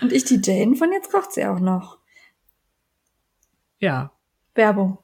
[0.00, 1.98] Und ich die Jane von Jetzt kocht sie auch noch.
[3.78, 4.12] Ja.
[4.54, 4.98] Werbung.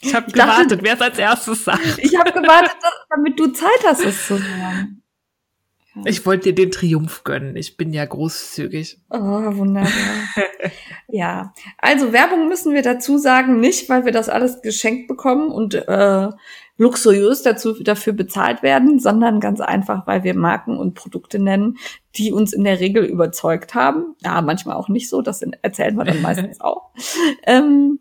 [0.00, 1.98] ich habe gewartet, wer es als erstes sagt.
[1.98, 2.76] Ich habe gewartet,
[3.10, 5.00] damit du Zeit hast, es zu sagen.
[6.04, 7.54] Ich wollte dir den Triumph gönnen.
[7.54, 8.98] Ich bin ja großzügig.
[9.10, 9.92] Oh, wunderbar.
[11.08, 15.74] ja, also Werbung müssen wir dazu sagen, nicht, weil wir das alles geschenkt bekommen und
[15.74, 16.28] äh,
[16.76, 21.78] luxuriös dazu, dafür bezahlt werden, sondern ganz einfach, weil wir Marken und Produkte nennen,
[22.16, 24.16] die uns in der Regel überzeugt haben.
[24.20, 26.90] Ja, manchmal auch nicht so, das erzählen wir dann meistens auch.
[27.44, 28.00] Ähm,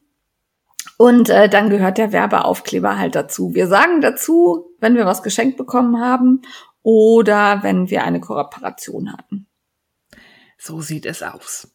[0.97, 3.53] und äh, dann gehört der Werbeaufkleber halt dazu.
[3.53, 6.41] Wir sagen dazu, wenn wir was geschenkt bekommen haben
[6.81, 9.47] oder wenn wir eine Kooperation hatten.
[10.57, 11.67] So sieht es aus.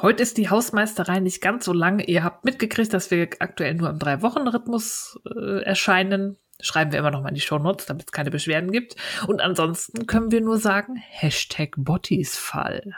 [0.00, 2.00] Heute ist die Hausmeisterei nicht ganz so lang.
[2.00, 6.36] Ihr habt mitgekriegt, dass wir aktuell nur im Drei-Wochen-Rhythmus äh, erscheinen.
[6.60, 8.96] Schreiben wir immer noch mal in die Show Notes, damit es keine Beschwerden gibt.
[9.26, 12.94] Und ansonsten können wir nur sagen, Hashtag Bottisfall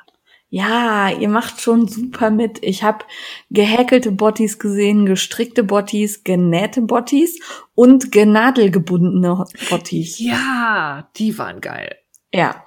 [0.50, 2.62] ja, ihr macht schon super mit.
[2.62, 3.04] Ich habe
[3.50, 7.38] gehäkelte Bottis gesehen, gestrickte Bottis, genähte Bottis
[7.74, 10.18] und genadelgebundene Bottis.
[10.18, 11.96] Ja, die waren geil.
[12.32, 12.64] Ja.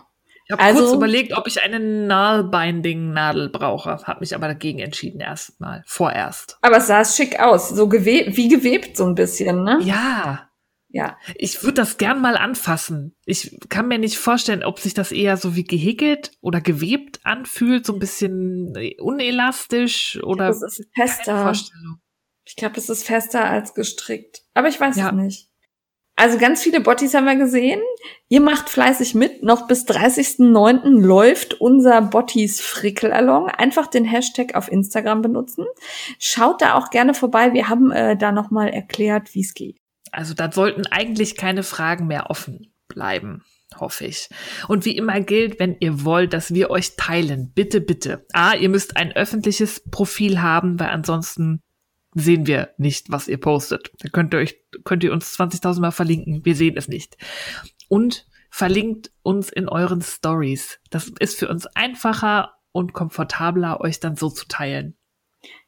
[0.52, 5.22] Ich habe also, kurz überlegt, ob ich eine Nailbinding-Nadel brauche, habe mich aber dagegen entschieden
[5.22, 6.58] erstmal, vorerst.
[6.62, 9.80] Aber es sah schick aus, so gewebt, wie gewebt so ein bisschen, ne?
[9.82, 10.50] Ja,
[10.90, 11.18] ja.
[11.36, 13.16] Ich würde das gern mal anfassen.
[13.26, 17.86] Ich kann mir nicht vorstellen, ob sich das eher so wie gehäkelt oder gewebt anfühlt,
[17.86, 20.48] so ein bisschen unelastisch oder.
[20.48, 21.54] Das ist fester.
[22.44, 24.42] Ich glaube, das ist fester als gestrickt.
[24.54, 25.08] Aber ich weiß ja.
[25.08, 25.51] es nicht.
[26.16, 27.82] Also ganz viele Bottis haben wir gesehen.
[28.28, 29.44] Ihr macht fleißig mit.
[29.44, 31.00] Noch bis 30.09.
[31.00, 33.48] läuft unser Bottis Frickelalong.
[33.48, 35.66] Einfach den Hashtag auf Instagram benutzen.
[36.20, 37.54] Schaut da auch gerne vorbei.
[37.54, 39.78] Wir haben äh, da nochmal erklärt, wie es geht.
[40.12, 43.44] Also da sollten eigentlich keine Fragen mehr offen bleiben,
[43.80, 44.30] hoffe ich.
[44.68, 48.26] Und wie immer gilt, wenn ihr wollt, dass wir euch teilen, bitte, bitte.
[48.34, 51.62] A, ihr müsst ein öffentliches Profil haben, weil ansonsten
[52.14, 53.92] sehen wir nicht, was ihr postet.
[54.00, 56.44] Da könnt ihr euch, könnt ihr uns 20.000 Mal verlinken.
[56.44, 57.18] Wir sehen es nicht.
[57.88, 60.80] Und verlinkt uns in euren Stories.
[60.90, 64.96] Das ist für uns einfacher und komfortabler, euch dann so zu teilen.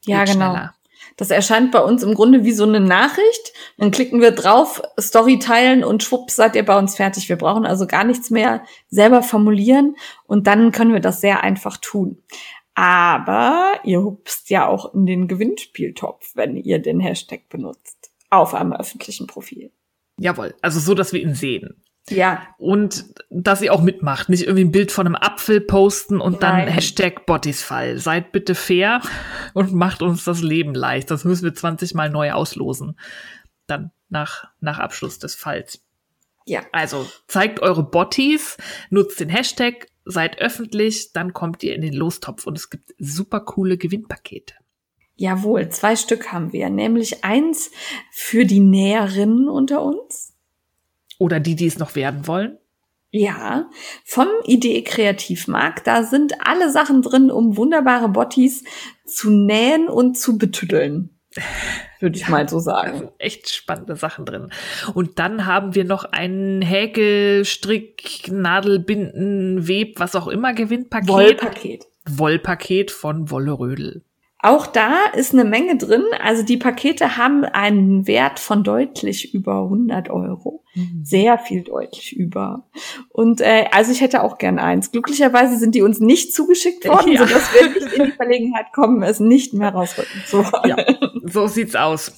[0.05, 0.51] Ja, Geht genau.
[0.51, 0.75] Schneller.
[1.17, 3.53] Das erscheint bei uns im Grunde wie so eine Nachricht.
[3.77, 7.29] Dann klicken wir drauf, Story teilen und schwupps seid ihr bei uns fertig.
[7.29, 11.77] Wir brauchen also gar nichts mehr selber formulieren und dann können wir das sehr einfach
[11.77, 12.23] tun.
[12.75, 18.11] Aber ihr hupst ja auch in den Gewinnspieltopf, wenn ihr den Hashtag benutzt.
[18.29, 19.71] Auf einem öffentlichen Profil.
[20.19, 21.83] Jawohl, also so, dass wir ihn sehen.
[22.09, 22.47] Ja.
[22.57, 24.29] Und dass ihr auch mitmacht.
[24.29, 26.65] Nicht irgendwie ein Bild von einem Apfel posten und Nein.
[26.65, 27.97] dann Hashtag Bottisfall.
[27.97, 29.01] Seid bitte fair
[29.53, 31.11] und macht uns das Leben leicht.
[31.11, 32.99] Das müssen wir 20 Mal neu auslosen.
[33.67, 35.82] Dann nach, nach Abschluss des Falls.
[36.45, 36.61] Ja.
[36.71, 38.57] Also zeigt eure Bottis,
[38.89, 43.41] nutzt den Hashtag, seid öffentlich, dann kommt ihr in den Lostopf und es gibt super
[43.41, 44.55] coole Gewinnpakete.
[45.15, 47.71] Jawohl, zwei Stück haben wir, nämlich eins
[48.11, 50.33] für die Näherinnen unter uns
[51.19, 52.57] oder die, die es noch werden wollen?
[53.11, 53.69] Ja,
[54.03, 55.85] vom Idee Kreativmarkt.
[55.85, 58.63] Da sind alle Sachen drin, um wunderbare Bottis
[59.05, 61.19] zu nähen und zu betüddeln.
[62.03, 63.07] Würde ich ja, mal so sagen.
[63.17, 64.49] echt spannende Sachen drin.
[64.93, 71.07] Und dann haben wir noch ein Häkel, Strick, Nadelbinden, Web, was auch immer Gewinnpaket.
[71.07, 71.85] Wollpaket.
[72.05, 74.03] Wollpaket von Wolle Rödel.
[74.43, 76.03] Auch da ist eine Menge drin.
[76.21, 80.65] Also die Pakete haben einen Wert von deutlich über 100 Euro.
[80.75, 80.99] Mhm.
[81.01, 82.67] Sehr viel deutlich über.
[83.07, 84.91] Und äh, also ich hätte auch gern eins.
[84.91, 87.25] Glücklicherweise sind die uns nicht zugeschickt worden, ja.
[87.25, 90.77] sodass wir nicht in die Verlegenheit kommen, es nicht mehr rausrücken zu wollen.
[90.77, 92.11] Ja, so sieht's aus.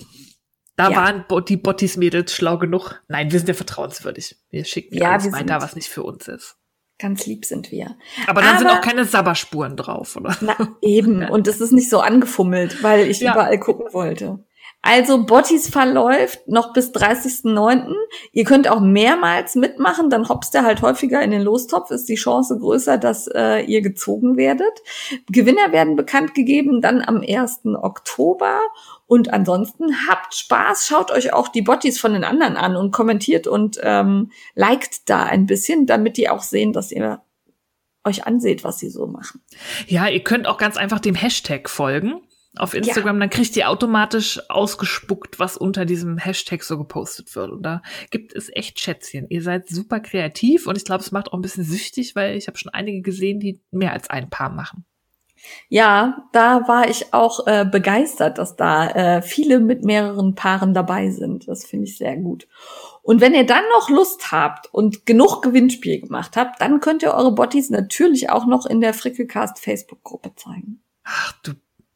[0.78, 0.98] Da ja.
[0.98, 3.04] waren die Bottis-Mädels schlau genug.
[3.07, 4.36] Nein, wir sind ja vertrauenswürdig.
[4.50, 6.57] Wir schicken ja, alles weiter, was nicht für uns ist.
[6.97, 7.97] Ganz lieb sind wir.
[8.27, 10.36] Aber dann Aber, sind auch keine Sabberspuren drauf, oder?
[10.39, 11.24] Na, eben.
[11.30, 13.33] Und es ist nicht so angefummelt, weil ich ja.
[13.33, 14.39] überall gucken wollte.
[14.87, 17.91] Also Bottis verläuft noch bis 30.09.
[18.33, 22.13] Ihr könnt auch mehrmals mitmachen, dann hoppst ihr halt häufiger in den Lostopf, ist die
[22.13, 24.83] Chance größer, dass äh, ihr gezogen werdet.
[25.27, 27.61] Gewinner werden bekannt gegeben dann am 1.
[27.81, 28.59] Oktober
[29.07, 33.47] und ansonsten habt Spaß, schaut euch auch die Bottis von den anderen an und kommentiert
[33.47, 37.23] und ähm, liked da ein bisschen, damit die auch sehen, dass ihr
[38.03, 39.41] euch anseht, was sie so machen.
[39.87, 42.21] Ja, ihr könnt auch ganz einfach dem Hashtag folgen
[42.57, 43.19] auf Instagram, ja.
[43.22, 47.52] dann kriegt ihr automatisch ausgespuckt, was unter diesem Hashtag so gepostet wird.
[47.52, 47.81] Und da
[48.12, 49.28] gibt es echt Schätzchen.
[49.30, 52.48] Ihr seid super kreativ und ich glaube, es macht auch ein bisschen süchtig, weil ich
[52.48, 54.86] habe schon einige gesehen, die mehr als ein Paar machen.
[55.69, 61.10] Ja, da war ich auch äh, begeistert, dass da äh, viele mit mehreren Paaren dabei
[61.10, 61.48] sind.
[61.48, 62.48] Das finde ich sehr gut.
[63.02, 67.13] Und wenn ihr dann noch Lust habt und genug Gewinnspiel gemacht habt, dann könnt ihr
[67.13, 70.81] eure Botties natürlich auch noch in der Frickelcast Facebook-Gruppe zeigen.
[71.04, 71.54] Ach, du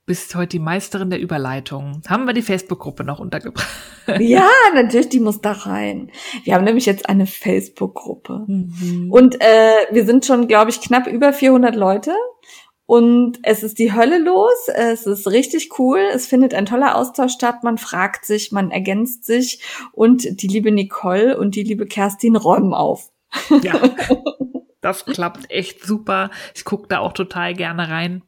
[0.10, 2.02] bist heute die Meisterin der Überleitung.
[2.08, 3.68] Haben wir die Facebook-Gruppe noch untergebracht?
[4.20, 6.10] Ja, natürlich, die muss da rein.
[6.44, 8.44] Wir haben nämlich jetzt eine Facebook-Gruppe.
[8.48, 9.12] Mhm.
[9.12, 12.16] Und äh, wir sind schon, glaube ich, knapp über 400 Leute.
[12.88, 14.68] Und es ist die Hölle los.
[14.74, 16.00] Es ist richtig cool.
[16.12, 17.64] Es findet ein toller Austausch statt.
[17.64, 19.62] Man fragt sich, man ergänzt sich.
[19.92, 23.12] Und die liebe Nicole und die liebe Kerstin räumen auf.
[23.62, 23.80] Ja,
[24.82, 26.32] das klappt echt super.
[26.56, 28.24] Ich gucke da auch total gerne rein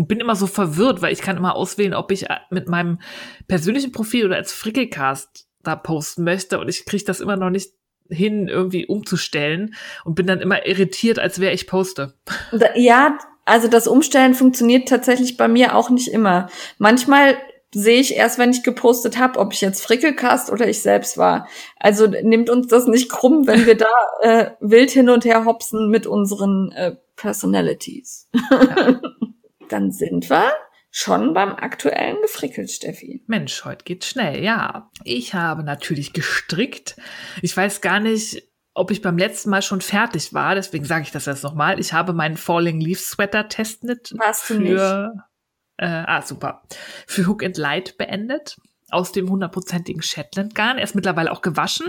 [0.00, 3.00] und bin immer so verwirrt, weil ich kann immer auswählen, ob ich äh, mit meinem
[3.48, 7.74] persönlichen Profil oder als Frickelcast da posten möchte und ich kriege das immer noch nicht
[8.08, 9.74] hin, irgendwie umzustellen
[10.06, 12.14] und bin dann immer irritiert, als wäre ich poste.
[12.76, 16.48] Ja, also das Umstellen funktioniert tatsächlich bei mir auch nicht immer.
[16.78, 17.36] Manchmal
[17.74, 21.46] sehe ich erst, wenn ich gepostet habe, ob ich jetzt Frickelcast oder ich selbst war.
[21.78, 23.86] Also nimmt uns das nicht krumm, wenn wir da
[24.22, 28.30] äh, wild hin und her hopsen mit unseren äh, Personalities.
[28.50, 29.00] Ja.
[29.72, 30.52] Dann sind wir
[30.90, 33.22] schon beim aktuellen gefrickelt, Steffi.
[33.26, 34.90] Mensch, heute geht's schnell, ja.
[35.04, 36.96] Ich habe natürlich gestrickt.
[37.42, 38.42] Ich weiß gar nicht,
[38.74, 41.78] ob ich beim letzten Mal schon fertig war, deswegen sage ich das jetzt nochmal.
[41.78, 45.22] Ich habe meinen Falling Leaf Sweater Testnet Warst du für, nicht?
[45.76, 46.62] Äh, ah, super,
[47.06, 48.56] für Hook and Light beendet
[48.92, 50.78] aus dem hundertprozentigen Shetland-Garn.
[50.78, 51.86] Er ist mittlerweile auch gewaschen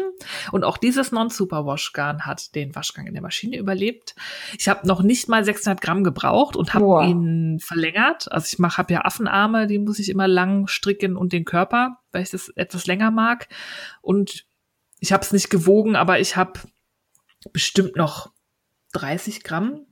[0.51, 4.15] und auch dieses Non-Superwash-Garn hat den Waschgang in der Maschine überlebt.
[4.57, 8.31] Ich habe noch nicht mal 600 Gramm gebraucht und habe ihn verlängert.
[8.31, 11.97] Also ich mache, habe ja Affenarme, die muss ich immer lang stricken und den Körper,
[12.11, 13.47] weil ich das etwas länger mag.
[14.01, 14.45] Und
[14.99, 16.59] ich habe es nicht gewogen, aber ich habe
[17.53, 18.31] bestimmt noch
[18.93, 19.87] 30 Gramm.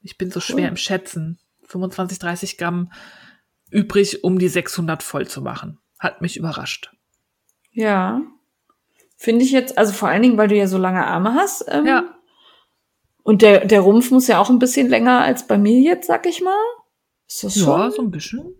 [0.00, 1.38] Ich bin so schwer im Schätzen.
[1.66, 2.92] 25, 30 Gramm
[3.70, 6.94] übrig, um die 600 voll zu machen hat mich überrascht.
[7.70, 8.20] Ja.
[9.16, 11.64] Finde ich jetzt, also vor allen Dingen, weil du ja so lange Arme hast.
[11.68, 12.04] Ähm, ja.
[13.22, 16.26] Und der, der Rumpf muss ja auch ein bisschen länger als bei mir jetzt, sag
[16.26, 16.58] ich mal.
[17.28, 17.80] Ist das schon?
[17.80, 18.54] Ja, so ein bisschen.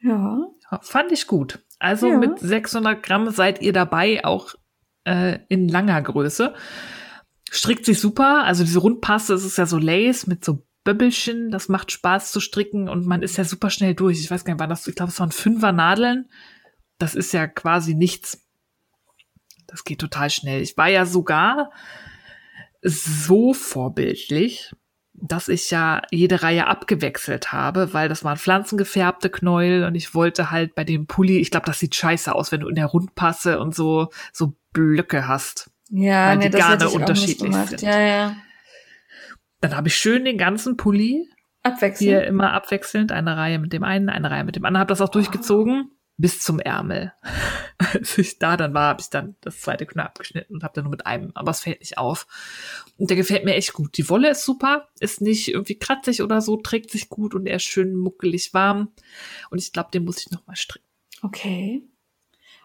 [0.00, 0.38] Ja.
[0.70, 1.60] ja fand ich gut.
[1.78, 2.18] Also ja.
[2.18, 4.54] mit 600 Gramm seid ihr dabei, auch
[5.04, 6.52] äh, in langer Größe.
[7.48, 8.42] Strickt sich super.
[8.44, 11.52] Also diese Rundpaste, das ist ja so Lace mit so Böbbelchen.
[11.52, 14.18] Das macht Spaß zu stricken und man ist ja super schnell durch.
[14.18, 16.28] Ich weiß gar nicht, wann das, ich glaube, es waren fünfer Nadeln
[16.98, 18.44] das ist ja quasi nichts.
[19.66, 20.62] Das geht total schnell.
[20.62, 21.70] Ich war ja sogar
[22.82, 24.72] so vorbildlich,
[25.12, 30.50] dass ich ja jede Reihe abgewechselt habe, weil das waren pflanzengefärbte Knäuel und ich wollte
[30.50, 33.58] halt bei dem Pulli, ich glaube, das sieht scheiße aus, wenn du in der Rundpasse
[33.58, 35.70] und so so Blöcke hast.
[35.90, 37.82] Ja, weil nee, die das Garne unterschiedlich sind.
[37.82, 38.36] Ja, ja.
[39.60, 41.28] Dann habe ich schön den ganzen Pulli
[41.62, 41.98] abwechselnd.
[41.98, 45.00] Hier immer abwechselnd, eine Reihe mit dem einen, eine Reihe mit dem anderen, habe das
[45.00, 47.12] auch durchgezogen bis zum Ärmel.
[47.78, 50.84] Als ich da dann war, habe ich dann das zweite Knöpfe abgeschnitten und habe dann
[50.84, 52.26] nur mit einem, aber es fällt nicht auf.
[52.98, 53.96] Und der gefällt mir echt gut.
[53.96, 57.56] Die Wolle ist super, ist nicht irgendwie kratzig oder so, trägt sich gut und er
[57.56, 58.92] ist schön muckelig warm.
[59.50, 60.86] Und ich glaube, den muss ich nochmal stricken.
[61.22, 61.88] Okay.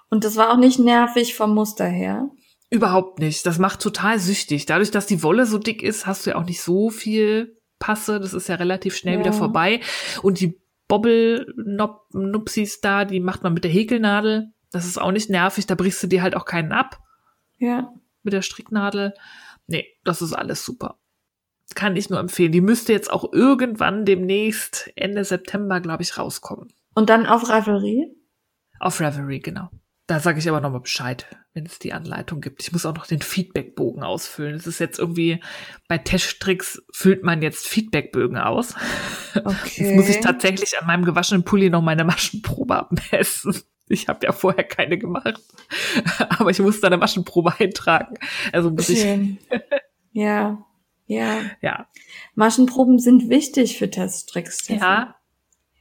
[0.09, 2.29] Und das war auch nicht nervig vom Muster her?
[2.71, 3.45] Überhaupt nicht.
[3.45, 4.65] Das macht total süchtig.
[4.65, 8.19] Dadurch, dass die Wolle so dick ist, hast du ja auch nicht so viel Passe.
[8.19, 9.19] Das ist ja relativ schnell ja.
[9.19, 9.79] wieder vorbei.
[10.23, 10.59] Und die
[10.93, 14.53] Bobbel-Nupsis da, die macht man mit der Häkelnadel.
[14.71, 16.99] Das ist auch nicht nervig, da brichst du dir halt auch keinen ab.
[17.57, 17.91] Ja.
[18.21, 19.15] Mit der Stricknadel.
[19.65, 20.99] Nee, das ist alles super.
[21.73, 22.51] Kann ich nur empfehlen.
[22.51, 26.71] Die müsste jetzt auch irgendwann demnächst Ende September, glaube ich, rauskommen.
[26.93, 28.15] Und dann auf Ravelry?
[28.79, 29.69] Auf Ravelry, genau.
[30.05, 32.61] Da sage ich aber nochmal Bescheid, wenn es die Anleitung gibt.
[32.61, 34.55] Ich muss auch noch den Feedbackbogen ausfüllen.
[34.55, 35.41] Es ist jetzt irgendwie,
[35.87, 38.75] bei Testtricks füllt man jetzt Feedbackbögen aus.
[39.35, 39.53] Okay.
[39.77, 43.55] Jetzt muss ich tatsächlich an meinem gewaschenen Pulli noch meine Maschenprobe abmessen.
[43.87, 45.41] Ich habe ja vorher keine gemacht.
[46.29, 48.15] Aber ich muss da eine Maschenprobe eintragen.
[48.51, 49.37] Also muss Schön.
[49.49, 49.61] ich.
[50.11, 50.65] ja.
[51.05, 51.41] Ja.
[51.61, 51.87] Ja.
[52.35, 54.67] Maschenproben sind wichtig für Testtricks.
[54.67, 55.15] Ja.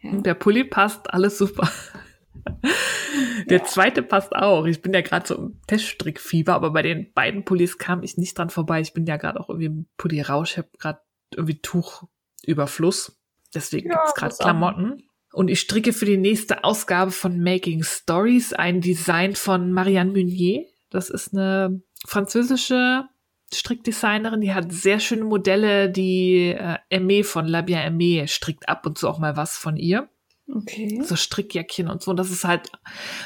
[0.01, 0.11] ja.
[0.11, 1.71] Und der Pulli passt, alles super.
[3.51, 4.67] Der zweite passt auch.
[4.67, 8.39] Ich bin ja gerade so im Teststrickfieber, aber bei den beiden Pullis kam ich nicht
[8.39, 8.81] dran vorbei.
[8.81, 10.53] Ich bin ja gerade auch irgendwie im Pulli-Rausch.
[10.53, 11.01] Ich habe gerade
[11.35, 13.19] irgendwie Tuchüberfluss.
[13.55, 15.03] Deswegen ja, gibt's gerade Klamotten.
[15.33, 20.67] Und ich stricke für die nächste Ausgabe von Making Stories ein Design von Marianne Meunier.
[20.91, 23.09] Das ist eine französische
[23.55, 25.91] Strickdesignerin, die hat sehr schöne Modelle.
[25.91, 30.09] Die äh, Aimee von Labia Aimee strickt ab und zu auch mal was von ihr.
[30.55, 31.01] Okay.
[31.05, 32.11] So Strickjäckchen und so.
[32.11, 32.71] Und das ist halt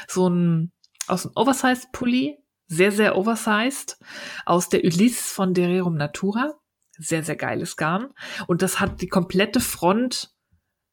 [0.07, 0.71] so ein
[1.07, 3.97] aus einem Oversized-Pulli, sehr, sehr oversized,
[4.45, 6.53] aus der Ulysse von Dererum Natura.
[6.97, 8.09] Sehr, sehr geiles Garn.
[8.47, 10.31] Und das hat die komplette Front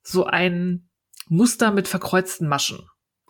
[0.02, 0.88] so ein
[1.28, 2.86] Muster mit verkreuzten Maschen.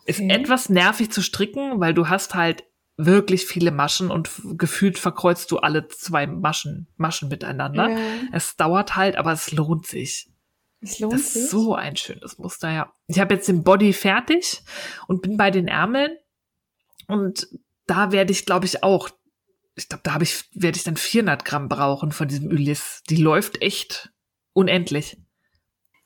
[0.07, 0.31] Ist Okay.
[0.33, 2.65] etwas nervig zu stricken, weil du hast halt
[2.97, 7.89] wirklich viele Maschen und gefühlt verkreuzt du alle zwei Maschen, Maschen miteinander.
[7.89, 7.97] Ja,
[8.33, 10.29] Es dauert halt, aber es lohnt sich.
[10.85, 11.43] Es lohnt Das sich.
[11.43, 12.93] ist so ein schönes Muster, ja.
[13.07, 14.63] Ich habe jetzt den Body fertig
[15.09, 16.17] und bin bei den Ärmeln.
[17.09, 17.49] Und
[17.87, 19.11] da werde ich, glaube ich, auch,
[19.75, 23.03] ich glaube, da habe ich, werde ich dann 400 Gramm brauchen von diesem Ulysse.
[23.11, 24.13] Die läuft echt
[24.53, 25.19] unendlich.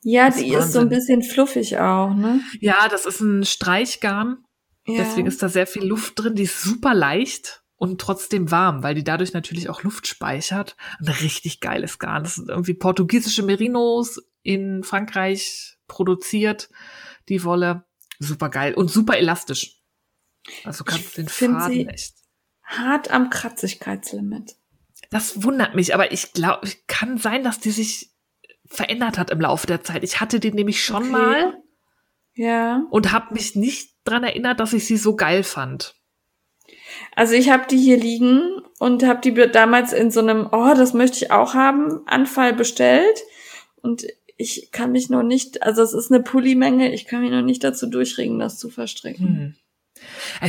[0.03, 0.89] Ja, die ist so ein Wahnsinn.
[0.89, 2.41] bisschen fluffig auch, ne?
[2.61, 4.45] Ja, das ist ein Streichgarn.
[4.87, 5.03] Ja.
[5.05, 6.35] Deswegen ist da sehr viel Luft drin.
[6.35, 10.77] Die ist super leicht und trotzdem warm, weil die dadurch natürlich auch Luft speichert.
[11.01, 12.23] Ein richtig geiles Garn.
[12.25, 16.71] Das sind irgendwie portugiesische Merinos in Frankreich produziert.
[17.29, 17.85] Die Wolle.
[18.19, 19.77] Super geil und super elastisch.
[20.65, 22.15] Also kannst den Faden echt.
[22.63, 24.57] hart am Kratzigkeitslimit.
[25.11, 28.11] Das wundert mich, aber ich glaube, kann sein, dass die sich
[28.67, 30.03] verändert hat im Laufe der Zeit.
[30.03, 31.11] Ich hatte die nämlich schon Okay.
[31.13, 31.63] mal
[32.35, 32.83] Ja.
[32.91, 35.95] und habe mich nicht dran erinnert, dass ich sie so geil fand.
[37.15, 38.41] Also ich habe die hier liegen
[38.79, 43.23] und habe die damals in so einem, oh, das möchte ich auch haben, Anfall bestellt.
[43.81, 44.05] Und
[44.39, 47.63] ich kann mich noch nicht, also es ist eine Pulli-Menge, ich kann mich noch nicht
[47.65, 49.27] dazu durchringen, das zu verstricken.
[49.27, 49.55] Hm.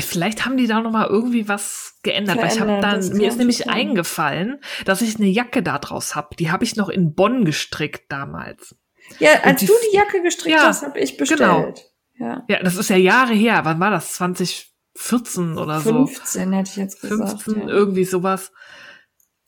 [0.02, 3.38] Vielleicht haben die da noch mal irgendwie was geändert, weil ich habe dann mir ist
[3.40, 3.70] nämlich sein.
[3.70, 6.36] eingefallen, dass ich eine Jacke da draus habe.
[6.36, 8.76] Die habe ich noch in Bonn gestrickt damals.
[9.18, 11.40] Ja, als die du die Jacke gestrickt Ja, hast, habe ich bestellt.
[11.40, 11.74] genau.
[12.20, 12.46] Ja.
[12.48, 13.62] Ja, das ist ja Jahre her.
[13.64, 14.14] Wann war das?
[14.14, 16.06] 2014 oder so?
[16.06, 17.42] 15 hätte ich jetzt gesagt.
[17.42, 17.68] 15 ja.
[17.70, 18.52] irgendwie sowas.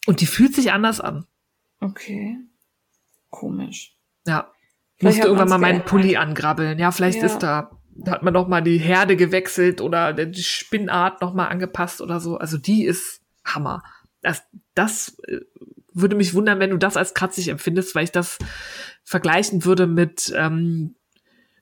[0.07, 1.27] Und die fühlt sich anders an.
[1.79, 2.39] Okay.
[3.29, 3.95] Komisch.
[4.27, 4.51] Ja.
[4.97, 5.83] Vielleicht Musste irgendwann mal meinen.
[5.83, 6.77] Pulli angrabbeln.
[6.77, 7.25] Ja, vielleicht Ja.
[7.25, 11.47] ist da, da hat man noch mal die Herde gewechselt oder die Spinnart noch mal
[11.47, 12.37] angepasst oder so.
[12.37, 13.81] Also die ist Hammer.
[14.21, 14.43] Das,
[14.75, 15.39] das äh,
[15.93, 18.37] würde mich wundern, wenn du das als kratzig empfindest, weil ich das
[19.03, 20.95] vergleichen würde mit ähm,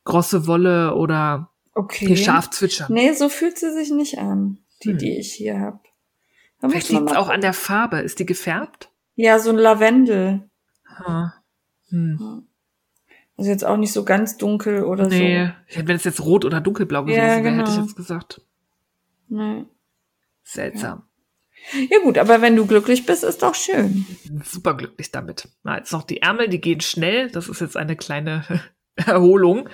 [0.04, 2.08] grosse Wolle oder Okay.
[2.08, 2.92] hier scharf zwitschern.
[2.94, 4.98] Nee, so fühlt sie sich nicht an, die, Hm.
[4.98, 5.80] die ich hier habe.
[6.60, 8.00] Vielleicht liegt es auch an der Farbe.
[8.00, 8.90] Ist die gefärbt?
[9.16, 10.50] Ja, so ein Lavendel.
[10.98, 11.32] Hm.
[11.90, 12.48] Hm.
[13.40, 16.44] Also jetzt auch nicht so ganz dunkel oder Nee, ich hätte, wenn es jetzt rot
[16.44, 17.82] oder dunkelblau gewesen Ja, wäre, hätte ich genau.
[17.86, 18.42] jetzt gesagt.
[19.30, 19.36] so.
[19.36, 19.66] Nee.
[20.44, 21.04] Seltsam.
[21.90, 24.06] Ja gut, aber wenn du glücklich bist, ist doch schön.
[24.44, 25.48] super glücklich damit.
[25.64, 27.30] Na, jetzt noch die Ärmel, die gehen schnell.
[27.32, 28.44] Das ist jetzt eine kleine
[28.96, 29.70] Erholung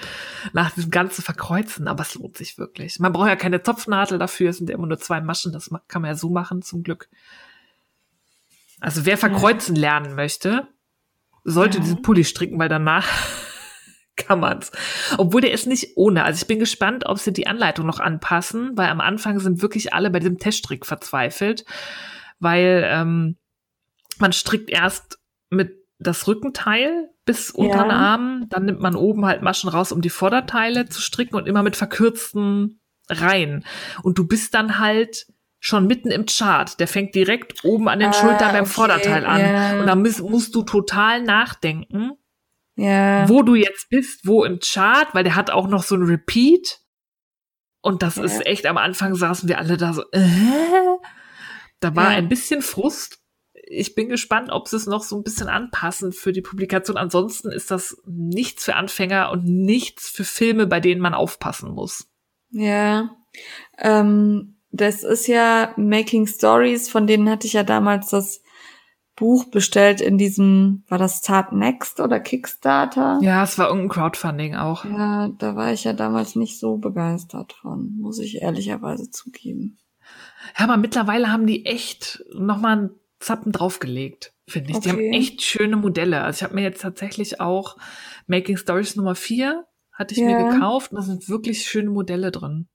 [0.54, 3.00] nach diesem ganzen Verkreuzen, aber es lohnt sich wirklich.
[3.00, 6.04] Man braucht ja keine Zopfnadel dafür, es sind ja immer nur zwei Maschen, das kann
[6.04, 7.10] man ja so machen, zum Glück.
[8.80, 10.68] Also wer verkreuzen lernen möchte,
[11.44, 11.84] sollte Ja.
[11.84, 13.08] diesen Pulli stricken, weil danach
[14.16, 14.72] kann man's.
[15.18, 16.24] Obwohl der ist nicht ohne.
[16.24, 19.94] Also ich bin gespannt, ob sie die Anleitung noch anpassen, weil am Anfang sind wirklich
[19.94, 21.66] alle bei diesem Teststrick verzweifelt,
[22.40, 23.38] weil ähm,
[24.18, 25.20] man strickt erst
[25.50, 27.98] mit das Rückenteil bis unter den Ja.
[27.98, 31.64] Arm, dann nimmt man oben halt Maschen raus, um die Vorderteile zu stricken und immer
[31.64, 32.80] mit verkürzten
[33.10, 33.66] Reihen.
[34.04, 35.28] Und du bist dann halt
[35.60, 36.80] schon mitten im Chart.
[36.80, 39.40] Der fängt direkt oben an den Ah, Schultern beim okay, Vorderteil an.
[39.42, 39.94] ja.
[39.94, 42.12] Und musst, musst du total nachdenken,
[42.78, 43.28] Ja.
[43.30, 46.82] wo du jetzt bist, wo im Chart, weil der hat auch noch so ein Repeat.
[47.82, 48.24] Und das Ja.
[48.24, 50.22] ist echt, am Anfang saßen wir alle da so, äh?
[51.80, 52.18] Da war Ja.
[52.18, 53.20] ein bisschen Frust.
[53.68, 56.98] Ich bin gespannt, ob sie es noch so ein bisschen anpassen für die Publikation.
[56.98, 62.08] Ansonsten ist das nichts für Anfänger und nichts für Filme, bei denen man aufpassen muss.
[62.52, 63.10] Ja.
[63.78, 68.42] Ähm, das ist ja Making Stories, von denen hatte ich ja damals das
[69.16, 73.20] Buch bestellt in diesem, war das Start Next oder Kickstarter?
[73.22, 74.84] Ja, es war irgendein Crowdfunding auch.
[74.86, 79.78] Ja, da war ich ja damals nicht so begeistert von, muss ich ehrlicherweise zugeben.
[80.58, 84.80] Ja, aber mittlerweile haben die echt nochmal einen Zappen draufgelegt, finde ich.
[84.82, 85.12] Die haben Okay.
[85.18, 86.22] echt schöne Modelle.
[86.22, 87.78] Also ich habe mir jetzt tatsächlich auch
[88.28, 90.26] Making Stories Nummer 4 hatte ich Ja.
[90.28, 92.68] mir gekauft und da sind wirklich schöne Modelle drin.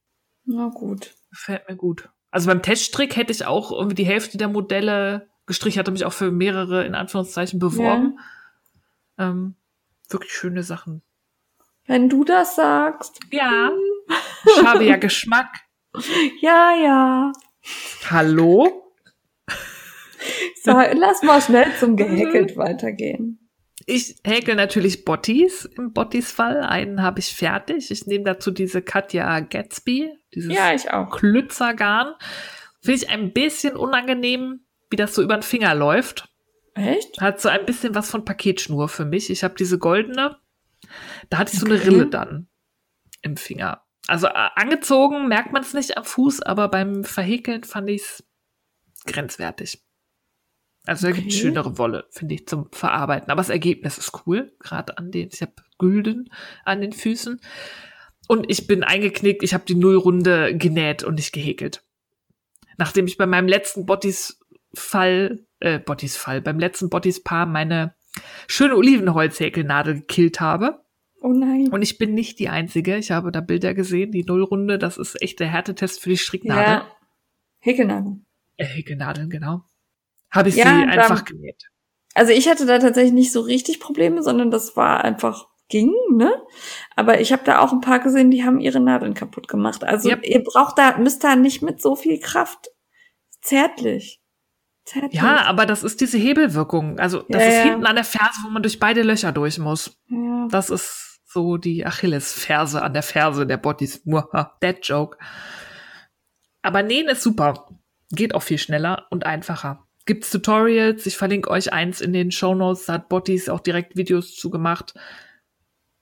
[0.45, 1.13] Na gut.
[1.29, 2.09] Gefällt mir gut.
[2.31, 6.13] Also beim Teststrick hätte ich auch irgendwie die Hälfte der Modelle gestrichen, hatte mich auch
[6.13, 8.19] für mehrere in Anführungszeichen beworben.
[9.17, 9.55] Ähm,
[10.09, 11.01] wirklich schöne Sachen.
[11.85, 13.19] Wenn du das sagst.
[13.31, 13.71] Ja,
[14.45, 15.49] ich habe ja Geschmack.
[16.41, 17.31] Ja, ja.
[18.09, 18.87] Hallo?
[20.63, 23.49] So, lass mal schnell zum Gehäkelt weitergehen.
[23.87, 26.61] Ich häkel natürlich Bottis im Bottis Fall.
[26.61, 27.89] Einen habe ich fertig.
[27.89, 31.09] Ich nehme dazu diese Katja Gatsby, dieses Ja, ich auch.
[31.09, 32.13] Klützergarn.
[32.81, 36.27] Finde ich ein bisschen unangenehm, wie das so über den Finger läuft.
[36.75, 37.19] Echt?
[37.19, 39.29] Hat so ein bisschen was von Paketschnur für mich.
[39.29, 40.37] Ich habe diese goldene.
[41.29, 41.75] Da hatte ich so Okay.
[41.75, 42.47] eine Rille dann
[43.21, 43.83] im Finger.
[44.07, 48.23] Also äh, angezogen merkt man es nicht am Fuß, aber beim Verhäkeln fand ich es
[49.05, 49.81] grenzwertig.
[50.85, 51.41] Also da gibt es Okay.
[51.43, 53.29] schönere Wolle, finde ich, zum Verarbeiten.
[53.29, 56.31] Aber das Ergebnis ist cool, gerade an den, ich habe Gülden
[56.65, 57.39] an den Füßen.
[58.27, 61.83] Und ich bin eingeknickt, ich habe die Nullrunde genäht und nicht gehäkelt.
[62.77, 63.85] Nachdem ich bei meinem letzten
[64.73, 67.95] Bottis-Fall, äh, Bottis-Fall, beim letzten Bottis-Paar meine
[68.47, 70.83] schöne Olivenholzhäkelnadel gekillt habe.
[71.21, 71.69] Oh nein.
[71.71, 72.97] Und ich bin nicht die Einzige.
[72.97, 76.63] Ich habe da Bilder gesehen, die Nullrunde, das ist echt der Härtetest für die Stricknadel.
[76.65, 76.91] ja.
[77.59, 78.21] Häkelnadel.
[78.57, 79.61] Äh, Häkelnadeln, genau.
[80.31, 81.63] Habe ich Ja, sie einfach genäht.
[82.15, 86.33] Also ich hatte da tatsächlich nicht so richtig Probleme, sondern das war einfach ging, ne?
[86.95, 89.83] Aber ich habe da auch ein paar gesehen, die haben ihre Nadeln kaputt gemacht.
[89.83, 90.25] Also Yep.
[90.25, 92.69] ihr braucht da, müsst da nicht mit so viel Kraft.
[93.41, 94.20] Zärtlich.
[94.91, 95.13] Zärtlich.
[95.13, 96.99] Ja, aber das ist diese Hebelwirkung.
[96.99, 97.63] Also das Ja, ist ja.
[97.71, 99.97] hinten an der Ferse, wo man durch beide Löcher durch muss.
[100.07, 100.47] ja.
[100.49, 104.03] Das ist so die Achillesferse an der Ferse der Bodies.
[104.61, 105.17] Dead Joke.
[106.61, 107.69] Aber nähen ist super.
[108.11, 109.87] Geht auch viel schneller und einfacher.
[110.05, 111.05] Gibt's Tutorials?
[111.05, 112.85] Ich verlinke euch eins in den Shownotes.
[112.87, 114.93] Da hat Bottis auch direkt Videos zugemacht.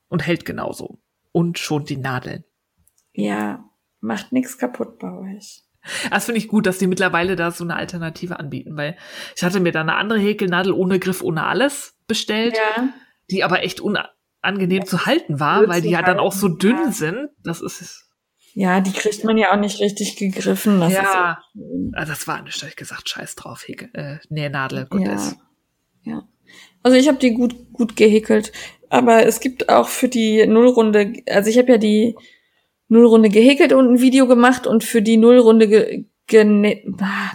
[0.08, 0.98] Und hält genauso.
[1.32, 2.44] Und schont die Nadeln.
[3.12, 3.64] ja,
[4.00, 5.62] macht nichts kaputt bei euch.
[6.10, 8.96] Das finde ich gut, dass die mittlerweile da so eine Alternative anbieten, weil
[9.36, 12.88] ich hatte mir da eine andere Häkelnadel ohne Griff, ohne alles bestellt, Ja.
[13.30, 16.58] die aber echt unangenehm zu halten war, Blöd weil die ja dann auch so halten,
[16.58, 16.92] dünn ja.
[16.92, 17.28] sind.
[17.42, 18.06] Das ist
[18.54, 20.80] Ja, die kriegt man ja auch nicht richtig gegriffen.
[20.80, 21.38] Das Ja.
[21.94, 25.14] Ah, das war nicht, ich gesagt, scheiß drauf, Häkel, äh, Nähnadel, gut ja.
[25.14, 25.36] ist.
[26.02, 26.28] Ja.
[26.82, 28.52] Also ich habe die gut gut gehäkelt,
[28.88, 32.16] aber es gibt auch für die Nullrunde, also ich habe ja die
[32.90, 37.32] Nullrunde gehäkelt und ein Video gemacht und für die Nullrunde ge, genä bah,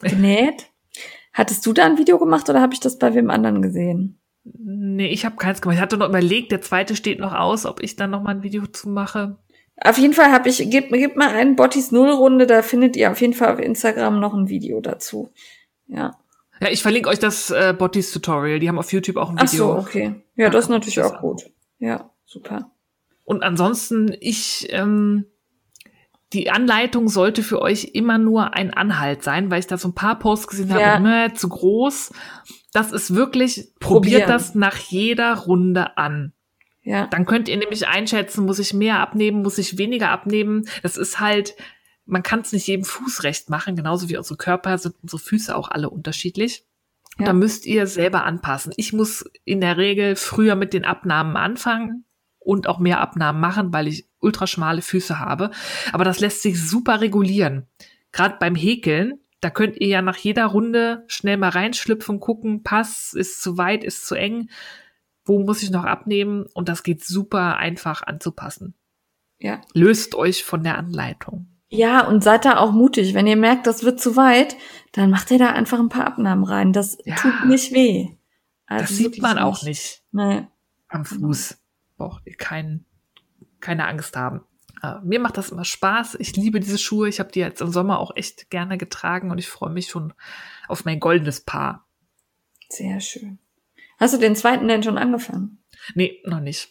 [0.00, 0.66] genäht.
[1.32, 4.18] Hattest du da ein Video gemacht oder habe ich das bei wem anderen gesehen?
[4.42, 5.76] Nee, ich habe keins gemacht.
[5.76, 8.42] Ich hatte noch überlegt, der zweite steht noch aus, ob ich dann noch mal ein
[8.42, 9.36] Video zu mache.
[9.82, 13.20] Auf jeden Fall habe ich, gebt, gebt mal einen Bottis Nullrunde, da findet ihr auf
[13.20, 15.30] jeden Fall auf Instagram noch ein Video dazu.
[15.86, 16.18] Ja.
[16.60, 18.58] Ja, ich verlinke euch das äh, Bottis Tutorial.
[18.58, 19.78] Die haben auf YouTube auch ein Ach so, Video.
[19.78, 20.14] okay.
[20.36, 21.44] Ja, Da das ist natürlich auch gut.
[21.78, 22.70] Ja, super.
[23.24, 25.26] Und ansonsten, ich, ähm,
[26.32, 29.94] die Anleitung sollte für euch immer nur ein Anhalt sein, weil ich da so ein
[29.94, 30.98] paar Posts gesehen habe, Ja.
[31.00, 32.12] ne, zu groß.
[32.72, 34.28] Das ist wirklich, probiert Probieren.
[34.28, 36.32] das nach jeder Runde an.
[36.82, 37.06] Ja.
[37.08, 40.66] Dann könnt ihr nämlich einschätzen, muss ich mehr abnehmen, muss ich weniger abnehmen.
[40.82, 41.54] Das ist halt,
[42.06, 45.54] man kann es nicht jedem Fuß recht machen, genauso wie unsere Körper sind unsere Füße
[45.54, 46.64] auch alle unterschiedlich.
[47.18, 47.26] Und Ja.
[47.26, 48.72] da müsst ihr selber anpassen.
[48.76, 52.04] Ich muss in der Regel früher mit den Abnahmen anfangen
[52.40, 55.50] und auch mehr Abnahmen machen, weil ich ultraschmale Füße habe.
[55.92, 57.66] Aber das lässt sich super regulieren.
[58.12, 63.12] Gerade beim Häkeln, da könnt ihr ja nach jeder Runde schnell mal reinschlüpfen, gucken, Pass,
[63.14, 64.50] ist zu weit, ist zu eng,
[65.24, 66.46] wo muss ich noch abnehmen?
[66.54, 68.74] Und das geht super einfach anzupassen.
[69.38, 69.60] Ja.
[69.72, 71.46] Löst euch von der Anleitung.
[71.68, 73.14] Ja, und seid da auch mutig.
[73.14, 74.56] Wenn ihr merkt, das wird zu weit,
[74.92, 76.72] dann macht ihr da einfach ein paar Abnahmen rein.
[76.72, 77.14] Das Ja.
[77.14, 78.08] tut nicht weh.
[78.66, 80.46] Also Das sieht man auch nicht Nee.
[80.88, 81.59] am Fuß.
[82.00, 82.86] Braucht ihr kein,
[83.60, 84.40] keine Angst haben.
[84.82, 86.16] Äh, mir macht das immer Spaß.
[86.18, 87.10] Ich liebe diese Schuhe.
[87.10, 90.14] Ich habe die jetzt im Sommer auch echt gerne getragen und ich freue mich schon
[90.66, 91.86] auf mein goldenes Paar.
[92.70, 93.38] Sehr schön.
[93.98, 95.58] Hast du den zweiten denn schon angefangen?
[95.94, 96.70] Nee, noch nicht.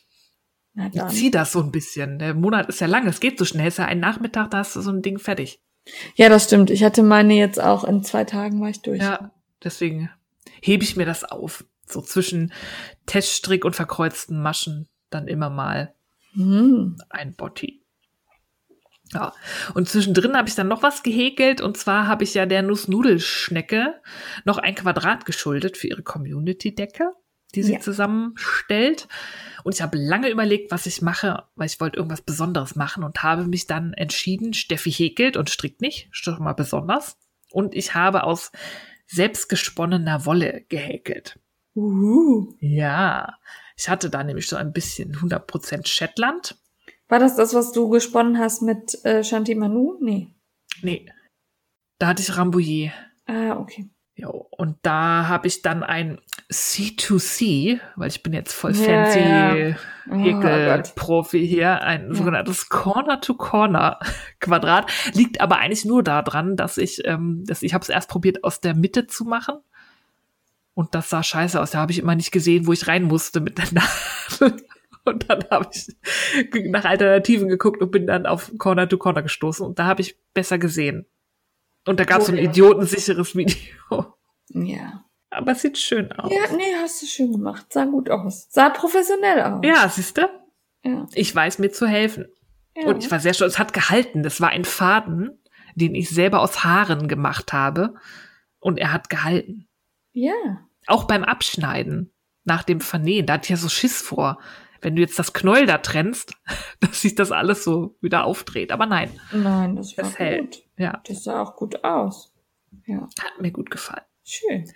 [0.73, 1.09] Na Ich dann.
[1.11, 2.17] zieh das so ein bisschen.
[2.17, 3.67] Der Monat ist ja lang, es geht so schnell.
[3.67, 5.61] Es ist ja ein Nachmittag, da hast du so ein Ding fertig.
[6.15, 6.71] Ja, das stimmt.
[6.71, 8.99] Ich hatte meine jetzt auch in zwei Tagen war ich durch.
[8.99, 9.31] Ja,
[9.63, 10.09] deswegen
[10.59, 11.65] hebe ich mir das auf.
[11.85, 12.51] So zwischen
[13.05, 15.93] Teststrick und verkreuzten Maschen dann immer mal
[16.33, 16.97] Hm.
[17.09, 17.81] ein Botti.
[19.11, 19.33] Ja,
[19.73, 23.95] und zwischendrin habe ich dann noch was gehäkelt und zwar habe ich ja der Nussnudelschnecke
[24.45, 27.13] noch ein Quadrat geschuldet für ihre Community-Decke,
[27.55, 27.79] die sie Ja.
[27.79, 29.07] zusammenstellt.
[29.63, 33.23] Und ich habe lange überlegt, was ich mache, weil ich wollte irgendwas Besonderes machen und
[33.23, 37.17] habe mich dann entschieden, Steffi häkelt und strickt nicht, doch mal besonders.
[37.51, 38.51] Und ich habe aus
[39.07, 41.39] selbstgesponnener Wolle gehäkelt.
[41.75, 42.53] Uhu.
[42.59, 43.37] Ja,
[43.79, 46.57] ich hatte da nämlich so ein bisschen 100% Shetland.
[47.07, 49.97] War das das, was du gesponnen hast mit äh, Shanti Manu?
[50.01, 50.35] Nee.
[50.81, 51.09] Nee,
[51.97, 52.91] da hatte ich Rambouillet.
[53.25, 53.89] Ah, okay.
[54.15, 56.19] Jo, und da habe ich dann ein
[56.51, 59.75] C2C, weil ich bin jetzt voll Ja, fancy ja.
[60.09, 62.15] Oh Häkelprofi hier, ein Ja.
[62.15, 64.91] sogenanntes Corner-to-Corner-Quadrat.
[65.15, 68.59] Liegt aber eigentlich nur daran, dass ich, ähm, dass ich habe es erst probiert aus
[68.59, 69.55] der Mitte zu machen.
[70.79, 71.71] Und das sah scheiße aus.
[71.71, 74.65] Da habe ich immer nicht gesehen, wo ich rein musste mit der Nadel.
[75.03, 75.87] Und dann habe ich
[76.71, 79.65] nach Alternativen geguckt und bin dann auf Corner to Corner gestoßen.
[79.65, 81.05] Und da habe ich besser gesehen.
[81.85, 83.57] Und da gab es so ein Oh idiotensicheres Video.
[84.51, 85.03] Ja.
[85.31, 86.31] Aber es sieht schön aus.
[86.31, 87.65] Ja, nee, hast du schön gemacht.
[87.73, 88.47] Sah gut aus.
[88.49, 89.59] Sah professionell aus.
[89.65, 90.29] Ja, siehst du?
[90.85, 91.07] Ja.
[91.13, 92.25] Ich weiß mir zu helfen.
[92.77, 92.87] ja.
[92.87, 93.53] Und ich war sehr stolz.
[93.55, 94.23] Es hat gehalten.
[94.23, 95.43] Das war ein Faden,
[95.75, 97.95] den ich selber aus Haaren gemacht habe.
[98.59, 99.67] Und er hat gehalten.
[100.13, 100.33] ja.
[100.89, 102.11] Auch beim Abschneiden,
[102.45, 104.39] nach dem Vernähen, da hatte ich ja so Schiss vor.
[104.81, 106.33] Wenn du jetzt das Knäuel da trennst,
[106.79, 108.71] dass sich das alles so wieder aufdreht.
[108.71, 110.41] Aber nein, Nein, das war das hält.
[110.41, 110.63] gut.
[110.77, 112.33] Ja, Das sah auch gut aus.
[112.85, 114.03] Ja, hat mir gut gefallen.
[114.23, 114.71] schön.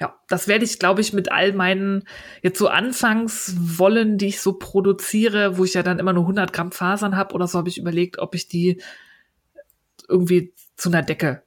[0.00, 2.04] Ja, das werde ich, glaube ich, mit all meinen
[2.42, 6.72] jetzt so Anfangswollen, die ich so produziere, wo ich ja dann immer nur 100 Gramm
[6.72, 8.82] Fasern habe oder so, habe ich überlegt, ob ich die
[10.08, 11.42] irgendwie zu einer Decke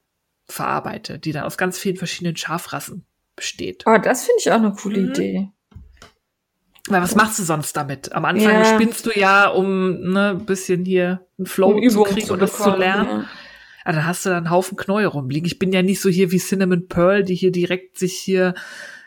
[0.45, 3.83] verarbeite, die dann aus ganz vielen verschiedenen Schafrassen besteht.
[3.85, 5.09] Oh, das finde ich auch eine coole Mhm.
[5.09, 5.49] Idee.
[6.89, 8.11] Weil was machst du sonst damit?
[8.13, 8.65] Am Anfang Ja.
[8.65, 12.41] spinnst du ja, um ne, ein bisschen hier einen Flow Um zu kriegen zu und
[12.41, 13.07] das zu lernen.
[13.21, 13.25] ja.
[13.85, 15.45] Ah, dann hast du da einen Haufen Knäuel rumliegen.
[15.45, 18.53] Ich bin ja nicht so hier wie Cinnamon Pearl, die hier direkt sich hier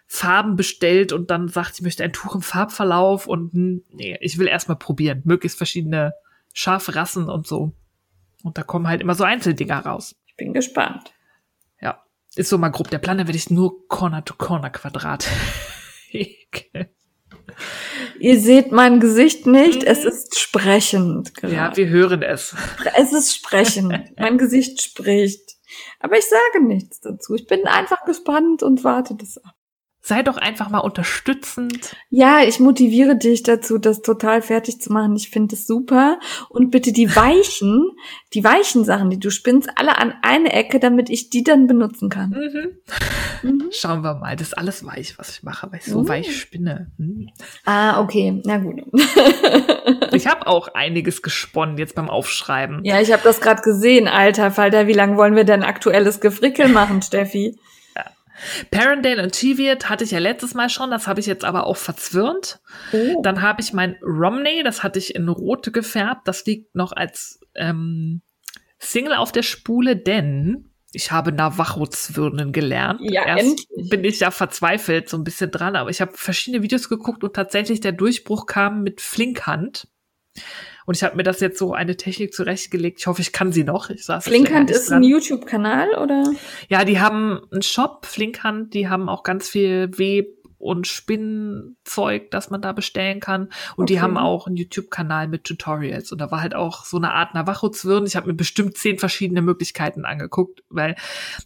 [0.06, 4.38] Farben bestellt und dann sagt, ich möchte ein Tuch im Farbverlauf und hm, nee, ich
[4.38, 5.22] will erstmal probieren.
[5.24, 6.12] Möglichst verschiedene
[6.52, 7.72] scharfe Rassen und so.
[8.42, 10.14] Und da kommen halt immer so Einzeldinger raus.
[10.26, 11.12] Ich bin gespannt.
[12.36, 12.40] Ja.
[12.40, 15.26] Ist so mal grob der Plan, dann werde ich nur Corner-to-Corner-Quadrat
[16.08, 16.88] häkeln.
[18.18, 19.86] Ihr seht mein Gesicht nicht, Mhm.
[19.88, 21.76] es ist sprechend Ja, gerade.
[21.76, 22.54] wir hören es.
[22.96, 24.12] es ist sprechend.
[24.18, 25.56] mein Gesicht spricht.
[26.00, 27.34] Aber ich sage nichts dazu.
[27.34, 29.54] Ich bin einfach gespannt und warte das ab.
[30.08, 31.96] Sei doch einfach mal unterstützend.
[32.10, 35.16] Ja, ich motiviere dich dazu, das total fertig zu machen.
[35.16, 36.20] Ich finde es super.
[36.48, 37.90] Und bitte die weichen,
[38.32, 42.08] die weichen Sachen, die du spinnst, alle an eine Ecke, damit ich die dann benutzen
[42.08, 42.30] kann.
[42.30, 43.50] Mhm.
[43.50, 43.64] Mhm.
[43.72, 44.36] Schauen wir mal.
[44.36, 46.08] Das ist alles weich, was ich mache, weil ich so Mhm.
[46.08, 46.92] weich spinne.
[46.98, 47.30] Mhm.
[47.64, 48.40] Ah, okay.
[48.44, 48.82] Na gut.
[50.12, 52.84] Ich habe auch einiges gesponnen jetzt beim Aufschreiben.
[52.84, 54.86] ja, ich habe das gerade gesehen, alter Falter.
[54.86, 57.58] Wie lange wollen wir denn aktuelles Gefrickel machen, Steffi?
[58.70, 61.76] Parendale und Cheviot hatte ich ja letztes Mal schon, das habe ich jetzt aber auch
[61.76, 62.60] verzwirnt.
[62.92, 63.22] Oh.
[63.22, 66.28] Dann habe ich mein Romney, das hatte ich in rote gefärbt.
[66.28, 68.22] Das liegt noch als ähm,
[68.78, 73.00] Single auf der Spule, denn ich habe Navajo-Zwirnen gelernt.
[73.02, 73.90] Ja, Erst endlich.
[73.90, 77.34] bin ich ja verzweifelt so ein bisschen dran, aber ich habe verschiedene Videos geguckt und
[77.34, 79.88] tatsächlich der Durchbruch kam mit Flinkhand.
[80.86, 83.00] Und ich habe mir das jetzt so eine Technik zurechtgelegt.
[83.00, 83.90] Ich hoffe, ich kann sie noch.
[83.90, 85.02] Ich saß Flinkhand ist dran.
[85.02, 86.32] ein YouTube-Kanal, oder?
[86.68, 92.50] Ja, die haben einen Shop, Flinkhand, die haben auch ganz viel Web- und Spinnzeug, das
[92.50, 93.48] man da bestellen kann.
[93.76, 94.02] Und die Okay.
[94.02, 96.12] haben auch einen YouTube-Kanal mit Tutorials.
[96.12, 98.06] Und da war halt auch so eine Art Navajo-Zwirn.
[98.06, 100.96] Ich habe mir bestimmt zehn verschiedene Möglichkeiten angeguckt, weil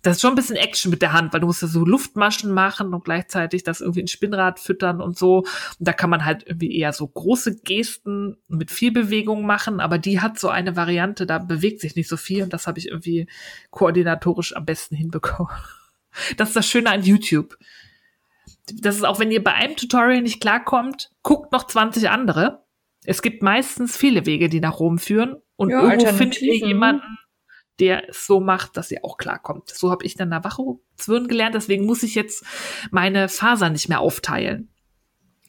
[0.02, 2.52] das ist schon ein bisschen Action mit der Hand, weil du musst ja so Luftmaschen
[2.52, 5.38] machen und gleichzeitig das irgendwie in Spinnrad füttern und so.
[5.38, 5.46] Und
[5.78, 10.20] da kann man halt irgendwie eher so große Gesten mit viel Bewegung machen, aber die
[10.20, 13.26] hat so eine Variante, da bewegt sich nicht so viel und das habe ich irgendwie
[13.70, 15.52] koordinatorisch am besten hinbekommen.
[16.36, 17.56] Das ist das Schöne an YouTube.
[18.76, 22.64] Das ist auch, wenn ihr bei einem Tutorial nicht klarkommt, guckt noch 20 andere.
[23.04, 27.18] Es gibt meistens viele Wege, die nach Rom führen und Ja, irgendwo findet ihr jemanden,
[27.78, 29.70] der es so macht, dass ihr auch klarkommt.
[29.70, 32.44] So habe ich dann Navajo-Zwirn gelernt, deswegen muss ich jetzt
[32.90, 34.68] meine Fasern nicht mehr aufteilen.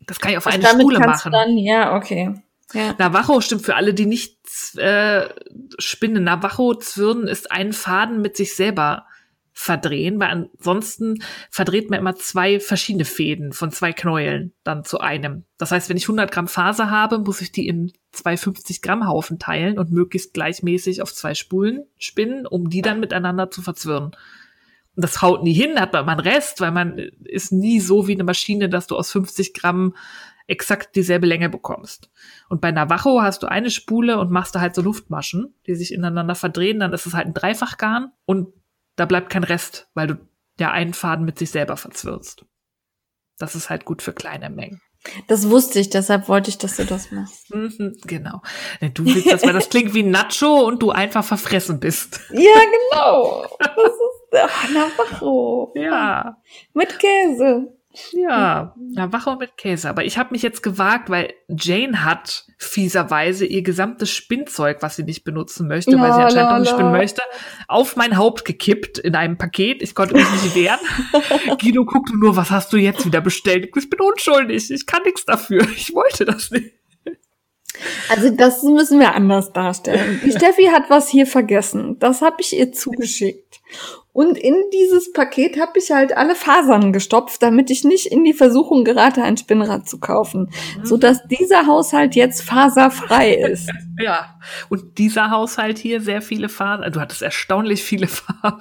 [0.08, 1.50] Das kann ich auf eine damit Spule kannst du machen.
[1.50, 2.34] Dann, ja, okay.
[2.74, 2.96] Ja.
[2.98, 4.38] Navajo stimmt für alle, die nicht
[4.78, 5.28] äh,
[5.78, 6.24] spinnen.
[6.24, 9.06] Navajo-Zwirnen ist ein Faden mit sich selber
[9.54, 15.46] verdrehen, weil ansonsten verdreht man immer zwei verschiedene Fäden von zwei Knäueln dann zu einem.
[15.58, 19.08] Das heißt, wenn ich 100 Gramm Faser habe, muss ich die in zwei 50 Gramm
[19.08, 24.12] Haufen teilen und möglichst gleichmäßig auf zwei Spulen spinnen, um die dann miteinander zu verzwirnen.
[24.96, 28.14] Und das haut nie hin, hat man einen Rest, weil man ist nie so wie
[28.14, 29.96] eine Maschine, dass du aus 50 Gramm
[30.48, 32.10] exakt dieselbe Länge bekommst.
[32.50, 35.94] Und bei Navajo hast du eine Spule und machst da halt so Luftmaschen, die sich
[35.94, 38.50] ineinander verdrehen, dann ist es halt ein Dreifachgarn und
[38.96, 40.28] da bleibt kein Rest, weil du
[40.60, 42.46] ja einen Faden mit sich selber verzwirnst.
[43.38, 44.82] Das ist halt gut für kleine Mengen.
[45.28, 47.54] Das wusste ich, deshalb wollte ich, dass du das machst.
[47.54, 48.42] Mhm, genau.
[48.94, 52.20] Du willst das, weil das klingt wie Nacho und du einfach verfressen bist.
[52.30, 52.60] Ja,
[52.92, 53.48] genau.
[53.60, 55.74] Das ist ach, Navajo.
[55.76, 56.38] Ja.
[56.74, 57.76] Mit Käse.
[58.14, 59.90] Ja, Navajo mit Käse.
[59.90, 65.04] Aber ich habe mich jetzt gewagt, weil Jane hat fieserweise ihr gesamtes Spinnzeug, was sie
[65.04, 66.78] nicht benutzen möchte, weil sie La, anscheinend la, nicht la.
[66.78, 67.22] spinnen möchte,
[67.68, 69.82] auf mein Haupt gekippt in einem Paket.
[69.82, 70.80] Ich konnte mich nicht wehren.
[71.60, 73.70] Guido guckte nur, was hast du jetzt wieder bestellt?
[73.76, 74.72] Ich bin unschuldig.
[74.72, 75.68] Ich kann nichts dafür.
[75.76, 76.81] Ich wollte das nicht.
[78.10, 80.22] Also das müssen wir anders darstellen.
[80.24, 81.98] Die Steffi hat was hier vergessen.
[82.00, 83.60] Das habe ich ihr zugeschickt.
[84.13, 88.34] Und in dieses Paket habe ich halt alle Fasern gestopft, damit ich nicht in die
[88.34, 90.86] Versuchung gerate, ein Spinnrad zu kaufen, mhm.
[90.86, 93.70] so dass dieser Haushalt jetzt faserfrei ist.
[94.02, 94.39] Ja,
[94.70, 96.91] und dieser Haushalt hier sehr viele Fasern.
[96.91, 98.60] Du hattest erstaunlich viele Fasern.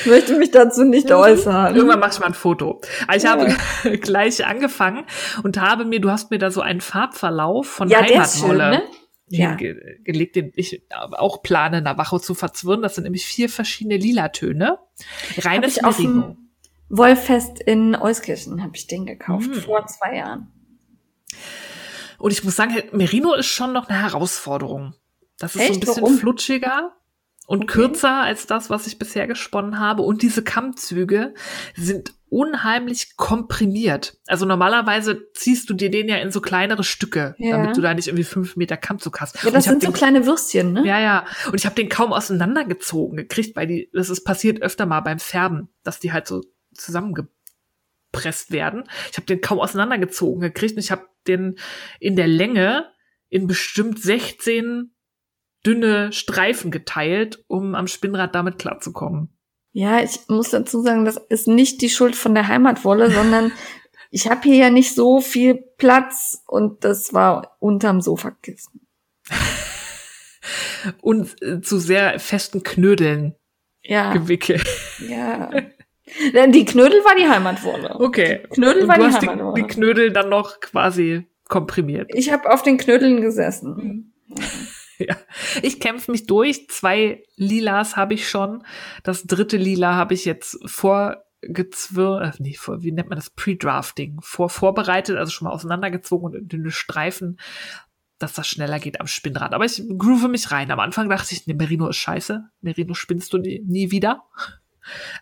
[0.00, 1.74] Ich möchte mich dazu nicht äußern.
[1.74, 2.80] Irgendwann mach ich mal ein Foto.
[3.06, 3.56] Also ich ja.
[3.84, 5.04] habe gleich angefangen
[5.42, 8.82] und habe mir, du hast mir da so einen Farbverlauf von ja, Heimatwolle ne?
[9.28, 9.56] ja.
[9.56, 12.82] hingelegt, den ich auch plane, Navajo zu verzwirren.
[12.82, 14.78] Das sind nämlich vier verschiedene Lila-Töne.
[15.38, 16.36] Reines Merino.
[16.90, 19.62] Wollfest in Euskirchen habe ich den gekauft, hm.
[19.62, 20.50] vor zwei Jahren.
[22.18, 24.94] Und ich muss sagen, Merino ist schon noch eine Herausforderung.
[25.38, 25.68] Das ist Echt?
[25.68, 26.18] so ein bisschen Warum?
[26.18, 26.92] flutschiger
[27.48, 27.72] und okay.
[27.72, 30.02] kürzer als das, was ich bisher gesponnen habe.
[30.02, 31.32] Und diese Kammzüge
[31.74, 34.18] sind unheimlich komprimiert.
[34.26, 37.56] Also normalerweise ziehst du dir den ja in so kleinere Stücke, ja.
[37.56, 39.42] damit du da nicht irgendwie fünf Meter Kammzug hast.
[39.42, 40.86] Ja, das sind so kleine Würstchen, ne?
[40.86, 41.24] Ja, ja.
[41.46, 45.18] Und ich habe den kaum auseinandergezogen gekriegt, weil die, das ist passiert öfter mal beim
[45.18, 46.42] Färben, dass die halt so
[46.74, 48.84] zusammengepresst werden.
[49.10, 51.58] Ich habe den kaum auseinandergezogen gekriegt und ich habe den
[51.98, 52.90] in der Länge
[53.30, 54.90] in bestimmt 16
[55.64, 59.30] dünne Streifen geteilt, um am Spinnrad damit klarzukommen.
[59.72, 63.52] Ja, ich muss dazu sagen, das ist nicht die Schuld von der Heimatwolle, sondern
[64.10, 68.86] ich habe hier ja nicht so viel Platz und das war unterm Sofakissen.
[71.02, 73.34] und äh, zu sehr festen Knödeln
[73.82, 74.12] ja.
[74.12, 74.64] gewickelt.
[75.06, 75.50] Ja.
[76.48, 78.00] Die Knödel war die Heimatwolle.
[78.00, 78.42] Okay.
[78.50, 79.54] Knödel und war die Heimatwolle.
[79.54, 82.10] Die, die Knödel dann noch quasi komprimiert.
[82.14, 84.12] Ich habe auf den Knödeln gesessen.
[84.26, 84.42] Mhm.
[85.06, 85.16] Ja,
[85.62, 86.68] ich kämpfe mich durch.
[86.68, 88.64] Zwei Lilas habe ich schon.
[89.04, 93.30] Das dritte Lila habe ich jetzt vorgezwirrt, äh, nee, vor, wie nennt man das?
[93.30, 94.18] Pre-Drafting.
[94.20, 97.38] Vor, vorbereitet, also schon mal auseinandergezogen und dünne Streifen,
[98.18, 99.54] dass das schneller geht am Spinnrad.
[99.54, 100.70] Aber ich groove mich rein.
[100.72, 102.48] Am Anfang dachte ich, ne, Merino ist scheiße.
[102.60, 104.24] Merino spinnst du nie, nie wieder.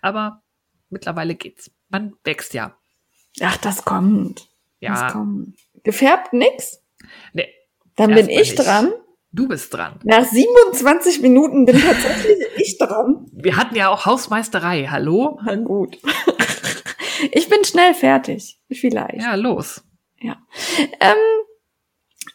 [0.00, 0.42] Aber
[0.88, 1.70] mittlerweile geht's.
[1.88, 2.76] Man wächst ja.
[3.42, 4.48] Ach, das kommt.
[4.80, 5.02] Ja.
[5.02, 5.54] Das kommt.
[5.82, 6.82] Gefärbt nix?
[7.34, 7.52] Nee.
[7.96, 8.58] Dann bin ich nicht.
[8.58, 8.92] dran.
[9.32, 9.98] Du bist dran.
[10.04, 13.26] Nach 27 Minuten bin tatsächlich ich dran.
[13.32, 14.88] Wir hatten ja auch Hausmeisterei.
[14.90, 15.38] Hallo?
[15.44, 15.98] Na gut.
[17.32, 18.60] Ich bin schnell fertig.
[18.70, 19.22] Vielleicht.
[19.22, 19.82] Ja, los.
[20.20, 20.36] Ja.
[21.00, 21.16] Ähm,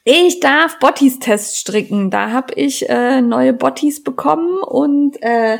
[0.03, 2.09] ich darf Botties-Test stricken.
[2.09, 5.59] Da habe ich äh, neue Botties bekommen und äh,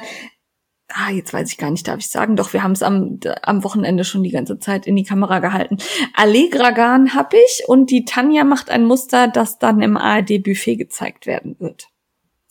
[0.94, 3.64] ah, jetzt weiß ich gar nicht, darf ich sagen, doch, wir haben es am, am
[3.64, 5.78] Wochenende schon die ganze Zeit in die Kamera gehalten.
[6.14, 11.26] Allegra Garn habe ich und die Tanja macht ein Muster, das dann im ARD-Buffet gezeigt
[11.26, 11.88] werden wird.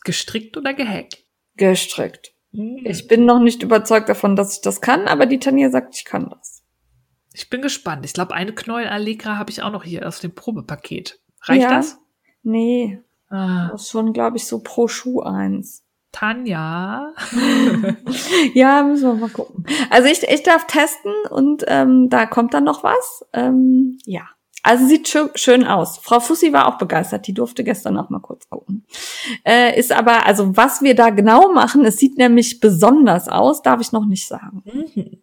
[0.04, 1.18] Gestrickt oder gehackt?
[1.56, 2.32] Gestrickt.
[2.52, 2.80] Hm.
[2.84, 6.04] Ich bin noch nicht überzeugt davon, dass ich das kann, aber die Tanja sagt, ich
[6.04, 6.62] kann das.
[7.32, 8.04] Ich bin gespannt.
[8.04, 11.20] Ich glaube, eine Knäuel Allegra habe ich auch noch hier aus dem Probepaket.
[11.42, 11.70] Reicht ja.
[11.70, 11.98] das?
[12.42, 13.00] Nee.
[13.28, 13.68] Ah.
[13.70, 15.84] Das ist schon, glaube ich, so pro Schuh eins.
[16.12, 17.12] Tanja.
[18.54, 19.64] ja, müssen wir mal gucken.
[19.90, 23.24] Also ich, ich darf testen und ähm, da kommt dann noch was.
[23.32, 24.22] Ähm, ja.
[24.62, 25.98] Also sieht schön, schön aus.
[25.98, 27.26] Frau Fussi war auch begeistert.
[27.26, 28.84] Die durfte gestern auch mal kurz gucken.
[29.44, 33.80] Äh, ist aber, also was wir da genau machen, es sieht nämlich besonders aus, darf
[33.80, 34.62] ich noch nicht sagen.
[34.64, 35.19] Mhm.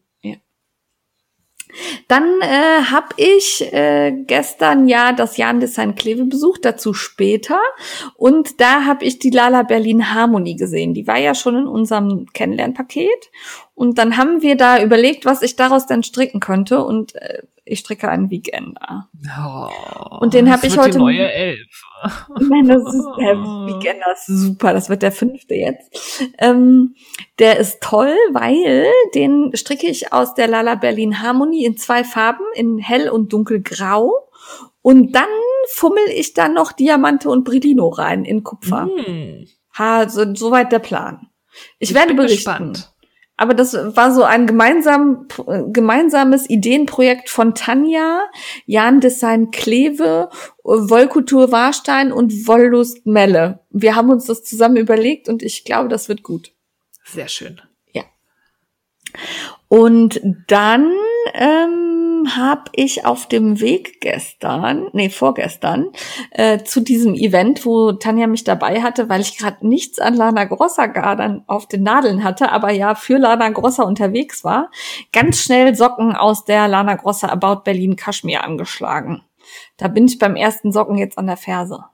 [2.07, 7.59] Dann äh, habe ich äh, gestern ja das Jan Design Kleve besucht, dazu später.
[8.15, 10.93] Und da habe ich die Lala Berlin Harmonie gesehen.
[10.93, 13.29] Die war ja schon in unserem Kennenlernpaket.
[13.77, 16.83] Und dann haben wir da überlegt, was ich daraus dann stricken könnte.
[16.83, 19.07] Und äh, ich stricke einen Weekender.
[19.39, 20.93] Oh, und den habe ich heute.
[20.93, 21.83] Die neue Elf.
[22.39, 24.73] Nein, das ist der Weekender ist super.
[24.73, 26.23] Das wird der fünfte jetzt.
[26.39, 26.95] Ähm,
[27.37, 32.45] der ist toll, weil den stricke ich aus der Lala Berlin Harmonie in zwei Farben,
[32.55, 34.11] in hell und dunkelgrau.
[34.81, 35.29] Und dann
[35.69, 38.87] fummel ich dann noch Diamante und Brilino rein in Kupfer.
[38.87, 39.45] Mm.
[39.77, 41.27] Ha, so, soweit der Plan.
[41.77, 42.37] Ich, ich werde berichten.
[42.37, 42.96] Gespannt.
[43.37, 45.27] Aber das war so ein gemeinsam,
[45.67, 48.23] gemeinsames Ideenprojekt von Tanja,
[48.65, 50.29] Jan Design Kleve,
[50.63, 53.59] Wollkultur Warstein und Wolllust Melle.
[53.69, 56.51] Wir haben uns das zusammen überlegt und ich glaube, das wird gut.
[57.03, 57.61] Sehr schön.
[57.93, 58.03] Ja.
[59.67, 60.91] Und dann
[61.35, 61.96] ähm,
[62.35, 65.87] habe ich auf dem Weg gestern, nee, vorgestern,
[66.31, 70.45] äh, zu diesem Event, wo Tanja mich dabei hatte, weil ich gerade nichts an Lana
[70.45, 74.71] Grossa Garden auf den Nadeln hatte, aber ja für Lana Grossa unterwegs war,
[75.13, 79.21] ganz schnell Socken aus der Lana Grossa About Berlin Kaschmir angeschlagen.
[79.77, 81.85] Da bin ich beim ersten Socken jetzt an der Ferse.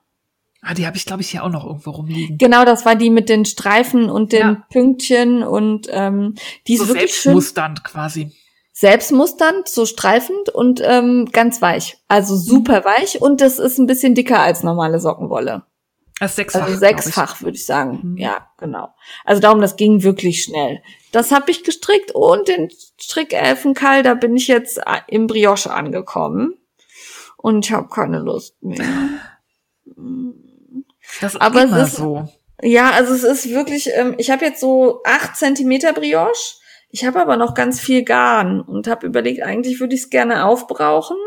[0.66, 2.38] Ah, die habe ich, glaube ich, hier auch noch irgendwo rumliegen.
[2.38, 4.64] Genau, das war die mit den Streifen und den ja.
[4.72, 6.36] Pünktchen und ähm,
[6.68, 7.74] die so ist wirklich schön.
[7.84, 8.32] quasi.
[8.74, 11.98] Selbstmusternd, so streifend und ähm, ganz weich.
[12.08, 15.64] Also super weich und das ist ein bisschen dicker als normale Sockenwolle.
[16.20, 16.64] Das sechsfach.
[16.64, 18.00] Also sechsfach, würde ich sagen.
[18.04, 18.18] Mhm.
[18.18, 18.90] Ja, genau.
[19.26, 20.82] Also darum, das ging wirklich schnell.
[21.12, 26.56] Das habe ich gestrickt und den Strickelfenkall, da bin ich jetzt äh, im Brioche angekommen.
[27.38, 28.86] Und ich habe keine Lust mehr.
[31.22, 32.28] Das ist Aber immer es ist- so.
[32.62, 36.32] Ja, also es ist wirklich, ähm, ich habe jetzt so acht Zentimeter Brioche.
[36.96, 40.46] Ich habe aber noch ganz viel Garn und habe überlegt, eigentlich würde ich es gerne
[40.46, 41.18] aufbrauchen.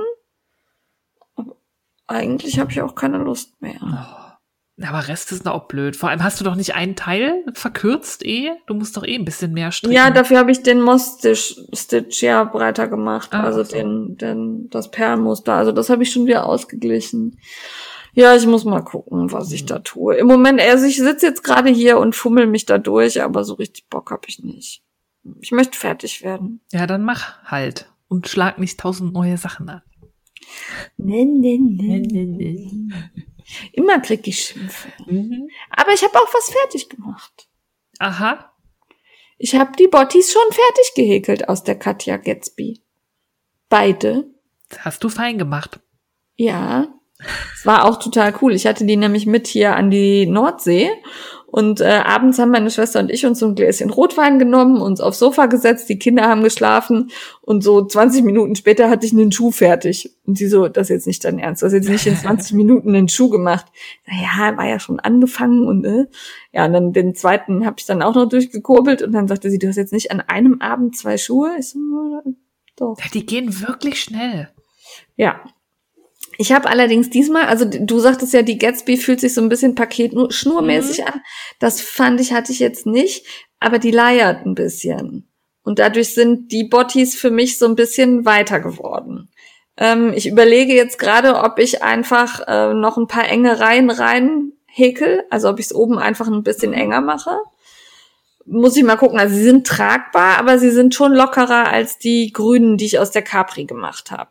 [1.34, 1.56] Aber
[2.06, 3.80] eigentlich habe ich auch keine Lust mehr.
[4.80, 5.96] Aber Rest ist auch blöd.
[5.96, 8.52] Vor allem hast du doch nicht einen Teil verkürzt eh?
[8.68, 9.92] Du musst doch eh ein bisschen mehr stricken.
[9.92, 13.30] Ja, dafür habe ich den Moss-Stitch Stitch ja breiter gemacht.
[13.32, 13.72] Ah, also so.
[13.74, 15.54] den, den, das Perlenmuster.
[15.54, 17.40] Also das habe ich schon wieder ausgeglichen.
[18.12, 19.66] Ja, ich muss mal gucken, was ich Mhm.
[19.66, 20.14] da tue.
[20.14, 23.54] Im Moment, also ich sitze jetzt gerade hier und fummel mich da durch, aber so
[23.54, 24.82] richtig Bock habe ich nicht.
[25.40, 26.60] Ich möchte fertig werden.
[26.72, 27.92] Ja, dann mach halt.
[28.08, 29.82] Und schlag nicht tausend neue Sachen an.
[30.96, 32.70] Nee, nee, nee.
[33.72, 34.88] Immer krieg ich Schimpfe.
[35.06, 35.48] Mhm.
[35.70, 37.48] Aber ich habe auch was fertig gemacht.
[37.98, 38.52] Aha.
[39.38, 42.82] Ich habe die Bottis schon fertig gehäkelt aus der Katja Gatsby.
[43.68, 44.30] Beide.
[44.78, 45.80] Hast du fein gemacht.
[46.36, 46.88] Ja.
[47.54, 48.52] Es war auch total cool.
[48.54, 50.90] Ich hatte die nämlich mit hier an die Nordsee.
[51.46, 55.00] Und äh, abends haben meine Schwester und ich uns so ein Gläschen Rotwein genommen, uns
[55.00, 59.32] aufs Sofa gesetzt, die Kinder haben geschlafen und so 20 Minuten später hatte ich einen
[59.32, 60.10] Schuh fertig.
[60.26, 62.52] Und sie so, das ist jetzt nicht dein Ernst, du hast jetzt nicht in 20
[62.56, 63.64] Minuten einen Schuh gemacht.
[64.06, 66.06] Ja, war ja schon angefangen und äh,
[66.52, 69.58] ja, und dann den zweiten habe ich dann auch noch durchgekurbelt und dann sagte sie,
[69.58, 71.52] du hast jetzt nicht an einem Abend zwei Schuhe?
[71.58, 72.22] Ich so, "Ja,
[72.76, 72.96] doch.
[73.14, 74.50] Die gehen wirklich schnell.
[75.16, 75.40] Ja.
[76.38, 79.74] Ich habe allerdings diesmal, also du sagtest ja, die Gatsby fühlt sich so ein bisschen
[79.74, 81.20] paketschnurmäßig an.
[81.58, 83.26] Das fand ich, hatte ich jetzt nicht,
[83.60, 85.28] aber die leiert ein bisschen.
[85.62, 89.30] Und dadurch sind die Bottis für mich so ein bisschen weiter geworden.
[89.76, 94.52] Ähm, ich überlege jetzt gerade, ob ich einfach äh, noch ein paar enge Reihen rein
[94.66, 97.38] häkel, also ob ich es oben einfach ein bisschen enger mache.
[98.44, 99.18] Muss ich mal gucken.
[99.18, 103.10] Also sie sind tragbar, aber sie sind schon lockerer als die grünen, die ich aus
[103.10, 104.30] der Capri gemacht habe.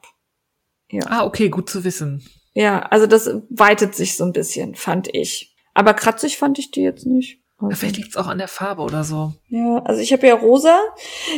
[0.96, 1.02] Ja.
[1.10, 2.24] Ah, okay, gut zu wissen.
[2.54, 5.56] Ja, also das weitet sich so ein bisschen, fand ich.
[5.74, 7.40] Aber kratzig fand ich die jetzt nicht.
[7.58, 9.34] Also, Vielleicht liegt's auch an der Farbe oder so.
[9.50, 10.78] ja, also ich habe ja rosa.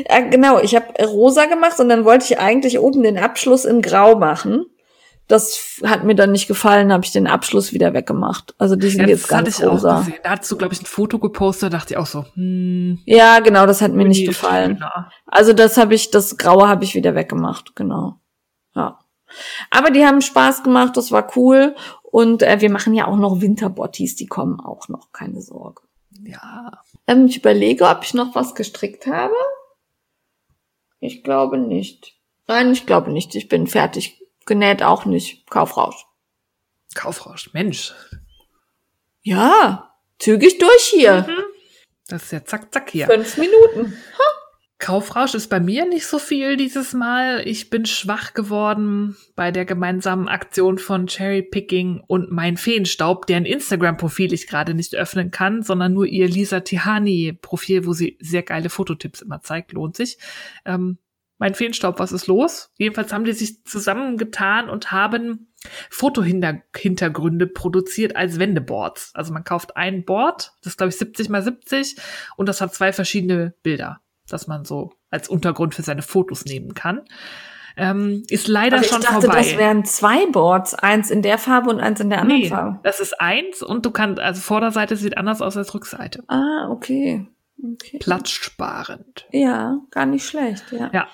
[0.06, 3.82] Äh, genau, ich habe rosa gemacht und dann wollte ich eigentlich oben den Abschluss in
[3.82, 4.66] grau machen.
[5.28, 8.56] Das hat mir dann nicht gefallen, habe ich den Abschluss wieder weggemacht.
[8.58, 10.00] Also die sind Ja, jetzt ganz ich auch rosa.
[10.00, 10.14] gesehen.
[10.24, 13.40] Da hast du, glaube ich, ein Foto gepostet, da dachte ich auch so, hm, Ja,
[13.40, 14.82] genau, das hat mir nicht gefallen.
[15.26, 18.16] Also das habe ich, das Graue habe ich wieder weggemacht, genau.
[19.70, 21.76] Aber die haben Spaß gemacht, das war cool.
[22.04, 25.82] Und äh, wir machen ja auch noch Winterbottis, die kommen auch noch, keine Sorge.
[26.24, 26.82] Ja.
[27.06, 29.36] Ähm, ich überlege, ob ich noch was gestrickt habe.
[31.00, 32.16] Ich glaube nicht.
[32.48, 33.36] Nein, ich glaube nicht.
[33.36, 34.24] Ich bin fertig.
[34.46, 35.50] Genäht auch nicht.
[35.50, 36.06] Kaufrausch.
[36.96, 37.94] Kaufrausch, Mensch.
[39.22, 41.28] Ja, zügig durch hier.
[42.08, 43.08] Das ist ja zack, zack hier.
[43.08, 43.98] Fünf Minuten.
[44.80, 47.42] Kaufrausch ist bei mir nicht so viel dieses Mal.
[47.48, 53.46] Ich bin schwach geworden bei der gemeinsamen Aktion von Cherry Picking und mein Feenstaub, deren
[53.46, 58.70] Instagram-Profil ich gerade nicht öffnen kann, sondern nur ihr Lisa Tihani-Profil, wo sie sehr geile
[58.70, 60.20] Fototipps immer zeigt, lohnt sich.
[60.64, 61.00] Ähm,
[61.40, 62.72] mein Feenstaub, was ist los?
[62.78, 65.48] Jedenfalls haben die sich zusammengetan und haben
[65.90, 69.12] Fotohintergründe produziert als Wendeboards.
[69.14, 71.98] Also man kauft ein Board, das ist glaube ich 70 mal 70
[72.38, 76.74] und das hat zwei verschiedene Bilder, dass man so als Untergrund für seine Fotos nehmen
[76.74, 77.02] kann.
[77.80, 79.38] Ähm, ist leider Aber ich schon dachte, vorbei.
[79.38, 80.74] das wären zwei Boards.
[80.74, 82.80] Eins in der Farbe und eins in der anderen nee, Farbe.
[82.84, 86.24] das ist eins und du kannst, also Vorderseite sieht anders aus als Rückseite.
[86.28, 87.28] Ah, okay.
[87.64, 88.00] okay.
[88.00, 89.28] Platzsparend.
[89.32, 90.90] Ja, gar nicht schlecht, ja.
[90.92, 91.08] Ja.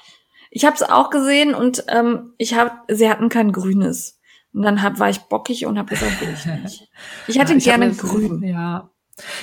[0.52, 4.22] Ich habe es auch gesehen und ähm, ich hab, sie hatten kein grünes.
[4.54, 6.88] Und dann hab, war ich bockig und habe gesagt, will ich nicht.
[7.28, 8.44] Ich hätte Ja, ich gerne grün.
[8.44, 8.90] Ja.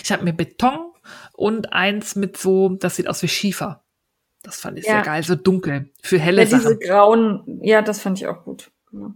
[0.03, 0.93] Ich habe mir Beton
[1.41, 3.83] und eins mit so, das sieht aus wie Schiefer.
[4.43, 4.93] Das fand ich Ja.
[4.95, 5.91] sehr geil, so dunkel.
[6.03, 6.81] Für helle Ja, diese Sachen.
[6.81, 8.71] grauen, ja, das fand ich auch gut.
[8.91, 9.13] Genau.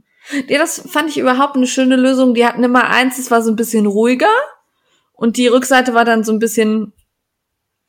[0.48, 2.32] Ja, das fand ich überhaupt eine schöne Lösung.
[2.34, 4.30] Die hatten immer eins, das war so ein bisschen ruhiger
[5.12, 6.92] und die Rückseite war dann so ein bisschen,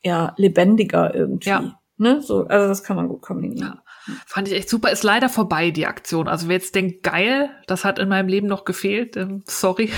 [0.02, 1.48] ja, lebendiger irgendwie.
[1.48, 1.78] Ja.
[1.96, 2.20] Ne?
[2.20, 3.80] So, also das kann man gut kombinieren.
[4.26, 4.92] Fand ich echt super.
[4.92, 6.28] Ist leider vorbei, die Aktion.
[6.28, 9.90] Also wer jetzt denkt, geil, das hat in meinem Leben noch gefehlt, ähm, sorry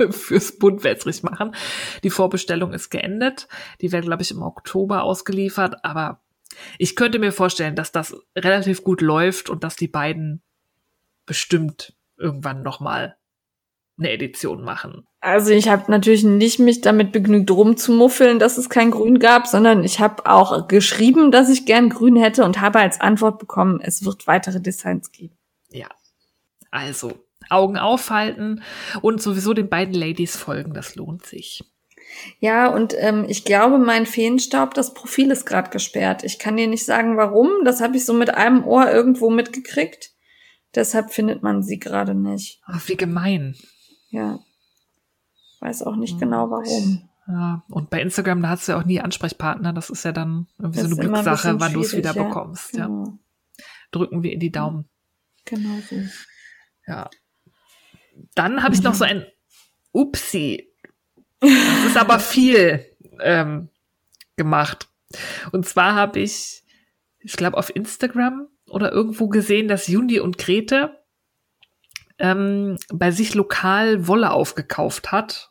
[0.10, 1.54] fürs buntwässrig machen.
[2.02, 3.48] Die Vorbestellung ist geendet.
[3.80, 5.84] Die wird, glaube ich, im Oktober ausgeliefert.
[5.84, 6.22] Aber
[6.78, 10.42] ich könnte mir vorstellen, dass das relativ gut läuft und dass die beiden
[11.26, 13.16] bestimmt irgendwann noch mal
[14.00, 15.06] eine Edition machen.
[15.20, 19.84] Also ich habe natürlich nicht mich damit begnügt rumzumuffeln, dass es kein Grün gab, sondern
[19.84, 24.04] ich habe auch geschrieben, dass ich gern Grün hätte und habe als Antwort bekommen, es
[24.04, 25.36] wird weitere Designs geben.
[25.68, 25.88] Ja.
[26.70, 27.12] Also,
[27.50, 28.62] Augen aufhalten
[29.02, 31.64] und sowieso den beiden Ladies folgen, das lohnt sich.
[32.40, 36.24] Ja, und ähm, ich glaube, mein Feenstaub, das Profil ist gerade gesperrt.
[36.24, 37.48] Ich kann dir nicht sagen, warum.
[37.64, 40.10] Das habe ich so mit einem Ohr irgendwo mitgekriegt.
[40.74, 42.60] Deshalb findet man sie gerade nicht.
[42.66, 43.56] Ach, wie gemein.
[44.10, 44.40] Ja.
[45.60, 47.08] Weiß auch nicht genau warum.
[47.28, 49.72] Ja, und bei Instagram, da hast du ja auch nie Ansprechpartner.
[49.72, 52.14] Das ist ja dann irgendwie Das so eine ein Glückssache, bisschen wann du es wieder
[52.14, 52.22] ja.
[52.24, 52.76] bekommst.
[52.76, 52.86] Ja.
[52.86, 53.18] Genau.
[53.92, 54.88] Drücken wir in die Daumen.
[55.44, 55.96] Genau so.
[56.86, 57.08] Ja.
[58.34, 59.26] Dann habe ich noch so ein
[59.92, 60.68] Upsi.
[61.40, 62.84] Das ist aber viel
[63.20, 63.68] ähm,
[64.36, 64.88] gemacht.
[65.52, 66.62] Und zwar habe ich,
[67.18, 70.98] ich glaube, auf Instagram oder irgendwo gesehen, dass Jundi und Grete
[72.18, 75.50] ähm, bei sich lokal Wolle aufgekauft hat,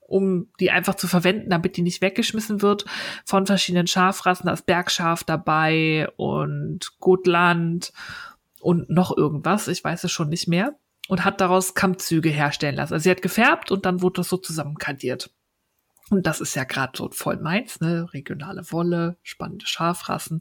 [0.00, 2.84] um die einfach zu verwenden, damit die nicht weggeschmissen wird
[3.24, 4.46] von verschiedenen Schafrassen.
[4.46, 7.92] Da ist Bergschaf dabei und Gotland
[8.60, 9.68] und noch irgendwas.
[9.68, 10.74] Ich weiß es schon nicht mehr.
[11.08, 12.94] Und hat daraus Kammzüge herstellen lassen.
[12.94, 15.30] Also sie hat gefärbt und dann wurde das so zusammenkadiert.
[16.10, 18.06] Und das ist ja gerade so voll meins, ne?
[18.12, 20.40] Regionale Wolle, spannende Schafrassen.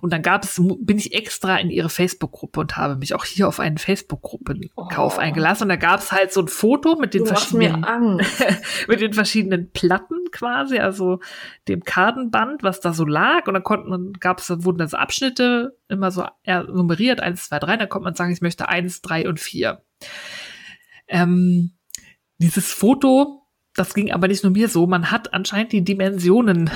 [0.00, 3.46] Und dann gab es, bin ich extra in ihre Facebook-Gruppe und habe mich auch hier
[3.46, 5.20] auf einen Facebook-Gruppenkauf Oh.
[5.20, 5.64] eingelassen.
[5.64, 7.84] Und da gab es halt so ein Foto mit den Du verschiedenen
[8.88, 11.20] mit den verschiedenen Platten quasi, also
[11.68, 13.46] dem Kartenband, was da so lag.
[13.46, 17.60] Und dann konnten, dann gab es, dann wurden das Abschnitte immer so nummeriert, eins, zwei,
[17.60, 19.84] drei, dann konnte man sagen, ich möchte eins, drei und vier.
[21.06, 21.76] Ähm,
[22.38, 23.45] dieses Foto,
[23.76, 26.70] das ging aber nicht nur mir so, man hat anscheinend die Dimensionen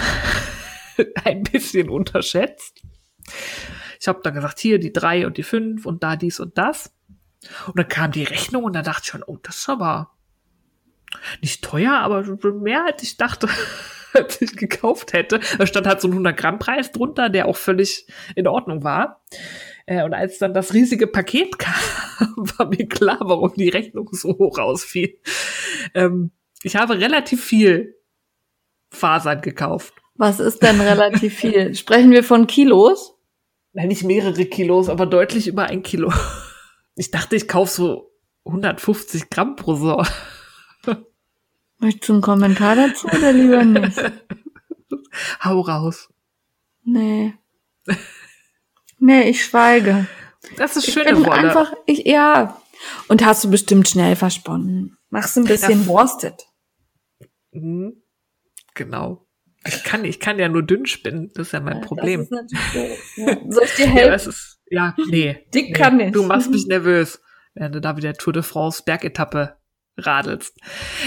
[1.25, 2.83] ein bisschen unterschätzt.
[4.01, 6.95] Ich habe dann gesagt, hier die drei und die fünf und da dies und das.
[7.67, 10.11] Und dann kam die Rechnung und da dachte ich schon, oh, das ist aber
[11.43, 12.23] nicht teuer, aber
[12.53, 13.49] mehr als ich dachte,
[14.15, 15.41] als ich gekauft hätte.
[15.59, 19.23] Da stand halt so ein 100 Gramm Preis drunter, der auch völlig in Ordnung war.
[19.87, 21.75] Äh, Und als dann das riesige Paket kam,
[22.59, 25.19] war mir klar, warum die Rechnung so hoch ausfiel.
[25.95, 26.33] Ähm,
[26.63, 27.97] ich habe relativ viel
[28.91, 29.95] Fasern gekauft.
[30.15, 31.75] Was ist denn relativ viel?
[31.77, 33.15] Sprechen wir von Kilos?
[33.73, 36.13] Nein, nicht mehrere Kilos, aber deutlich über ein Kilo.
[36.97, 38.13] Ich dachte, ich kaufe so
[38.45, 40.03] 150 Gramm pro Sau.
[41.79, 43.97] Möchtest du einen Kommentar dazu oder lieber nicht?
[45.45, 46.09] Hau raus.
[46.85, 47.35] Nee.
[48.99, 50.07] Nee, ich schweige.
[50.57, 51.33] Das ist Ich schöne bin Wolle.
[51.33, 52.61] einfach, ich, ja.
[53.09, 54.99] Und hast du bestimmt schnell versponnen.
[55.11, 56.35] Machst ein bisschen Das- worsted.
[57.53, 58.03] Mhm.
[58.75, 59.27] Genau.
[59.67, 61.31] Ich kann, ich kann ja nur dünn spinnen.
[61.35, 62.23] Das ist ja mein Problem.
[62.23, 62.81] Ist natürlich so.
[63.23, 63.37] Ja.
[63.49, 64.15] Soll ich dir Ja, helfen?
[64.15, 65.47] es ist, ja, nee.
[65.55, 65.73] Dick nee.
[65.73, 66.13] kann ich.
[66.13, 67.21] Du machst mich nervös,
[67.55, 69.57] wenn du da wieder Tour de France Bergetappe
[69.97, 70.57] radelst.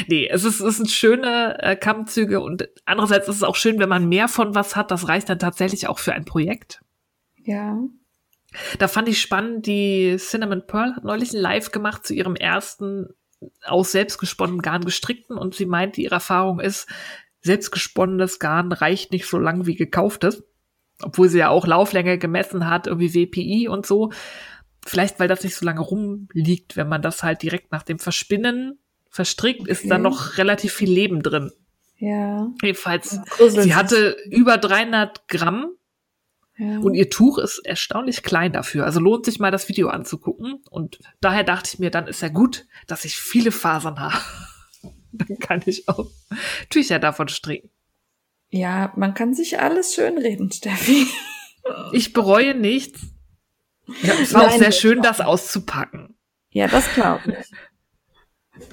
[0.08, 3.90] Nee, es ist, es sind schöne äh, Kammzüge und andererseits ist es auch schön, wenn
[3.90, 4.92] man mehr von was hat.
[4.92, 6.82] Das reicht dann tatsächlich auch für ein Projekt.
[7.44, 7.78] Ja.
[8.78, 13.08] Da fand ich spannend, die Cinnamon Pearl hat neulich ein Live gemacht zu ihrem ersten
[13.66, 16.88] aus selbstgesponnenem Garn gestrickten und sie meinte, ihre Erfahrung ist,
[17.42, 20.44] selbstgesponnenes Garn reicht nicht so lang wie gekauftes.
[21.02, 24.12] Obwohl sie ja auch Lauflänge gemessen hat, irgendwie WPI und so.
[24.86, 28.80] Vielleicht, weil das nicht so lange rumliegt, wenn man das halt direkt nach dem Verspinnen
[29.10, 30.04] verstrickt, ist da Okay.
[30.04, 31.52] noch relativ viel Leben drin.
[31.98, 32.48] Ja.
[32.62, 35.72] Jedenfalls, sie hatte über 300 Gramm
[36.58, 36.80] ja.
[36.80, 38.86] und ihr Tuch ist erstaunlich klein dafür.
[38.86, 40.62] Also lohnt sich mal das Video anzugucken.
[40.70, 44.16] Und daher dachte ich mir, dann ist ja gut, dass ich viele Fasern habe.
[45.16, 46.08] Dann kann ich auch
[46.72, 47.70] Tücher davon stricken.
[48.50, 51.06] ja, man kann sich alles schönreden, Steffi.
[51.92, 53.00] Ich bereue nichts.
[54.02, 56.18] Ja, es war auch Nein, sehr das schön, das auszupacken.
[56.50, 57.52] Ja, das glaube ich.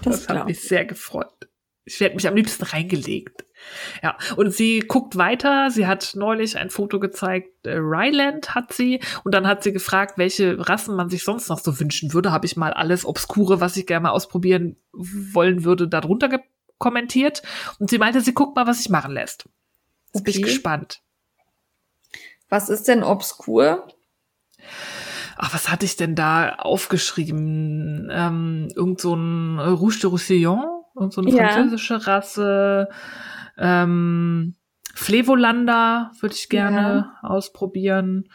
[0.02, 0.68] Das, Das hat mich ich.
[0.68, 1.49] sehr gefreut.
[1.84, 3.44] Ich werde mich am liebsten reingelegt.
[4.02, 5.70] Ja, und sie guckt weiter.
[5.70, 7.66] Sie hat neulich ein Foto gezeigt.
[7.66, 9.00] Äh, Ryland hat sie.
[9.24, 12.32] Und dann hat sie gefragt, welche Rassen man sich sonst noch so wünschen würde.
[12.32, 16.40] Habe ich mal alles Obskure, was ich gerne mal ausprobieren wollen würde, darunter
[16.78, 17.42] kommentiert.
[17.78, 19.48] Und sie meinte, sie guckt mal, was sich machen lässt.
[20.12, 20.46] Jetzt bin ich Okay.
[20.52, 21.02] gespannt.
[22.48, 23.86] Was ist denn obskur?
[25.36, 28.08] Ach, was hatte ich denn da aufgeschrieben?
[28.12, 31.48] Ähm, irgend so ein Rouge de Roussillon, irgend so eine Ja.
[31.50, 32.88] französische Rasse.
[33.58, 34.54] Ähm,
[34.94, 38.28] Flevolander würde ich gerne ausprobieren.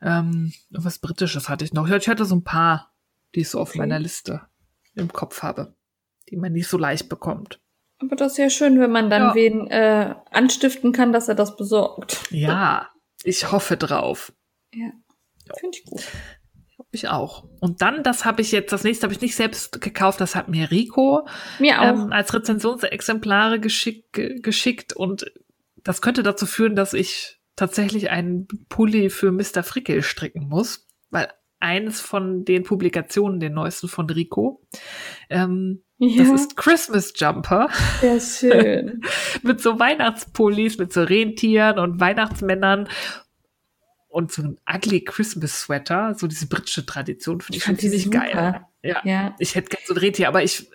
[0.00, 1.88] Ähm, was Britisches hatte ich noch.
[1.88, 2.92] Ja, Ich hatte so ein paar,
[3.34, 3.78] die ich so auf Okay.
[3.78, 4.42] meiner Liste
[4.94, 5.74] im Kopf habe,
[6.30, 7.60] die man nicht so leicht bekommt.
[8.00, 9.34] Aber das ist ja schön, wenn man dann Ja.
[9.34, 12.20] wen äh, anstiften kann, dass er das besorgt.
[12.30, 12.88] Ja,
[13.24, 14.32] ich hoffe drauf.
[14.72, 14.90] Ja.
[15.58, 16.04] Finde ich gut.
[16.90, 17.44] Ich auch.
[17.60, 20.48] Und dann, das habe ich jetzt, das nächste habe ich nicht selbst gekauft, das hat
[20.48, 21.26] mir Rico
[21.58, 21.84] Mir auch.
[21.84, 25.30] ähm, als Rezensionsexemplare geschick, ge- geschickt und
[25.84, 29.62] das könnte dazu führen, dass ich tatsächlich einen Pulli für Mr.
[29.62, 31.28] Frickel stricken muss, weil
[31.60, 34.62] eines von den Publikationen, den neuesten von Rico,
[35.28, 37.68] ähm, ja, das ist Christmas Jumper
[38.00, 39.00] sehr schön.
[39.42, 42.88] mit so Weihnachtspullis, mit so Rentieren und Weihnachtsmännern
[44.18, 48.10] und so ein ugly Christmas Sweater, so diese britische Tradition, finde ich fand die ziemlich
[48.10, 48.64] geil.
[48.82, 49.00] Ja.
[49.04, 49.36] ja.
[49.38, 50.68] Ich hätte gerne so ein Rentier, aber ich,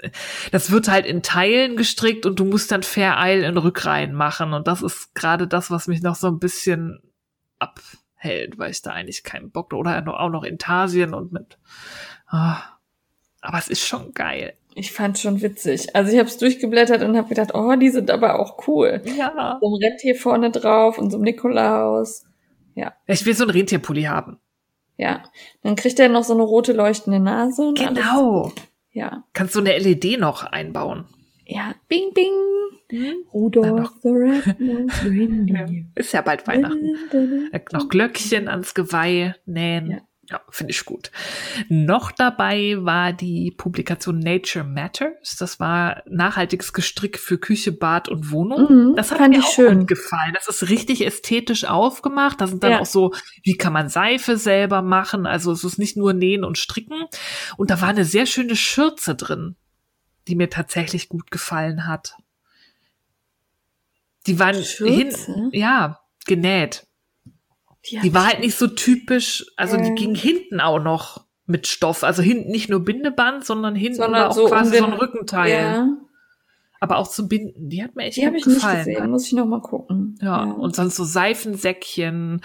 [0.52, 4.54] das wird halt in Teilen gestrickt und du musst dann Fair Isle in Rückreihen machen.
[4.54, 7.02] Und das ist gerade das, was mich noch so ein bisschen
[7.60, 11.58] abhält, weil ich da eigentlich keinen Bock oder auch noch Intarsien und mit.
[12.28, 12.62] Ah.
[13.42, 14.54] Aber es ist schon geil.
[14.74, 15.94] Ich fand schon witzig.
[15.94, 19.02] Also ich habe es durchgeblättert und habe gedacht, oh, die sind aber auch cool.
[19.04, 19.58] Ja.
[19.60, 22.24] So ein Rentier vorne drauf und so ein Nikolaus.
[23.08, 24.40] Ich will so ein Rentierpulli haben.
[24.98, 25.24] Ja.
[25.62, 27.64] Dann kriegt er noch so eine rote leuchtende Nase.
[27.64, 28.04] Und Alles.
[28.04, 28.52] Genau.
[28.92, 29.24] Ja.
[29.34, 31.06] Kannst du eine LED noch einbauen?
[31.46, 31.74] Ja.
[31.88, 32.32] Bing, bing.
[32.90, 35.68] Dann Rudolph the Red-Nosed Reindeer.
[35.96, 36.96] Ist ja bald Weihnachten.
[37.72, 39.92] Noch Glöckchen ans Geweih nähen.
[39.92, 39.98] Ja.
[40.30, 41.12] Ja, finde ich gut.
[41.68, 45.36] Noch dabei war die Publikation Nature Matters.
[45.38, 48.92] Das war nachhaltiges Gestrick für Küche, Bad und Wohnung.
[48.92, 49.80] Mhm, das hat mir auch schön.
[49.80, 50.32] gut gefallen.
[50.34, 52.40] Das ist richtig ästhetisch aufgemacht.
[52.40, 52.80] Da sind dann Ja.
[52.80, 53.14] auch so,
[53.44, 55.26] wie kann man Seife selber machen?
[55.26, 57.04] Also es ist nicht nur nähen und stricken.
[57.58, 59.58] Und da war eine sehr schöne Schürze drin,
[60.30, 62.16] die mir tatsächlich gut gefallen hat.
[64.26, 64.94] Die waren Schürze?
[64.94, 66.88] hinten, ja, genäht.
[67.86, 69.96] Hab Die war halt nicht so typisch, also die Ähm.
[69.96, 72.04] ging hinten auch noch mit Stoff.
[72.04, 74.86] Also hinten nicht nur Bindeband, sondern hinten Sondern war auch so um quasi den- so
[74.88, 75.52] ein Rückenteil.
[75.52, 75.98] Ja,
[76.80, 77.70] Aber auch zu binden.
[77.70, 78.86] Die hat mir echt die habe gut ich nicht gefallen.
[78.86, 79.10] gesehen.
[79.10, 80.18] Muss ich noch mal gucken.
[80.22, 82.42] Ja, und sonst so Seifensäckchen.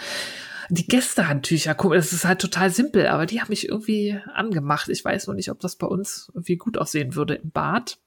[0.70, 4.91] Die Gästehandtücher, guck, das ist halt total simpel, aber die haben mich irgendwie angemacht.
[4.91, 7.99] Ich weiß nur nicht, ob das bei uns irgendwie gut aussehen würde im Bad.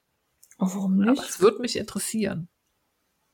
[0.59, 1.23] Oh, warum Aber nicht?
[1.27, 2.49] es würde mich interessieren.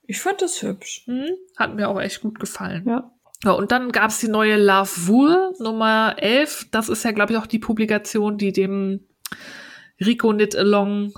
[0.04, 1.02] Ich fand das hübsch.
[1.08, 1.26] Hm?
[1.58, 2.86] Hat mir auch echt gut gefallen.
[2.88, 3.12] Ja.
[3.44, 6.68] Ja, und dann gab's die neue Love Wool Nummer 11.
[6.72, 9.06] Das ist ja, glaube ich, auch die Publikation, die dem
[10.04, 11.14] Rico Knit Along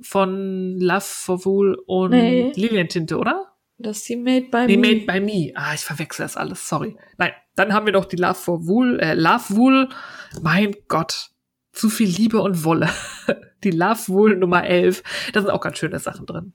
[0.00, 2.52] von Love for Wool und Nee.
[2.54, 3.48] Lilientinte, oder?
[3.78, 4.94] Das ist die Made by Nee, Me.
[4.94, 5.52] Made by Me.
[5.54, 6.96] Ah, ich verwechsel das alles, sorry.
[7.18, 9.88] Nein, dann haben wir noch die Love for Wool, äh, Love Wool.
[10.40, 11.30] Mein Gott,
[11.72, 12.88] zu viel Liebe und Wolle.
[13.64, 15.02] Die Love Wool Nummer 11.
[15.32, 16.52] Da sind auch ganz schöne Sachen drin.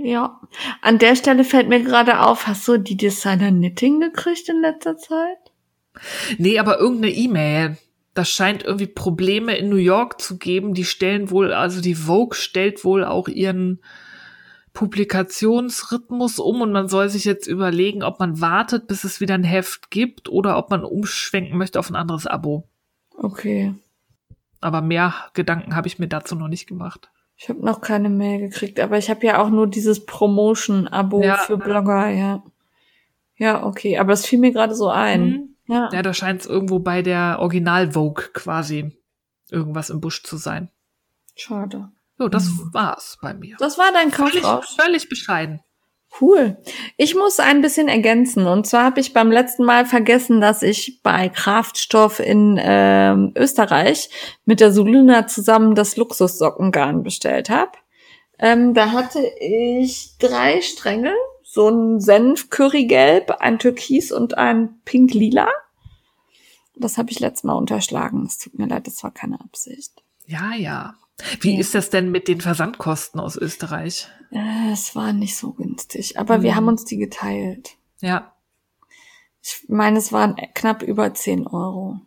[0.00, 0.40] Ja.
[0.80, 4.96] An der Stelle fällt mir gerade auf, hast du die Designer Knitting gekriegt in letzter
[4.96, 5.38] Zeit?
[6.38, 7.76] Nee, aber irgendeine E-Mail.
[8.14, 10.72] Das scheint irgendwie Probleme in New York zu geben.
[10.72, 13.80] Die stellen wohl, also die Vogue stellt wohl auch ihren
[14.72, 19.42] Publikationsrhythmus um und man soll sich jetzt überlegen, ob man wartet, bis es wieder ein
[19.42, 22.68] Heft gibt oder ob man umschwenken möchte auf ein anderes Abo.
[23.16, 23.74] Okay.
[24.60, 27.10] Aber mehr Gedanken habe ich mir dazu noch nicht gemacht.
[27.40, 31.36] Ich habe noch keine Mail gekriegt, aber ich habe ja auch nur dieses Promotion-Abo Ja.
[31.36, 32.42] für Blogger, ja.
[33.36, 35.22] Ja, okay, aber es fiel mir gerade so ein.
[35.22, 35.48] Mhm.
[35.68, 35.88] Ja.
[35.92, 38.96] Ja, da scheint es irgendwo bei der Original Vogue quasi
[39.50, 40.70] irgendwas im Busch zu sein.
[41.36, 41.90] Schade.
[42.18, 42.70] So, das Mhm.
[42.74, 43.54] war's bei mir.
[43.60, 44.74] Das war dein Völlig, Kaufrausch.
[44.76, 45.60] völlig bescheiden.
[46.20, 46.56] Cool.
[46.96, 48.46] Ich muss ein bisschen ergänzen.
[48.46, 54.10] Und zwar habe ich beim letzten Mal vergessen, dass ich bei Kraftstoff in ähm, Österreich
[54.44, 57.72] mit der Soluna zusammen das Luxussockengarn bestellt habe.
[58.38, 61.12] Ähm, da hatte ich drei Stränge,
[61.42, 65.48] so ein Senf-Currygelb, ein Türkis und ein Pink-Lila.
[66.76, 68.24] Das habe ich letztes Mal unterschlagen.
[68.26, 70.02] Es tut mir leid, das war keine Absicht.
[70.26, 70.94] Ja, ja.
[71.40, 71.60] Wie Ja.
[71.60, 74.08] ist das denn mit den Versandkosten aus Österreich?
[74.30, 76.42] Äh, es war nicht so günstig, aber Mhm.
[76.42, 77.70] wir haben uns die geteilt.
[78.00, 78.34] Ja,
[79.40, 82.00] Ich meine, es waren knapp über 10 Euro.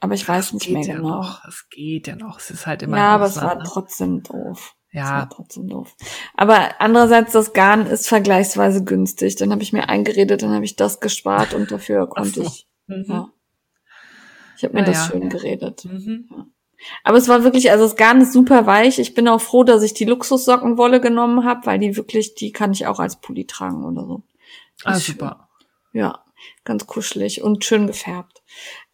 [0.00, 1.08] Aber ich weiß es nicht mehr ja genau.
[1.16, 1.44] noch.
[1.46, 2.38] Es geht ja noch.
[2.38, 3.64] Es ist halt immer Ja, aber es war ne?
[3.66, 4.76] trotzdem doof.
[4.90, 5.96] Es Ja, war trotzdem doof.
[6.34, 9.34] Aber andererseits, das Garn ist vergleichsweise günstig.
[9.36, 12.42] Dann habe ich mir eingeredet, dann habe ich das gespart und dafür konnte so.
[12.42, 12.68] ich.
[12.86, 13.04] mhm.
[13.08, 13.28] Ja.
[14.58, 15.12] Ich habe mir Na das ja.
[15.12, 15.84] schön geredet.
[15.86, 16.52] Mhm.
[17.02, 18.98] Aber es war wirklich, also das Garn ist super weich.
[18.98, 22.72] Ich bin auch froh, dass ich die Luxussockenwolle genommen habe, weil die wirklich, die kann
[22.72, 24.22] ich auch als Pulli tragen oder so.
[24.84, 25.14] Ah, schön.
[25.14, 25.48] super.
[25.92, 26.24] Ja,
[26.64, 28.42] ganz kuschelig und schön gefärbt.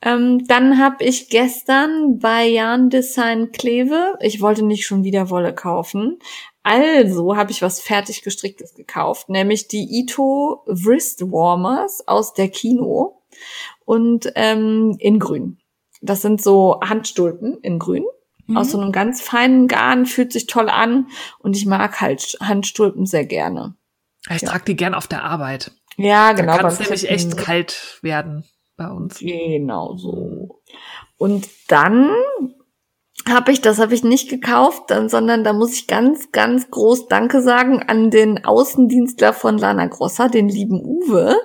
[0.02, 5.54] Ähm, dann habe ich gestern bei Jan Design Kleve, ich wollte nicht schon wieder Wolle
[5.54, 6.18] kaufen,
[6.62, 13.22] also habe ich was fertig gestricktes gekauft, nämlich die Ito Wrist Warmers aus der Kino
[13.84, 15.59] und ähm, in grün.
[16.00, 18.04] Das sind so Handstulpen in grün.
[18.46, 18.56] Mhm.
[18.56, 23.06] Aus so einem ganz feinen Garn, fühlt sich toll an und ich mag halt Handstulpen
[23.06, 23.74] sehr gerne.
[24.28, 24.48] Ich ja.
[24.48, 25.72] trage die gern auf der Arbeit.
[25.96, 26.52] Ja, genau.
[26.52, 28.44] da kann es nämlich echt kalt werden
[28.76, 29.18] bei uns.
[29.18, 30.62] Genau so.
[31.18, 32.10] Und dann
[33.28, 37.42] habe ich, das habe ich nicht gekauft, sondern da muss ich ganz, ganz groß Danke
[37.42, 41.36] sagen an den Außendienstler von Lana Grossa, den lieben Uwe.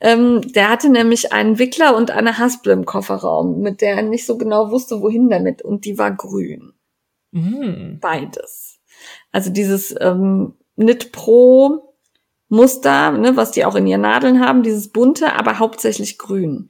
[0.00, 4.26] Ähm, der hatte nämlich einen Wickler und eine Haspel im Kofferraum, mit der er nicht
[4.26, 5.62] so genau wusste, wohin damit.
[5.62, 6.72] Und die war grün.
[7.32, 7.98] Mm.
[8.00, 8.78] Beides.
[9.32, 11.94] Also dieses ähm, Knit Pro
[12.48, 16.68] Muster, ne, was die auch in ihren Nadeln haben, dieses bunte, aber hauptsächlich grün.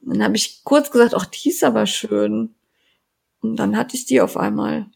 [0.00, 2.56] Und dann habe ich kurz gesagt, ach, die ist aber schön.
[3.42, 4.86] Und dann hatte ich die auf einmal.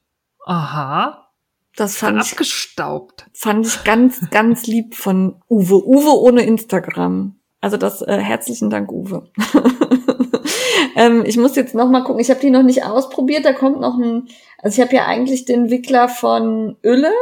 [0.44, 1.28] Aha.
[1.76, 3.26] Das fand ich, Abgestaubt.
[3.34, 5.86] fand ich ganz, ganz lieb von Uwe.
[5.86, 7.38] Uwe ohne Instagram.
[7.60, 9.30] Also das äh, herzlichen Dank, Uwe.
[10.96, 12.20] ähm, ich muss jetzt noch mal gucken.
[12.20, 13.44] Ich habe die noch nicht ausprobiert.
[13.44, 14.28] Da kommt noch ein.
[14.58, 17.12] Also ich habe ja eigentlich den Wickler von Ölle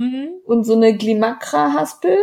[0.00, 0.30] Mhm.
[0.46, 2.16] und so eine Glimacra-Haspel.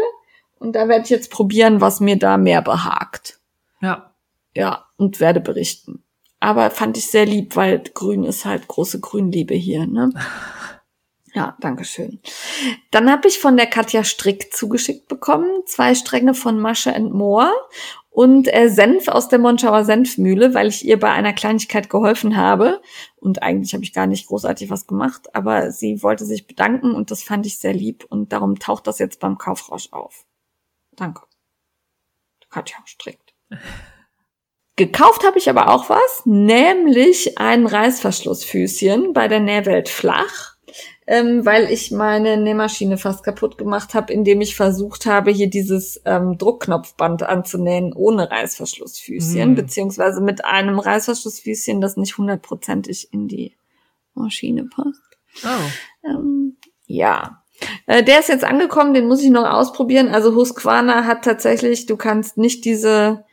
[0.58, 3.40] Und da werde ich jetzt probieren, was mir da mehr behagt.
[3.82, 4.16] Ja.
[4.56, 6.04] Ja, und werde berichten.
[6.48, 10.10] Aber fand ich sehr lieb, weil grün ist halt große Grünliebe hier, ne?
[11.34, 12.20] Ja, danke schön.
[12.90, 17.52] Dann habe ich von der Katja Strick zugeschickt bekommen, zwei Stränge von Masche and More
[18.10, 22.82] und äh, Senf aus der Monschauer Senfmühle, weil ich ihr bei einer Kleinigkeit geholfen habe.
[23.18, 27.12] Und eigentlich habe ich gar nicht großartig was gemacht, aber sie wollte sich bedanken und
[27.12, 30.26] das fand ich sehr lieb und darum taucht das jetzt beim Kaufrausch auf.
[30.96, 31.24] Danke.
[32.50, 33.36] Katja strickt.
[34.78, 40.56] Gekauft habe ich aber auch was, nämlich ein Reißverschlussfüßchen bei der Nähwelt flach,
[41.08, 46.00] ähm, weil ich meine Nähmaschine fast kaputt gemacht habe, indem ich versucht habe, hier dieses
[46.06, 49.56] ähm, Druckknopfband anzunähen ohne Reißverschlussfüßchen, Hm.
[49.56, 53.56] beziehungsweise mit einem Reißverschlussfüßchen, das nicht hundertprozentig in die
[54.14, 55.18] Maschine passt.
[55.44, 56.08] Oh.
[56.08, 57.44] Ähm, ja.
[57.88, 60.10] Äh, der ist jetzt angekommen, den muss ich noch ausprobieren.
[60.10, 63.26] Also Husqvarna hat tatsächlich, du kannst nicht diese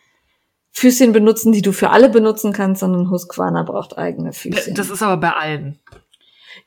[0.77, 4.75] Füßchen benutzen, die du für alle benutzen kannst, sondern Husqvarna braucht eigene Füßchen.
[4.75, 5.79] Das ist aber bei allen.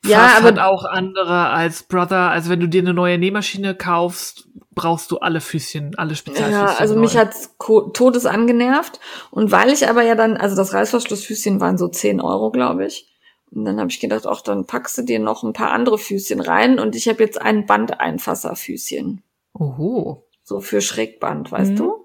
[0.04, 2.30] Ja, Fass aber- auch andere als Brother.
[2.30, 6.66] Also wenn du dir eine neue Nähmaschine kaufst, brauchst du alle Füßchen, alle Spezialfüßchen.
[6.66, 7.00] ja, also neu.
[7.00, 7.54] mich hat's
[7.92, 9.00] todes angenervt.
[9.30, 13.08] Und weil ich aber ja dann, also das Reißverschlussfüßchen waren so 10 Euro, glaube ich.
[13.50, 16.40] Und dann habe ich gedacht, ach, dann packst du dir noch ein paar andere Füßchen
[16.40, 16.78] rein.
[16.78, 19.22] Und ich habe jetzt ein Bandeinfasserfüßchen.
[19.54, 20.24] Oho.
[20.44, 21.76] So für Schrägband, weißt Mhm.
[21.76, 22.04] du?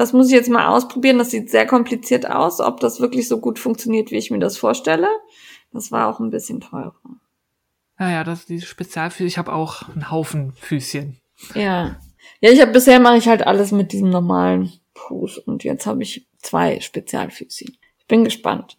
[0.00, 1.18] Das muss ich jetzt mal ausprobieren.
[1.18, 2.58] Das sieht sehr kompliziert aus.
[2.58, 5.08] Ob das wirklich so gut funktioniert, wie ich mir das vorstelle.
[5.74, 6.94] Das war auch ein bisschen teurer.
[7.98, 9.26] Naja, das diese Spezialfüßchen.
[9.26, 11.18] Ich habe auch einen Haufen Füßchen.
[11.54, 12.00] Ja.
[12.40, 16.02] Ja, ich habe bisher mache ich halt alles mit diesem normalen Fuß und jetzt habe
[16.02, 17.76] ich zwei Spezialfüßchen.
[17.98, 18.78] Ich bin gespannt.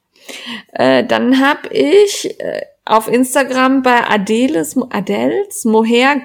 [0.72, 6.20] Äh, dann habe ich äh, auf Instagram bei Adeles, Adels Mohair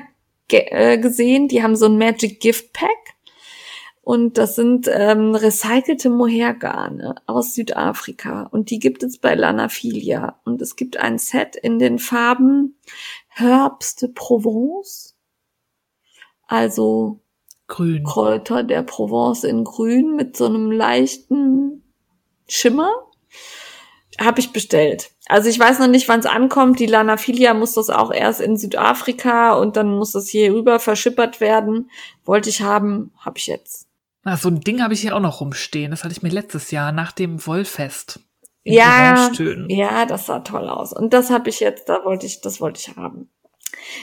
[0.48, 3.15] ge äh, gesehen, die haben so ein Magic Gift Pack
[4.06, 10.62] und das sind ähm, recycelte Mohairgarne aus Südafrika und die gibt es bei Lanafilia und
[10.62, 12.78] es gibt ein Set in den Farben
[13.26, 15.16] Herbst de Provence,
[16.46, 17.18] also
[17.66, 18.04] Grün.
[18.04, 21.82] Kräuter der Provence in Grün mit so einem leichten
[22.46, 22.92] Schimmer.
[24.20, 25.10] Habe ich bestellt.
[25.26, 26.78] Also ich weiß noch nicht, wann es ankommt.
[26.78, 31.40] Die Lanafilia muss das auch erst in Südafrika und dann muss das hier rüber verschippert
[31.40, 31.90] werden.
[32.24, 33.85] Wollte ich haben, habe ich jetzt.
[34.28, 35.92] Ah, so ein Ding habe ich hier auch noch rumstehen.
[35.92, 38.18] Das hatte ich mir letztes Jahr nach dem Wollfest.
[38.64, 39.30] Ja,
[39.68, 40.92] ja, das sah toll aus.
[40.92, 43.30] Und das habe ich jetzt, da wollte ich, das wollte ich haben.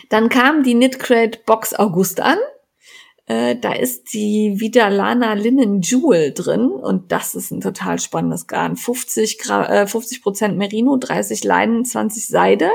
[0.10, 2.38] Dann kam die Knit Crate Box August an.
[3.26, 8.78] Äh, da ist die Vidalana Linen Jewel drin und das ist ein total spannendes Garn.
[8.78, 12.72] 50 Gra äh, 50 Prozent Merino, 30 Leinen, 20 Seide.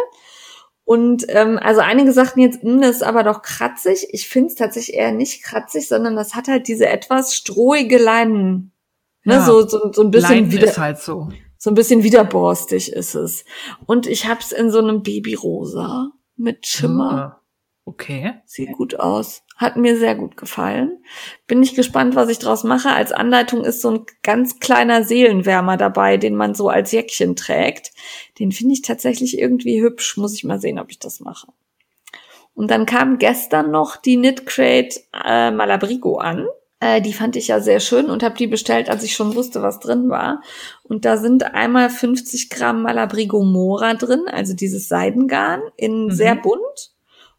[0.89, 4.07] Und ähm, also einige sagten jetzt, "Hm, das ist aber doch kratzig.
[4.11, 8.73] Ich finde es tatsächlich eher nicht kratzig, sondern das hat halt diese etwas strohige Leinen.
[9.25, 9.45] Ne, Ja.
[9.45, 11.29] so, so, so ein bisschen Leiden wieder, ist halt so.
[11.59, 13.45] so ein bisschen widerborstig ist es.
[13.85, 17.13] Und ich hab's in so einem Babyrosa mit Schimmer.
[17.13, 17.43] Ah,
[17.85, 18.35] Okay.
[18.47, 19.43] Sieht gut aus.
[19.59, 21.03] Hat mir sehr gut gefallen.
[21.49, 22.91] Bin ich gespannt, was ich draus mache.
[22.91, 27.91] Als Anleitung ist so ein ganz kleiner Seelenwärmer dabei, den man so als Jäckchen trägt.
[28.39, 30.17] Den finde ich tatsächlich irgendwie hübsch.
[30.17, 31.49] Muss ich mal sehen, ob ich das mache.
[32.55, 36.47] Und dann kam gestern noch die Knit Crate äh, Malabrigo an.
[36.79, 39.63] Äh, die fand ich ja sehr schön und habe die bestellt, als ich schon wusste,
[39.63, 40.41] was drin war.
[40.85, 46.11] Und da sind einmal 50 Gramm Malabrigo Mora drin, also dieses Seidengarn in Mhm.
[46.13, 46.93] sehr bunt.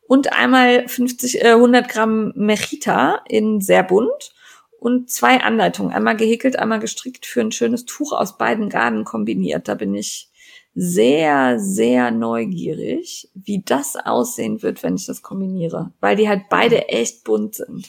[0.09, 4.33] Und einmal 50, äh, 100 Gramm Mechita in sehr bunt.
[4.79, 9.67] Und zwei Anleitungen, einmal gehäkelt, einmal gestrickt für ein schönes Tuch aus beiden Garnen kombiniert.
[9.67, 10.31] Da bin ich
[10.73, 15.93] sehr, sehr neugierig, wie das aussehen wird, wenn ich das kombiniere.
[15.99, 17.87] Weil die halt beide echt bunt sind.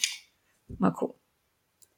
[0.77, 1.19] Mal gucken.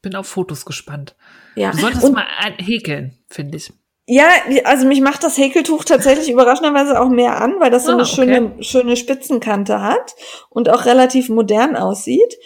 [0.03, 1.17] Bin auf Fotos gespannt.
[1.57, 1.73] Ja.
[1.73, 3.73] Du solltest Und mal ein häkeln, finde ich.
[4.07, 4.27] Ja,
[4.65, 8.03] also mich macht das Häkeltuch tatsächlich überraschenderweise auch mehr an, weil das so Ah, eine
[8.03, 8.13] okay.
[8.15, 10.15] schöne, schöne Spitzenkante hat
[10.51, 12.37] und auch relativ modern aussieht.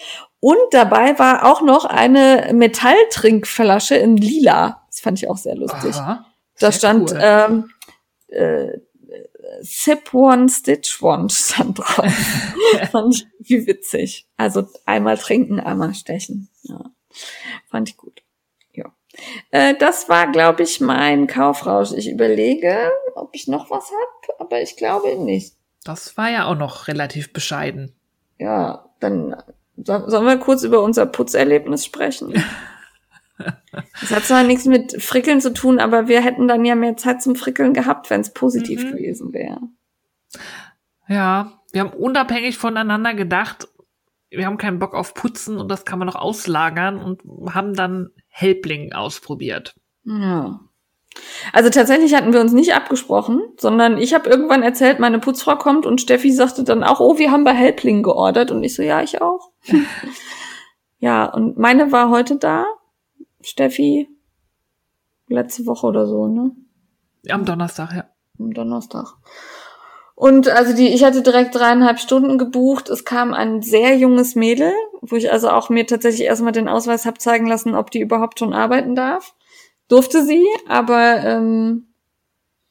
[0.40, 4.82] Und dabei war auch noch eine Metalltrinkflasche in lila.
[4.88, 5.94] Das fand ich auch sehr lustig.
[5.96, 6.26] Aha,
[6.60, 7.18] Da stand cool.
[7.20, 7.70] ähm,
[8.28, 8.68] äh,
[9.62, 12.04] Sip One, Stitch One stand drauf.
[12.92, 14.26] fand ich wie witzig.
[14.36, 16.50] Also einmal trinken, einmal stechen.
[16.64, 16.84] Ja.
[17.70, 18.22] Fand ich gut.
[19.50, 21.92] Äh, das war, glaube ich, mein Kaufrausch.
[21.92, 25.54] Ich überlege, ob ich noch was hab, aber ich glaube nicht.
[25.84, 27.94] das war ja auch noch relativ bescheiden.
[28.38, 29.36] Ja, dann
[29.76, 32.34] so- sollen wir kurz über unser Putzerlebnis sprechen.
[34.00, 37.20] Das hat zwar nichts mit Frickeln zu tun, aber wir hätten dann ja mehr Zeit
[37.20, 38.92] zum Frickeln gehabt, wenn es positiv Mhm.
[38.92, 39.60] gewesen wäre.
[41.08, 43.68] Ja, wir haben unabhängig voneinander gedacht,
[44.30, 47.20] wir haben keinen Bock auf Putzen und das kann man noch auslagern und
[47.54, 49.74] haben dann Helpling ausprobiert.
[50.04, 50.60] Ja.
[51.54, 55.86] Also tatsächlich hatten wir uns nicht abgesprochen, sondern ich habe irgendwann erzählt, meine Putzfrau kommt
[55.86, 59.00] und Steffi sagte dann auch, oh, wir haben bei Helpling geordert und ich so, ja,
[59.00, 59.52] ich auch.
[60.98, 62.66] ja, und meine war heute da,
[63.40, 64.06] Steffi,
[65.28, 66.50] letzte Woche oder so, ne?
[67.30, 68.04] Am Donnerstag, ja.
[68.38, 69.14] am Donnerstag.
[70.16, 72.88] Und also die, ich hatte direkt dreieinhalb Stunden gebucht.
[72.88, 77.04] Es kam ein sehr junges Mädel, wo ich also auch mir tatsächlich erstmal den Ausweis
[77.04, 79.34] hab zeigen lassen, ob die überhaupt schon arbeiten darf.
[79.88, 81.88] Durfte sie, aber ähm,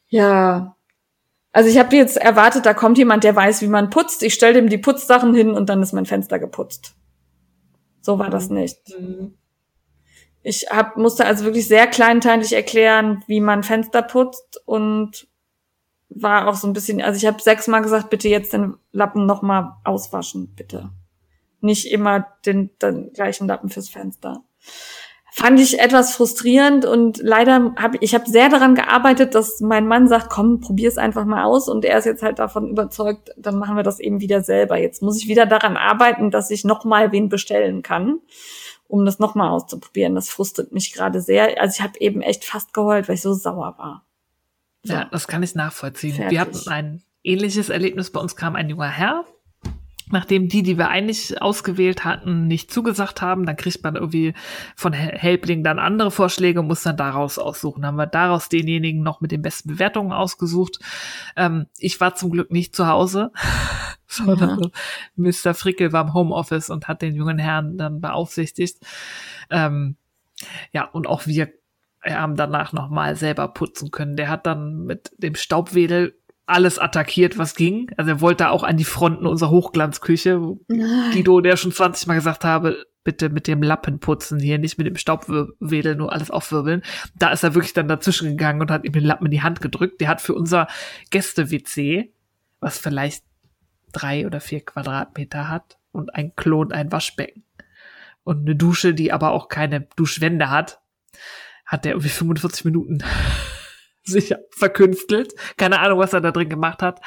[0.08, 0.76] ja.
[1.52, 4.24] Also ich habe jetzt erwartet, da kommt jemand, der weiß, wie man putzt.
[4.24, 6.96] Ich stelle dem die Putzsachen hin und dann ist mein Fenster geputzt.
[8.02, 8.80] So war das nicht.
[10.41, 15.28] Ich hab, musste also wirklich sehr kleinteilig erklären, wie man Fenster putzt und
[16.10, 19.74] war auch so ein bisschen, also ich habe sechsmal gesagt, bitte jetzt den Lappen nochmal
[19.84, 20.91] auswaschen, bitte.
[21.62, 24.43] Nicht immer den, den gleichen Lappen fürs Fenster.
[25.38, 30.08] Fand ich etwas frustrierend und leider habe ich habe sehr daran gearbeitet, dass mein Mann
[30.08, 33.76] sagt, komm, probier's einfach mal aus und er ist jetzt halt davon überzeugt, dann machen
[33.76, 34.78] wir das eben wieder selber.
[34.78, 38.22] Jetzt muss ich wieder daran arbeiten, dass ich nochmal wen bestellen kann,
[38.88, 40.16] um das nochmal auszuprobieren.
[40.16, 41.62] Das frustet mich gerade sehr.
[41.62, 44.05] Also ich habe eben echt fast geheult, weil ich so sauer war.
[44.86, 44.94] So.
[44.94, 46.16] Ja, das kann ich nachvollziehen.
[46.16, 46.32] Fertig.
[46.32, 48.12] Wir hatten ein ähnliches Erlebnis.
[48.12, 49.26] Bei uns kam ein junger Herr.
[50.12, 54.36] Nachdem die, die wir eigentlich ausgewählt hatten, nicht zugesagt haben, dann kriegt man irgendwie
[54.76, 57.84] von Hel- Helpling dann andere Vorschläge und muss dann daraus aussuchen.
[57.84, 60.78] Haben wir daraus denjenigen noch mit den besten Bewertungen ausgesucht.
[61.36, 63.32] Ähm, ich war zum Glück nicht zu Hause,
[64.08, 64.70] sondern
[65.16, 65.56] Mr.
[65.56, 68.78] Frickel war im Homeoffice und hat den jungen Herrn dann beaufsichtigt.
[69.50, 69.98] Ähm,
[70.72, 71.52] ja, und auch wir
[72.06, 74.16] haben danach nochmal selber putzen können.
[74.16, 77.89] Der hat dann mit dem Staubwedel alles attackiert, was ging.
[77.97, 80.41] Also er wollte auch an die Fronten unserer Hochglanzküche.
[80.41, 84.78] wo Guido, der schon 20 Mal gesagt habe, bitte mit dem Lappen putzen hier, nicht
[84.78, 86.84] mit dem Staubwedel nur alles aufwirbeln.
[87.16, 89.62] Da ist er wirklich dann dazwischen gegangen und hat ihm den Lappen in die Hand
[89.62, 90.01] gedrückt.
[90.01, 90.68] Der hat für unser
[91.10, 92.14] Gäste-WC,
[92.60, 93.24] was vielleicht
[93.91, 97.43] drei oder vier Quadratmeter hat und ein Klo und ein Waschbecken
[98.24, 100.82] und eine Dusche, die aber auch keine Duschwände hat,
[101.66, 103.03] hat der irgendwie 45 Minuten
[104.03, 105.34] sich verkünstelt.
[105.57, 107.01] Keine Ahnung, was er da drin gemacht hat.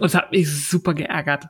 [0.00, 1.46] Und es hat mich super geärgert.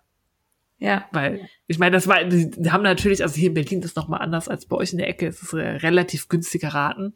[0.79, 1.05] Ja.
[1.13, 4.17] Weil, ich meine, das war, die, haben natürlich, also hier in Berlin ist noch mal
[4.17, 5.27] anders als bei euch in der Ecke.
[5.27, 7.15] Es ist äh, relativ günstige Raten.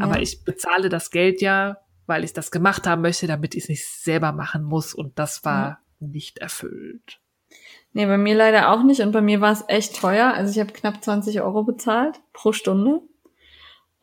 [0.00, 0.20] Aber Ja.
[0.22, 3.86] ich bezahle das Geld ja, weil ich das gemacht haben möchte, damit ich es nicht
[3.86, 4.94] selber machen muss.
[4.94, 7.20] Und das war nicht erfüllt.
[7.92, 9.00] Nee, bei mir leider auch nicht.
[9.00, 10.34] Und bei mir war es echt teuer.
[10.34, 13.00] Also ich habe knapp 20 Euro bezahlt pro Stunde.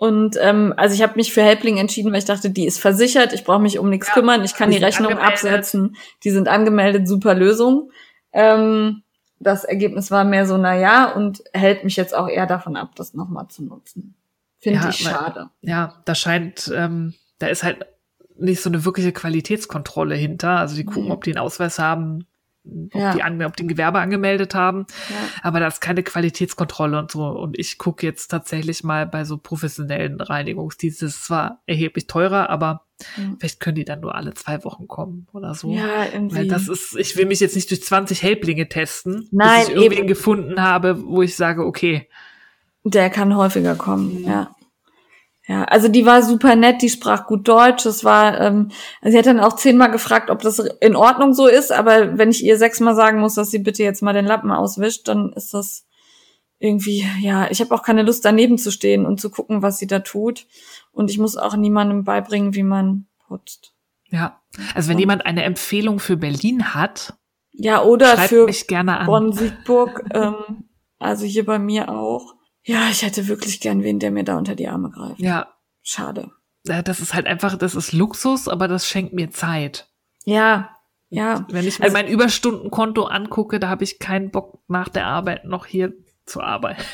[0.01, 3.33] Und ähm, also ich habe mich für Helpling entschieden, weil ich dachte, die ist versichert,
[3.33, 5.33] ich brauche mich um nichts Ja, kümmern, ich kann die Rechnung angemeldet.
[5.45, 5.95] absetzen.
[6.23, 7.91] Die sind angemeldet, super Lösung.
[8.33, 9.03] Ähm,
[9.39, 12.95] das Ergebnis war mehr so, na ja, und hält mich jetzt auch eher davon ab,
[12.95, 14.15] das nochmal zu nutzen.
[14.57, 15.49] Finde Ja, ich weil- schade.
[15.61, 17.85] Ja, da scheint, ähm, da ist halt
[18.39, 20.57] nicht so eine wirkliche Qualitätskontrolle hinter.
[20.57, 21.11] Also die gucken, Nee.
[21.11, 22.25] ob die einen Ausweis haben,
[22.65, 23.13] ob, Ja.
[23.13, 24.85] die, ange ob die ein Gewerbe angemeldet haben.
[25.09, 25.15] Ja.
[25.43, 27.25] Aber da ist keine Qualitätskontrolle und so.
[27.27, 31.07] Und ich gucke jetzt tatsächlich mal bei so professionellen Reinigungsdiensten.
[31.07, 32.85] Das ist zwar erheblich teurer, aber
[33.17, 33.37] Mhm.
[33.39, 35.71] vielleicht können die dann nur alle zwei Wochen kommen oder so.
[35.71, 36.35] Ja, irgendwie.
[36.35, 39.75] Weil das ist, ich will mich jetzt nicht durch 20 Helplinge testen, Nein, bis ich
[39.75, 40.07] irgendwen eben.
[40.07, 42.07] gefunden habe, wo ich sage, okay,
[42.83, 44.55] Der kann häufiger kommen, ja.
[45.51, 47.85] Ja, also die war super nett, die sprach gut Deutsch.
[47.85, 48.69] Es war, ähm,
[49.01, 52.29] also sie hat dann auch zehnmal gefragt, ob das in Ordnung so ist, aber wenn
[52.29, 55.53] ich ihr sechsmal sagen muss, dass sie bitte jetzt mal den Lappen auswischt, dann ist
[55.53, 55.85] das
[56.59, 59.87] irgendwie, ja, ich habe auch keine Lust daneben zu stehen und zu gucken, was sie
[59.87, 60.45] da tut.
[60.93, 63.73] Und ich muss auch niemandem beibringen, wie man putzt.
[64.09, 64.39] ja.
[64.75, 67.13] Also wenn Und- jemand eine Empfehlung für Berlin hat,
[67.53, 69.05] Ja, oder schreibt für mich gerne an.
[69.07, 70.65] Bonn-Siegburg, ähm,
[70.99, 72.35] also hier bei mir auch.
[72.63, 75.19] Ja, ich hätte wirklich gern wen, der mir da unter die Arme greift.
[75.19, 75.47] Ja,
[75.81, 76.31] Schade.
[76.67, 79.87] äh, das ist halt einfach, das ist Luxus, aber das schenkt mir Zeit.
[80.25, 80.69] Ja,
[81.09, 81.45] ja.
[81.49, 85.45] Wenn ich mir Also- mein Überstundenkonto angucke, da habe ich keinen Bock nach der Arbeit
[85.45, 85.93] noch hier
[86.25, 86.81] zu arbeiten.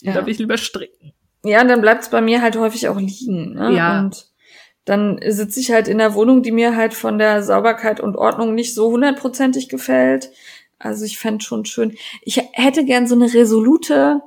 [0.00, 0.14] Ja.
[0.14, 1.12] Da will ich lieber stricken.
[1.44, 3.52] Ja, und dann bleibt es bei mir halt häufig auch liegen.
[3.54, 3.72] Ne?
[3.76, 4.00] Ja.
[4.00, 4.26] Und
[4.84, 8.56] dann sitze ich halt in der Wohnung, die mir halt von der Sauberkeit und Ordnung
[8.56, 10.32] nicht so hundertprozentig gefällt.
[10.80, 11.96] Also ich fände schon schön.
[12.22, 14.20] Ich hätte gern so eine resolute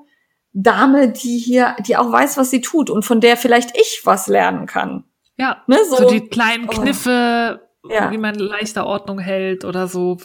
[0.53, 4.27] Dame, die hier, die auch weiß, was sie tut und von der vielleicht ich was
[4.27, 5.03] lernen kann.
[5.37, 6.71] Ja, Ne, so, so- die kleinen Oh.
[6.71, 8.11] Kniffe, Ja.
[8.11, 10.17] wie man leichter Ordnung hält oder so.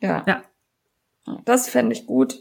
[0.00, 0.24] Ja.
[0.26, 0.42] Ja.
[1.44, 2.36] Das fände ich gut.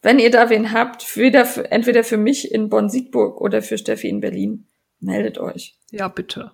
[0.00, 4.08] Wenn ihr da wen habt, weder für, entweder für mich in Bonn-Siegburg oder für Steffi
[4.08, 4.66] in Berlin,
[5.00, 5.76] meldet euch.
[5.90, 6.52] Ja, bitte.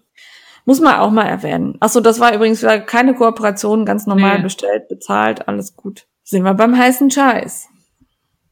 [0.64, 1.76] Muss man auch mal erwähnen.
[1.78, 4.42] Achso, das war übrigens wieder keine Kooperation, ganz normal Nee.
[4.42, 6.06] bestellt, bezahlt, alles gut.
[6.24, 7.68] Sind wir beim heißen Scheiß.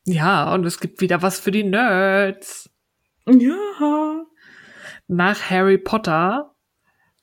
[0.05, 2.71] Ja, und es gibt wieder was für die Nerds.
[3.27, 4.25] Ja.
[5.07, 6.55] Nach Harry Potter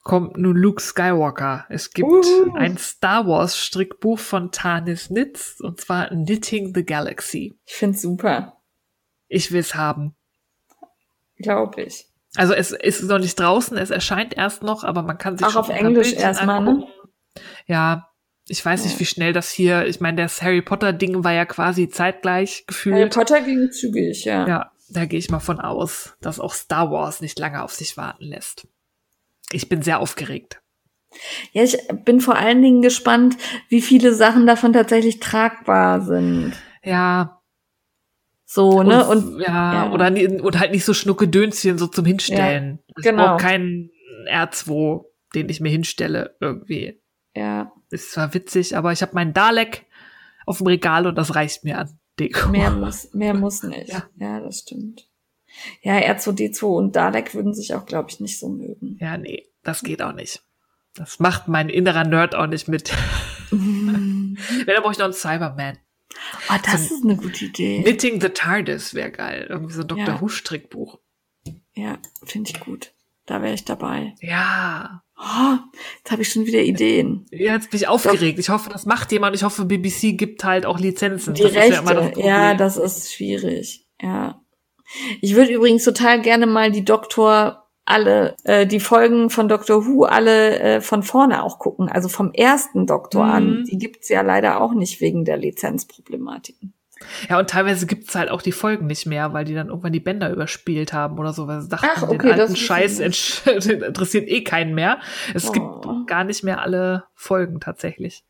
[0.03, 1.65] kommt nun Luke Skywalker.
[1.69, 2.53] Es gibt Uhu.
[2.55, 7.59] ein Star Wars Strickbuch von Tanis Nitz und zwar Knitting the Galaxy.
[7.65, 8.57] Ich find's super.
[9.27, 10.15] Ich will's haben.
[11.37, 12.07] Glaube ich.
[12.35, 15.51] Also es ist noch nicht draußen, es erscheint erst noch, aber man kann sich Auch
[15.51, 16.87] schon auf Englisch erstmal, ne?
[17.65, 18.10] Ja,
[18.51, 18.99] ich weiß nicht, Ja.
[18.99, 22.65] wie schnell das hier, ich meine, das Harry Potter Ding war ja quasi zeitgleich Harry
[22.67, 23.13] gefühlt.
[23.13, 24.47] Potter ging zügig, ja.
[24.47, 27.97] Ja, da gehe ich mal von aus, dass auch Star Wars nicht lange auf sich
[27.97, 28.67] warten lässt.
[29.51, 30.61] Ich bin sehr aufgeregt.
[31.51, 33.35] Ja, ich bin vor allen Dingen gespannt,
[33.69, 36.53] wie viele Sachen davon tatsächlich tragbar sind.
[36.83, 37.41] Ja,
[38.45, 39.05] So, ne?
[39.07, 39.91] Und ja, ja.
[39.91, 40.11] Oder,
[40.43, 42.79] oder halt nicht so Schnuckedönschen so zum Hinstellen.
[42.97, 43.25] ich genau.
[43.27, 43.91] brauche keinen
[44.29, 47.01] R2, den ich mir hinstelle irgendwie.
[47.35, 49.85] ja, Ist zwar witzig, aber ich habe meinen Dalek
[50.45, 52.49] auf dem Regal und das reicht mir an Deko.
[52.49, 53.89] mehr muss, mehr muss nicht.
[53.89, 54.03] Ja.
[54.17, 54.39] Ja.
[54.39, 55.07] das stimmt.
[55.81, 58.97] Ja, R2D2 und Dalek würden sich auch, glaube ich, nicht so mögen.
[59.01, 60.41] Ja, nee, das geht auch nicht.
[60.95, 62.91] Das macht mein innerer Nerd auch nicht mit.
[63.51, 65.77] Wenn, dann brauche ich noch einen Cyberman.
[66.49, 67.81] Oh, das ist eine gute Idee.
[67.81, 69.47] Knitting the TARDIS wäre geil.
[69.49, 70.05] Irgendwie so ein Dr.
[70.05, 70.21] Ja.
[70.21, 70.99] Who Strickbuch.
[71.73, 72.93] Ja, finde ich gut.
[73.25, 74.15] Da wäre ich dabei.
[74.19, 75.03] Ja.
[75.23, 75.57] Oh,
[75.99, 77.27] jetzt habe ich schon wieder Ideen.
[77.31, 78.39] Ja, Jetzt bin ich aufgeregt.
[78.39, 79.35] Ich hoffe, das macht jemand.
[79.35, 81.35] Ich hoffe, BBC gibt halt auch Lizenzen.
[81.35, 83.85] Die Das ist ja das Rechte, ja, das ist schwierig.
[84.01, 84.41] Ja.
[85.21, 90.03] Ich würde übrigens total gerne mal die Doktor alle, äh, die Folgen von Doctor Who
[90.05, 91.87] alle äh, von vorne auch gucken.
[91.89, 93.31] Also vom ersten Doktor Mhm.
[93.31, 93.63] an.
[93.69, 96.73] Die gibt's ja leider auch nicht wegen der Lizenzproblematiken.
[97.29, 99.99] Ja, und teilweise gibt's halt auch die Folgen nicht mehr, weil die dann irgendwann die
[99.99, 102.97] Bänder überspielt haben oder so, weil sie dachten, Ach, den okay, das alten Scheiß
[103.67, 104.99] den interessiert eh keinen mehr.
[105.33, 105.51] Es Oh.
[105.51, 108.23] gibt gar nicht mehr alle Folgen tatsächlich.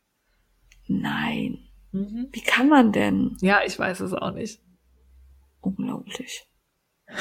[0.87, 1.59] Nein.
[1.91, 2.27] Mhm.
[2.31, 3.37] Wie kann man denn?
[3.41, 4.61] Ja, ich weiß es auch nicht.
[5.61, 6.47] Unglaublich.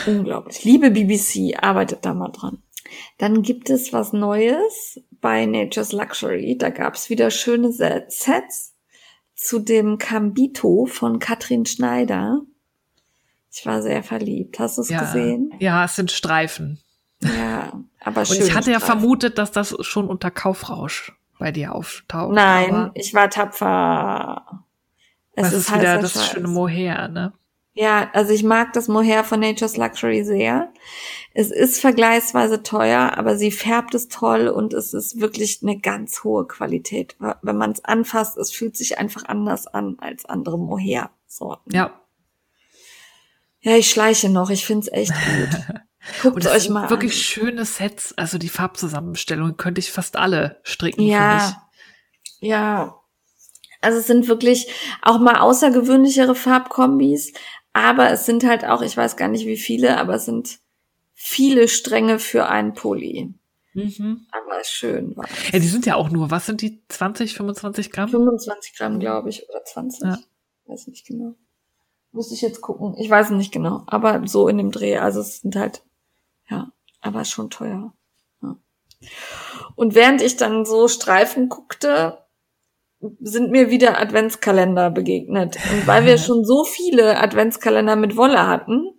[0.07, 0.65] Unglaublich.
[0.65, 2.63] Liebe BBC, arbeitet da mal dran.
[3.19, 6.57] Dann gibt es was Neues bei Nature's Luxury.
[6.59, 8.70] Da gab es wieder schöne Set- Sets
[9.41, 12.43] zu dem Cambito von Katrin Schneider.
[13.51, 14.59] Ich war sehr verliebt.
[14.59, 15.01] Hast du es Ja.
[15.01, 15.53] gesehen?
[15.59, 16.79] Ja, es sind Streifen.
[17.23, 18.43] Ja, aber Und schön.
[18.43, 22.35] ich hatte ja vermutet, dass das schon unter Kaufrausch bei dir auftaucht.
[22.35, 24.65] Nein, ich war tapfer.
[25.33, 26.27] Es das ist, wieder das Scheiß.
[26.33, 27.33] schöne Mohair, ne?
[27.81, 30.71] Ja, also ich mag das Mohair von Nature's Luxury sehr.
[31.33, 36.23] Es ist vergleichsweise teuer, aber sie färbt es toll und es ist wirklich eine ganz
[36.23, 37.17] hohe Qualität.
[37.41, 41.75] Wenn man es anfasst, es fühlt sich einfach anders an als andere Mohair-Sorten.
[41.75, 41.99] Ja.
[43.61, 44.51] Ja, ich schleiche noch.
[44.51, 45.81] Ich find's echt gut.
[46.23, 47.19] Guckt Und euch mal wirklich an.
[47.19, 48.13] schöne Sets.
[48.19, 51.13] Also die Farbzusammenstellungen könnte ich fast alle stricken für mich.
[51.13, 51.63] Ja,
[52.41, 53.01] ja.
[53.83, 54.69] Also es sind wirklich
[55.01, 57.33] auch mal außergewöhnlichere Farbkombis,
[57.73, 60.59] aber es sind halt auch, ich weiß gar nicht wie viele, aber es sind
[61.15, 63.35] viele Stränge für einen Pulli.
[63.75, 64.27] Mhm.
[64.33, 65.27] Aber schön war.
[65.53, 66.83] Ja, die sind ja auch nur, was sind die?
[66.89, 68.09] 20, 25 Gramm?
[68.09, 70.03] 25 Gramm, glaube ich, oder 20.
[70.03, 70.19] Ja.
[70.67, 71.35] Weiß nicht genau.
[72.13, 72.97] Muss ich jetzt gucken.
[72.99, 74.99] Ich weiß nicht genau, aber so in dem Dreh.
[74.99, 75.83] Also es sind halt,
[76.49, 77.93] ja, aber schon teuer.
[78.43, 78.57] Ja.
[79.77, 82.19] Und während ich dann so Streifen guckte,
[83.21, 85.57] sind mir wieder Adventskalender begegnet.
[85.73, 88.91] Und weil wir schon so viele Adventskalender mit Wolle hatten,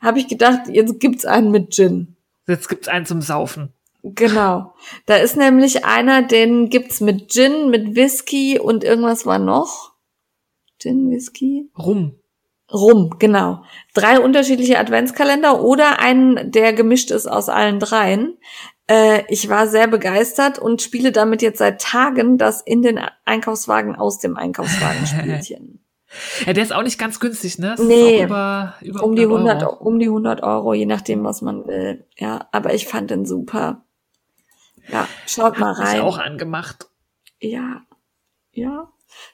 [0.00, 2.16] habe ich gedacht, jetzt gibt's einen mit Gin.
[2.46, 3.72] Jetzt gibt's einen zum Saufen.
[4.02, 4.74] Genau.
[5.06, 9.92] Da ist nämlich einer, den gibt's mit Gin, mit Whisky und irgendwas war noch.
[10.78, 11.70] Gin, Whisky?
[11.78, 12.16] Rum.
[12.72, 13.62] Rum, genau.
[13.94, 18.36] Drei unterschiedliche Adventskalender oder einen, der gemischt ist aus allen dreien.
[18.86, 23.96] Äh, ich war sehr begeistert und spiele damit jetzt seit Tagen das in den Einkaufswagen
[23.96, 25.80] aus dem Einkaufswagen Spielchen.
[26.46, 27.70] Ja, der ist auch nicht ganz günstig, ne?
[27.76, 29.74] Das Nee, über, über um die 100, Euro.
[29.84, 32.06] um die 100 Euro, je nachdem, was man will.
[32.16, 33.82] Ja, aber ich fand den super.
[34.86, 36.00] Ja, schaut mal Hat mich rein.
[36.02, 36.88] auch angemacht.
[37.40, 37.80] Ja,
[38.52, 38.92] ja.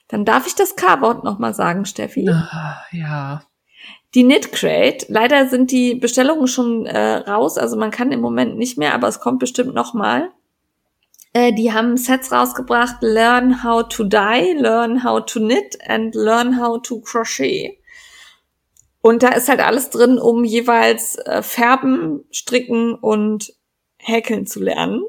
[0.08, 2.26] Dann darf ich das K-Wort noch mal sagen, Steffi.
[2.30, 3.42] Ah, Ja.
[4.14, 5.06] Die Knit Crate.
[5.08, 9.08] Leider sind die Bestellungen schon äh, raus, also man kann im Moment nicht mehr, aber
[9.08, 10.30] es kommt bestimmt noch mal.
[11.32, 16.60] Äh, die haben Sets rausgebracht: Learn how to dye, Learn how to knit and Learn
[16.60, 17.78] how to crochet.
[19.00, 23.54] Und da ist halt alles drin, um jeweils äh, färben, stricken und
[23.96, 25.04] häkeln zu lernen.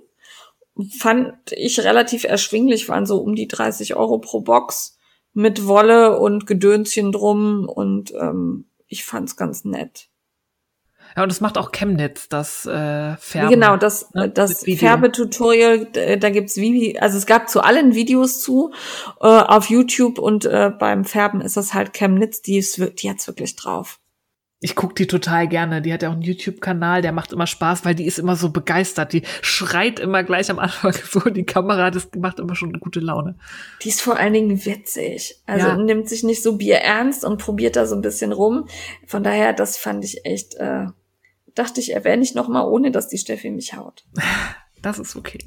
[0.98, 4.98] Fand ich relativ erschwinglich, waren so um die 30 Euro pro Box
[5.34, 10.10] mit Wolle und Gedönschen drum und ähm, ich fand's ganz nett.
[11.16, 13.50] Ja, und das macht auch Chemnitz, das äh, Färben.
[13.50, 14.80] Genau, das, ne, das mit Video.
[14.88, 18.72] Färbetutorial, d- da gibt's wie, also es gab zu allen Videos zu
[19.20, 23.28] äh, auf YouTube und äh, beim Färben ist das halt Chemnitz, die ist, die hat's
[23.28, 24.00] wirklich drauf.
[24.64, 25.82] Ich guck die total gerne.
[25.82, 28.52] Die hat ja auch einen YouTube-Kanal, der macht immer Spaß, weil die ist immer so
[28.52, 29.12] begeistert.
[29.12, 31.90] Die schreit immer gleich am Anfang so in die Kamera.
[31.90, 33.38] Das macht immer schon gute Laune.
[33.82, 35.42] Die ist vor allen Dingen witzig.
[35.48, 35.78] Also Ja.
[35.78, 38.68] nimmt sich nicht so Bier ernst und probiert da so ein bisschen rum.
[39.08, 40.86] Von daher, das fand ich echt, äh,
[41.56, 44.06] dachte ich, erwähne ich noch mal, ohne dass die Steffi mich haut.
[44.84, 45.40] Das ist okay.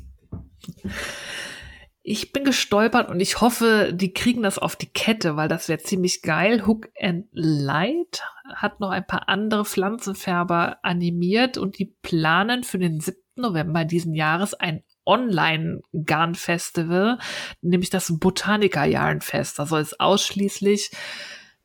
[2.07, 5.79] Ich bin gestolpert und ich hoffe, die kriegen das auf die Kette, weil das wäre
[5.79, 6.67] ziemlich geil.
[6.67, 8.23] Hook and Light
[8.55, 13.17] hat noch ein paar andere Pflanzenfärber animiert und die planen für den 7.
[13.37, 17.19] November diesen Jahres ein Online-Garn-Festival,
[17.63, 19.59] nämlich das Botaniker-Jarnfest.
[19.59, 20.91] Da soll es ausschließlich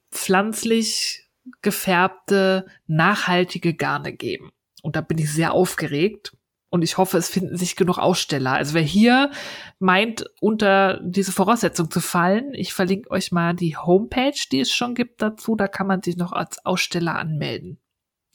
[0.09, 1.27] pflanzlich
[1.61, 4.51] gefärbte, nachhaltige Garne geben.
[4.83, 6.31] Und da bin ich sehr aufgeregt.
[6.69, 8.53] Und ich hoffe, es finden sich genug Aussteller.
[8.53, 9.31] Also wer hier
[9.79, 14.93] meint, unter diese Voraussetzung zu fallen, ich verlinke euch mal die Homepage, die es schon
[14.93, 15.55] gibt dazu.
[15.55, 17.79] Da kann man sich noch als Aussteller anmelden.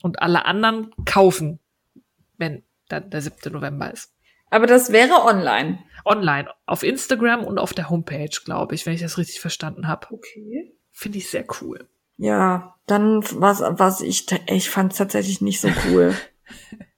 [0.01, 1.59] Und alle anderen kaufen,
[2.37, 3.53] wenn dann der 7.
[3.53, 4.13] November ist.
[4.49, 5.79] Aber das wäre online.
[6.03, 10.07] Online, auf Instagram und auf der Homepage, glaube ich, wenn ich das richtig verstanden habe.
[10.11, 10.75] Okay.
[10.91, 11.89] Finde ich sehr cool.
[12.17, 16.15] Ja, dann was, was ich, ich fand tatsächlich nicht so cool.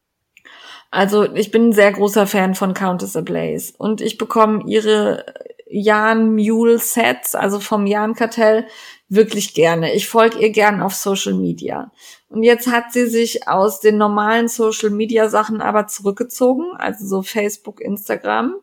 [0.89, 5.25] Also ich bin ein sehr großer Fan von Countess Ablaze und ich bekomme ihre
[5.69, 8.67] Jan Mule Sets, also vom Jan Kartell,
[9.09, 9.93] wirklich gerne.
[9.93, 11.91] Ich folge ihr gern auf Social Media.
[12.29, 17.21] Und jetzt hat sie sich aus den normalen Social Media Sachen aber zurückgezogen, also so
[17.21, 18.55] Facebook, Instagram.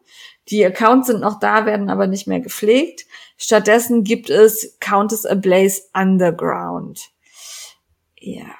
[0.48, 3.06] Die Accounts sind noch da, werden aber nicht mehr gepflegt.
[3.36, 7.10] Stattdessen gibt es Countess Ablaze Underground.
[8.18, 8.54] Ja.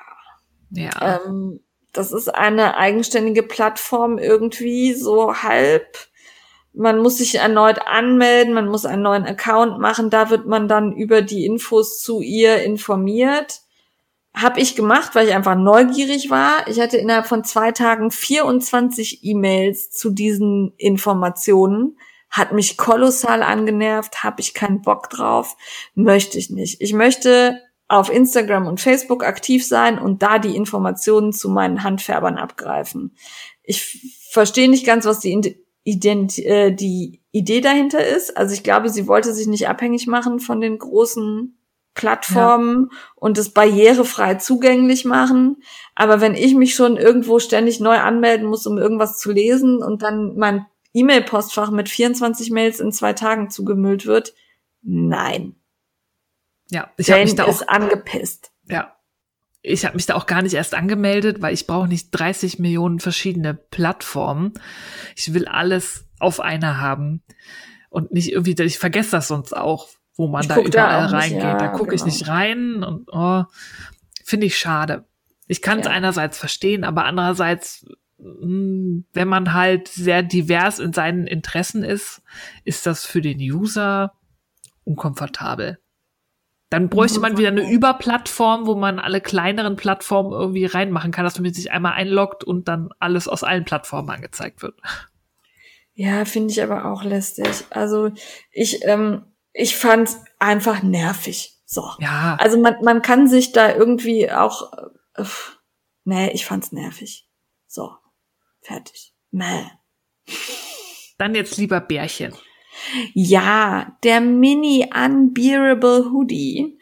[0.71, 1.21] Ja.
[1.27, 1.61] Ähm,
[1.95, 5.97] das ist eine eigenständige Plattform irgendwie, so halb.
[6.73, 10.93] Man muss sich erneut anmelden, man muss einen neuen Account machen, da wird man dann
[10.93, 13.61] über die Infos zu ihr informiert.
[14.35, 16.67] Hab ich gemacht, weil ich einfach neugierig war.
[16.67, 21.97] Ich hatte innerhalb von zwei Tagen 24 E-Mails zu diesen Informationen.
[22.29, 25.57] Hat mich kolossal angenervt, habe ich keinen Bock drauf,
[25.95, 26.81] möchte ich nicht.
[26.81, 32.39] Ich möchte auf Instagram und Facebook aktiv sein und da die Informationen zu meinen Handfärbern
[32.39, 33.17] abgreifen.
[33.63, 38.37] Ich verstehe nicht ganz, was die, Ident äh, die Idee dahinter ist.
[38.37, 41.59] Also ich glaube, sie wollte sich nicht abhängig machen von den großen
[41.95, 42.99] Plattformen ja.
[43.17, 45.63] und es barrierefrei zugänglich machen.
[45.95, 50.03] Aber wenn ich mich schon irgendwo ständig neu anmelden muss, um irgendwas zu lesen und
[50.03, 54.35] dann mein E-Mail-Postfach mit 24 Mails in zwei Tagen zugemüllt wird,
[54.83, 55.57] nein.
[56.71, 58.53] Ja, ich habe mich da auch angepisst.
[58.69, 58.97] Ja.
[59.63, 63.01] Ich habe mich da auch gar nicht erst angemeldet, weil ich brauche nicht 30 Millionen
[63.01, 64.53] verschiedene Plattformen.
[65.17, 67.23] Ich will alles auf einer haben
[67.89, 71.43] und nicht irgendwie, ich vergesse das sonst auch, wo man ich da überall da reingeht.
[71.43, 71.95] Ja, da gucke genau.
[71.95, 73.45] ich nicht rein und oh,
[74.25, 75.05] finde ich schade.
[75.47, 75.93] Ich kann es ja.
[75.93, 77.87] einerseits verstehen, aber andererseits,
[78.19, 82.23] mh, wenn man halt sehr divers in seinen Interessen ist,
[82.65, 84.13] ist das für den User
[84.85, 85.79] unkomfortabel.
[86.75, 91.39] Dann bräuchte man wieder eine Überplattform, wo man alle kleineren Plattformen irgendwie reinmachen kann, dass
[91.39, 94.75] man sich einmal einloggt und dann alles aus allen Plattformen angezeigt wird.
[95.93, 97.47] Ja, finde ich aber auch lästig.
[97.71, 98.11] Also
[98.51, 99.23] ich, ähm,
[99.53, 100.11] ich fand
[100.41, 101.63] einfach nervig.
[101.65, 101.89] So.
[102.01, 102.37] Ja.
[102.41, 104.73] Also man, man kann sich da irgendwie auch.
[105.15, 105.23] Äh,
[106.03, 107.29] nee, ich fand's nervig.
[107.69, 107.93] So.
[108.63, 109.15] Fertig.
[109.31, 109.63] Mäh.
[111.19, 112.35] Dann jetzt lieber Bärchen.
[113.13, 116.79] Ja, der Mini Unbearable Hoodie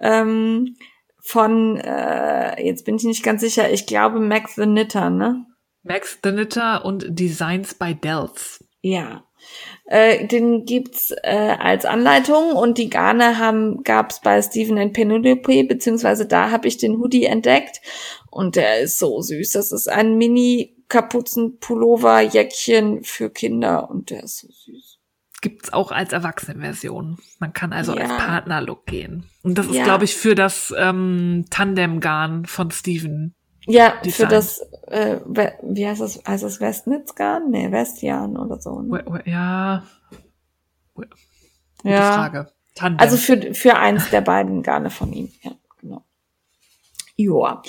[0.00, 0.76] ähm,
[1.20, 5.46] von, äh, jetzt bin ich nicht ganz sicher, ich glaube Max the Knitter, ne?
[5.82, 8.64] Max the Knitter und Designs by Dells.
[8.80, 9.24] Ja.
[9.86, 15.64] Äh, den gibt's äh, als Anleitung und die Garne haben gab's bei Stephen and Penelope
[15.64, 17.80] beziehungsweise da habe ich den Hoodie entdeckt
[18.30, 19.50] und der ist so süß.
[19.50, 24.95] Das ist ein Mini Kapuzenpullover Jäckchen für Kinder und der ist so süß.
[25.46, 27.18] Gibt's auch als Erwachsenenversion.
[27.38, 28.02] Man kann also Ja.
[28.02, 29.24] als Partnerlook gehen.
[29.44, 29.84] Und das ist, Ja.
[29.84, 33.32] glaube ich, für das ähm, Tandem-Garn von Steven.
[33.68, 34.28] Ja, für Design.
[34.30, 35.20] das äh,
[35.62, 36.20] wie heißt das?
[36.26, 37.50] Heißt das Westnitzgarn?
[37.50, 38.80] Nee, Westjarn oder so.
[38.80, 39.22] Ne?
[39.24, 39.84] Ja,
[40.94, 41.08] gute
[41.84, 42.12] Ja.
[42.12, 42.48] Frage.
[42.74, 42.98] Tandem.
[43.00, 45.30] Also für, für eins der beiden Garne von ihm.
[45.42, 45.52] Ja.
[47.18, 47.62] Joa.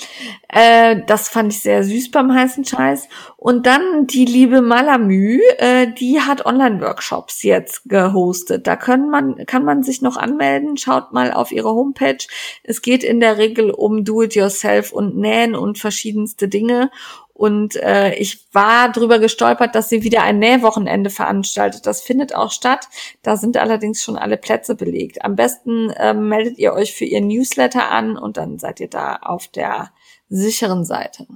[0.48, 3.08] Äh, das fand ich sehr süß beim heißen Scheiß.
[3.38, 8.66] Und dann die liebe Malamü, äh, die hat Online-Workshops jetzt gehostet.
[8.66, 10.76] Da können man, kann man sich noch anmelden.
[10.76, 12.18] Schaut mal auf ihre Homepage.
[12.62, 16.90] Es geht in der Regel um Do-it-yourself und Nähen und verschiedenste Dinge.
[17.38, 21.86] Und äh, ich war drüber gestolpert, dass sie wieder ein Nähwochenende veranstaltet.
[21.86, 22.88] Das findet auch statt.
[23.22, 25.24] Da sind allerdings schon alle Plätze belegt.
[25.24, 29.14] Am besten ähm, meldet ihr euch für ihr Newsletter an und dann seid ihr da
[29.22, 29.92] auf der
[30.28, 31.28] sicheren Seite.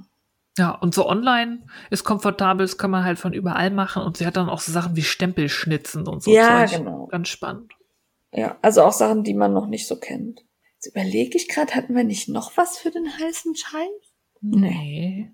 [0.57, 4.03] ja, und so online ist komfortabel, das kann man halt von überall machen.
[4.03, 6.31] Und sie hat dann auch so Sachen wie Stempelschnitzen und so.
[6.31, 6.79] Ja, Zeug.
[6.79, 7.07] genau.
[7.07, 7.71] Ganz spannend.
[8.33, 10.41] Ja, also auch Sachen, die man noch nicht so kennt.
[10.75, 14.13] Jetzt überlege ich gerade, hatten wir nicht noch was für den heißen Scheiß?
[14.41, 15.33] Nee, Nee,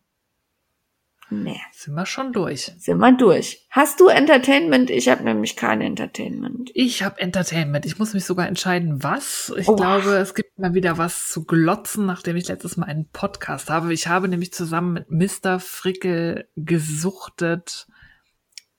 [1.30, 2.72] sind wir schon durch.
[2.78, 3.66] sind wir durch.
[3.70, 4.90] Hast du Entertainment?
[4.90, 6.72] Ich habe nämlich kein Entertainment.
[6.74, 7.86] Ich habe Entertainment.
[7.86, 9.54] Ich muss mich sogar entscheiden, was.
[9.58, 9.76] Ich Oh.
[9.76, 13.94] glaube, es gibt mal wieder was zu glotzen, nachdem ich letztes Mal einen Podcast habe.
[13.94, 15.60] Ich habe nämlich zusammen mit Mr.
[15.60, 17.88] Frickel gesuchtet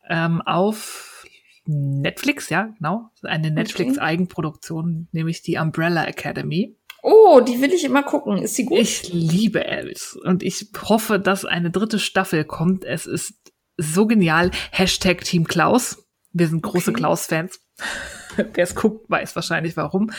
[0.08, 1.24] ähm, auf
[1.66, 3.10] Netflix, ja, genau.
[3.22, 6.76] Eine Netflix-Eigenproduktion, nämlich die Umbrella Academy.
[7.02, 8.38] Oh, die will ich immer gucken.
[8.38, 8.78] Ist sie gut?
[8.78, 12.84] Ich liebe Elvis und ich hoffe, dass eine dritte Staffel kommt.
[12.84, 13.34] Es ist
[13.76, 14.50] so genial.
[14.70, 16.06] Hashtag Team Klaus.
[16.32, 17.00] Wir sind große Okay.
[17.00, 17.60] Klaus-Fans.
[18.36, 20.10] Wer es guckt, weiß wahrscheinlich warum.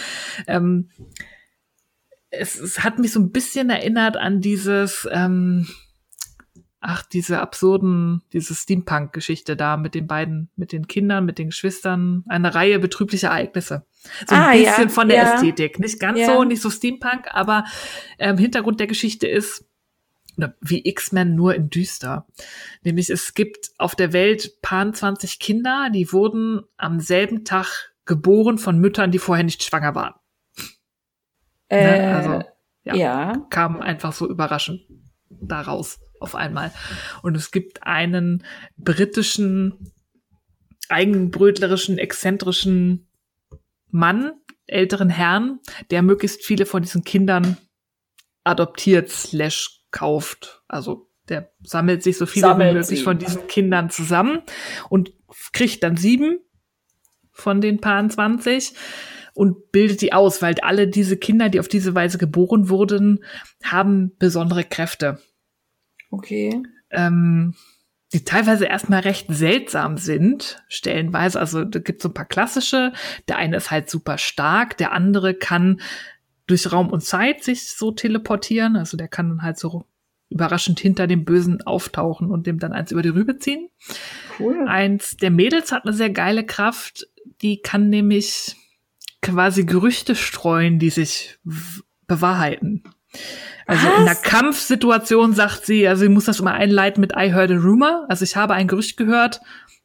[0.47, 0.89] Ähm,
[2.29, 5.67] es, es hat mich so ein bisschen erinnert an dieses, ähm,
[6.79, 12.23] ach, diese absurden, diese Steampunk-Geschichte da mit den beiden, mit den Kindern, mit den Geschwistern,
[12.27, 13.85] eine Reihe betrüblicher Ereignisse.
[14.27, 15.33] So ein Ah, ja, bisschen von der ja.
[15.35, 15.79] Ästhetik.
[15.79, 16.27] Nicht ganz Ja.
[16.27, 17.65] so, nicht so Steampunk, aber
[18.19, 19.65] ähm, Hintergrund der Geschichte ist,
[20.61, 22.25] wie X-Men nur in düster.
[22.83, 28.57] Nämlich es gibt auf der Welt paar 20 Kinder, die wurden am selben Tag geboren
[28.57, 30.13] von Müttern, die vorher nicht schwanger waren.
[31.69, 32.15] äh, Ne?
[32.15, 32.43] Also,
[32.85, 32.95] ja.
[32.95, 33.33] ja.
[33.51, 34.81] kam einfach so überraschend
[35.29, 36.71] daraus auf einmal.
[37.21, 38.43] Und es gibt einen
[38.77, 39.91] britischen,
[40.89, 43.07] eigenbrötlerischen, exzentrischen
[43.91, 44.31] Mann,
[44.67, 47.57] älteren Herrn, der möglichst viele von diesen Kindern
[48.43, 50.63] adoptiert slash kauft.
[50.67, 53.03] Also der sammelt sich so viele Sammelt wie möglich sie.
[53.03, 54.41] von diesen Kindern zusammen
[54.89, 55.13] und
[55.53, 56.39] kriegt dann sieben
[57.31, 58.73] von den Paaren 20
[59.33, 63.23] und bildet die aus, weil alle diese Kinder, die auf diese Weise geboren wurden,
[63.63, 65.19] haben besondere Kräfte,
[66.09, 66.61] Okay.
[66.89, 67.55] ähm,
[68.13, 71.39] die teilweise erstmal recht seltsam sind, stellenweise.
[71.39, 72.91] Also da gibt es so ein paar klassische.
[73.27, 75.79] Der eine ist halt super stark, der andere kann
[76.47, 78.75] durch Raum und Zeit sich so teleportieren.
[78.75, 79.85] Also der kann dann halt so
[80.29, 83.69] überraschend hinter dem Bösen auftauchen und dem dann eins über die Rübe ziehen.
[84.39, 84.67] Cool.
[84.67, 87.07] Eins der Mädels hat eine sehr geile Kraft,
[87.41, 88.55] die kann nämlich
[89.21, 91.37] quasi Gerüchte streuen, die sich
[92.07, 92.83] bewahrheiten.
[93.67, 94.21] Also in einer Was?
[94.23, 98.05] Kampfsituation sagt sie, also sie muss das immer einleiten mit I heard a rumor.
[98.09, 99.41] Also ich habe ein Gerücht gehört,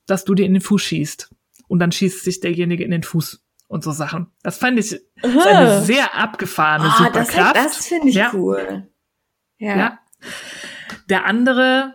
[0.07, 1.31] dass du dir in den Fuß schießt.
[1.69, 4.29] Und dann schießt sich derjenige in den Fuß und so Sachen.
[4.43, 7.57] Das fand ich ist eine sehr abgefahrene Ah, das, Superkraft.
[7.57, 8.31] das finde ich Ja.
[8.35, 8.89] cool.
[9.59, 9.77] Ja.
[9.77, 9.99] Ja.
[11.11, 11.95] Der andere,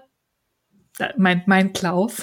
[0.98, 2.22] da- mein, mein Klaus,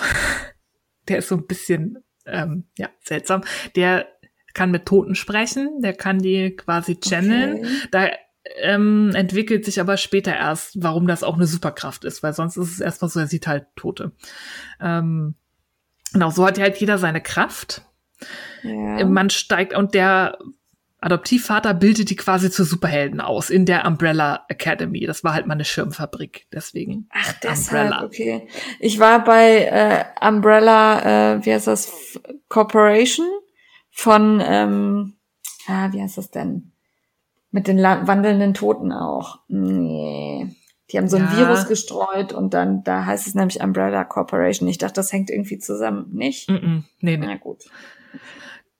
[1.09, 3.43] der ist so ein bisschen ähm, ja, seltsam.
[3.75, 4.07] Der
[4.53, 7.59] kann mit Toten sprechen, der kann die quasi channeln.
[7.59, 7.69] Okay.
[7.91, 8.09] Da
[8.57, 12.73] ähm, entwickelt sich aber später erst, warum das auch eine Superkraft ist, weil sonst ist
[12.73, 14.13] es erstmal so, er sieht halt Tote.
[14.81, 15.35] Ähm,
[16.13, 17.83] genau, so hat ja halt jeder seine Kraft.
[18.63, 19.05] Ja.
[19.05, 20.39] Man steigt und der
[21.01, 25.07] Adoptivvater bildet die quasi zu Superhelden aus in der Umbrella Academy.
[25.07, 27.09] Das war halt mal eine Schirmfabrik, deswegen.
[27.13, 28.05] Ach, deshalb, Umbrella.
[28.05, 28.49] okay.
[28.81, 33.29] Ich war bei äh, Umbrella, äh, wie heißt das, Corporation
[33.91, 35.15] von, ähm,
[35.69, 36.73] ah, wie heißt das denn?
[37.51, 39.41] Mit den wandelnden Toten auch.
[39.49, 40.55] Nee.
[40.91, 41.37] Die haben so ein Ja.
[41.37, 44.69] Virus gestreut und dann, da heißt es nämlich Umbrella Corporation.
[44.69, 46.07] Ich dachte, das hängt irgendwie zusammen.
[46.13, 46.49] Nicht?
[46.49, 47.27] Mm -mm, nee, nee.
[47.27, 47.65] Na gut.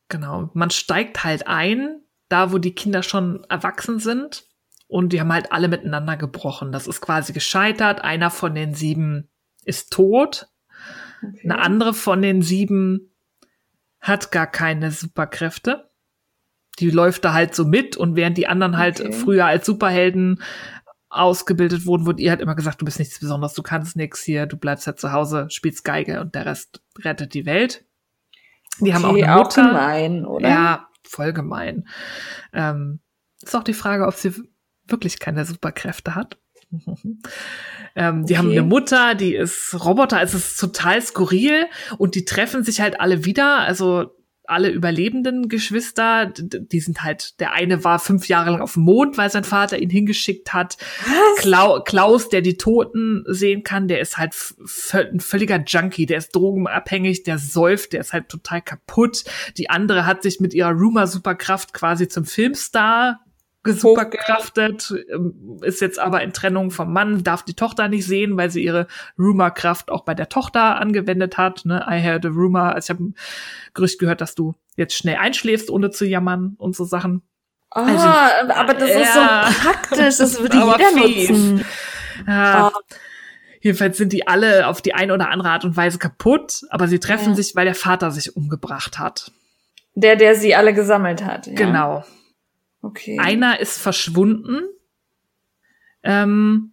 [0.09, 0.51] Genau.
[0.55, 4.45] Man steigt halt ein, da wo die Kinder schon erwachsen sind.
[4.87, 6.73] Und die haben halt alle miteinander gebrochen.
[6.73, 8.03] Das ist quasi gescheitert.
[8.03, 9.29] Einer von den sieben
[9.65, 10.49] ist tot.
[11.23, 11.43] Okay.
[11.45, 13.15] Eine andere von den sieben
[14.01, 15.88] hat gar keine Superkräfte.
[16.81, 19.13] Die läuft da halt so mit und während die anderen halt Okay.
[19.13, 20.43] früher als Superhelden
[21.11, 24.47] ausgebildet wurden, wurde ihr halt immer gesagt, du bist nichts Besonderes, du kannst nichts hier,
[24.47, 27.85] du bleibst halt zu Hause, spielst Geige und der Rest rettet die Welt.
[28.81, 29.69] Die haben auch Okay, eine Mutter.
[29.69, 30.49] gemein, oder?
[30.49, 31.89] Ja, voll gemein.
[32.53, 33.01] Ähm,
[33.43, 34.33] ist auch die Frage, ob sie
[34.87, 36.39] wirklich keine Superkräfte hat.
[37.97, 38.37] ähm, die Okay.
[38.37, 43.01] haben eine Mutter, die ist Roboter, es ist total skurril und die treffen sich halt
[43.01, 43.61] alle wieder.
[43.61, 44.15] Also
[44.49, 49.19] alle überlebenden Geschwister, die sind halt, der eine war fünf Jahre lang auf dem Mond,
[49.19, 50.77] weil sein Vater ihn hingeschickt hat.
[51.37, 54.35] Klau Klaus, der die Toten sehen kann, der ist halt
[54.95, 59.25] ein völliger Junkie, der ist drogenabhängig, der säuft, der ist halt total kaputt.
[59.57, 63.21] Die andere hat sich mit ihrer Rumor-Superkraft quasi zum Filmstar
[63.75, 68.51] gesuperkraftet, ähm, ist jetzt aber in Trennung vom Mann, darf die Tochter nicht sehen, weil
[68.51, 68.87] sie ihre
[69.19, 71.65] Rumor-Kraft auch bei der Tochter angewendet hat.
[71.65, 71.85] Ne?
[71.89, 73.15] I heard a rumor, also ich habe ein
[73.75, 77.23] Gerücht gehört, dass du jetzt schnell einschläfst, ohne zu jammern und so Sachen.
[77.71, 79.51] Ah, aber das ist so ja.
[79.63, 81.29] praktisch, das würde jeder fies.
[81.31, 81.65] nutzen.
[82.27, 82.73] Ja, Ah.
[83.61, 87.01] Jedenfalls sind die alle auf die eine oder andere Art und Weise kaputt, aber sie
[87.01, 87.35] treffen Ja.
[87.35, 89.33] sich, weil der Vater sich umgebracht hat.
[89.95, 91.47] Der, der sie alle gesammelt hat.
[91.49, 91.55] Ja.
[91.55, 92.05] Genau.
[92.83, 93.19] Okay.
[93.21, 94.63] Einer ist verschwunden
[96.03, 96.73] ähm,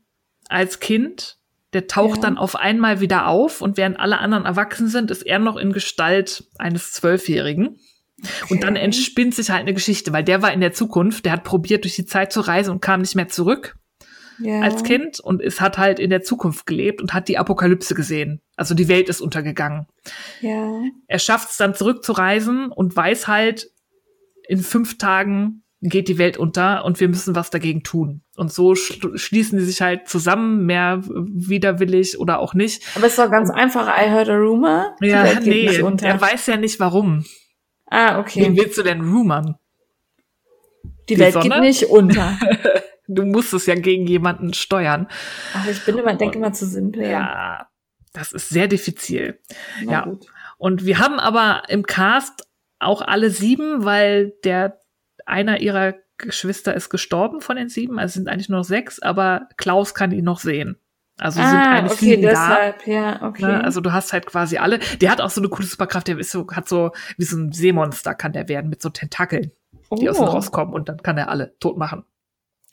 [0.50, 1.38] als Kind.
[1.74, 2.22] Der taucht Ja.
[2.24, 5.74] dann auf einmal wieder auf und während alle anderen erwachsen sind, ist er noch in
[5.74, 7.80] Gestalt eines Zwölfjährigen.
[8.50, 8.86] Und dann Okay.
[8.86, 11.96] entspinnt sich halt eine Geschichte, weil der war in der Zukunft, der hat probiert, durch
[11.96, 13.76] die Zeit zu reisen und kam nicht mehr zurück
[14.40, 14.62] ja.
[14.62, 18.42] als Kind und es hat halt in der Zukunft gelebt und hat die Apokalypse gesehen.
[18.56, 19.88] Also die Welt ist untergegangen.
[20.40, 20.82] Ja.
[21.08, 23.70] Er schafft es dann zurückzureisen und weiß halt,
[24.48, 28.22] in fünf Tagen geht die Welt unter und wir müssen was dagegen tun.
[28.36, 32.84] Und so schl- schließen die sich halt zusammen, mehr widerwillig oder auch nicht.
[32.96, 33.88] Aber es ist doch ganz einfach.
[33.88, 34.96] I heard a rumor.
[35.00, 37.26] Geht nee, er weiß ja nicht warum.
[37.90, 38.58] ah, Wen okay.
[38.58, 39.56] willst du denn rumern?
[41.10, 41.50] Die, die Welt Sonne?
[41.50, 42.38] geht nicht unter.
[43.08, 45.08] Du musst es ja gegen jemanden steuern.
[45.54, 47.08] Ach, ich bin immer, denke immer zu simpel.
[47.08, 47.68] Ja,
[48.14, 49.40] das ist sehr diffizil.
[49.84, 50.02] Na ja.
[50.06, 50.26] gut.
[50.58, 52.48] Und wir haben aber im Cast
[52.80, 54.80] auch alle sieben, weil der
[55.26, 59.02] einer ihrer Geschwister ist gestorben von den sieben, also es sind eigentlich nur noch sechs,
[59.02, 60.78] aber Klaus kann ihn noch sehen.
[61.18, 62.30] Also sind ah, eigentlich okay, sieben da.
[62.30, 63.42] deshalb, ja, okay.
[63.46, 63.64] Ne?
[63.64, 64.80] Also du hast halt quasi alle.
[65.00, 67.52] Der hat auch so eine coole Superkraft, der ist so, hat so, wie so ein
[67.54, 69.52] Seemonster kann der werden, mit so Tentakeln,
[69.98, 70.28] die aus ihm Oh.
[70.28, 72.04] rauskommen und dann kann er alle tot machen.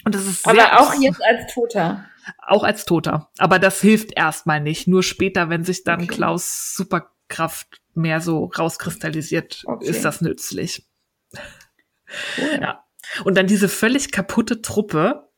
[0.05, 2.05] Und das ist sehr, Aber auch jetzt als Toter.
[2.45, 3.31] auch als Toter.
[3.39, 4.89] Aber das hilft erstmal nicht.
[4.89, 6.09] Nur später, wenn sich dann Okay.
[6.09, 9.87] Klaus Superkraft mehr so rauskristallisiert, Okay.
[9.89, 10.85] ist das nützlich.
[12.39, 12.59] Cool.
[12.61, 12.85] Ja.
[13.25, 15.29] Und dann diese völlig kaputte Truppe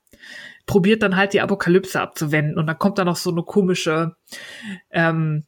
[0.66, 2.58] probiert dann halt die Apokalypse abzuwenden.
[2.58, 4.16] Und dann kommt da noch so eine komische
[4.90, 5.44] ähm,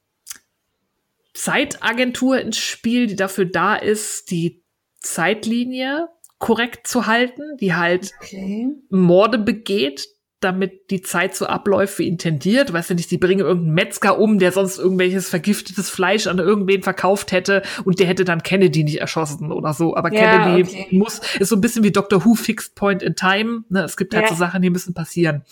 [1.35, 4.63] Zeitagentur ins Spiel, die dafür da ist, die
[5.01, 6.09] Zeitlinie
[6.39, 8.69] korrekt zu halten, die halt Okay.
[8.91, 10.09] Morde begeht,
[10.41, 12.73] damit die Zeit so abläuft wie intendiert.
[12.73, 16.83] Weißt du nicht, die bringen irgendeinen Metzger um, der sonst irgendwelches vergiftetes Fleisch an irgendwen
[16.83, 19.97] verkauft hätte und der hätte dann Kennedy nicht erschossen oder so.
[19.97, 20.89] Aber Ja, Kennedy okay.
[20.93, 23.65] muss, ist so ein bisschen wie Doctor Who Fixed Point in Time.
[23.71, 23.83] Ne?
[23.83, 24.31] Es gibt halt Ja.
[24.31, 25.43] so Sachen, die müssen passieren.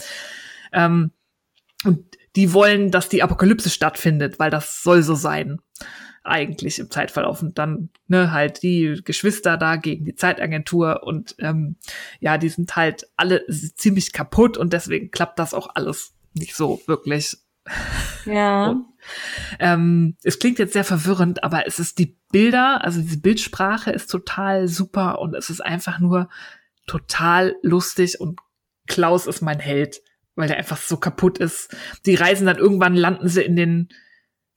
[0.73, 1.13] Ähm,
[1.85, 2.05] und
[2.37, 5.61] die wollen, dass die Apokalypse stattfindet, weil das soll so sein.
[6.27, 7.43] Eigentlich im Zeitverlauf.
[7.43, 11.77] Und dann, ne, halt die Geschwister da gegen die Zeitagentur und ähm,
[12.19, 13.45] ja, die sind halt alle
[13.77, 17.37] ziemlich kaputt und deswegen klappt das auch alles nicht so wirklich.
[18.25, 18.69] Ja.
[18.71, 18.87] Und-
[19.59, 24.11] Ähm, es klingt jetzt sehr verwirrend, aber es ist die Bilder, also diese Bildsprache ist
[24.11, 26.31] total super und es ist einfach nur
[26.87, 28.41] total lustig und
[28.87, 30.01] Klaus ist mein Held,
[30.37, 31.75] weil der einfach so kaputt ist.
[32.07, 33.89] Die reisen dann irgendwann, landen sie in den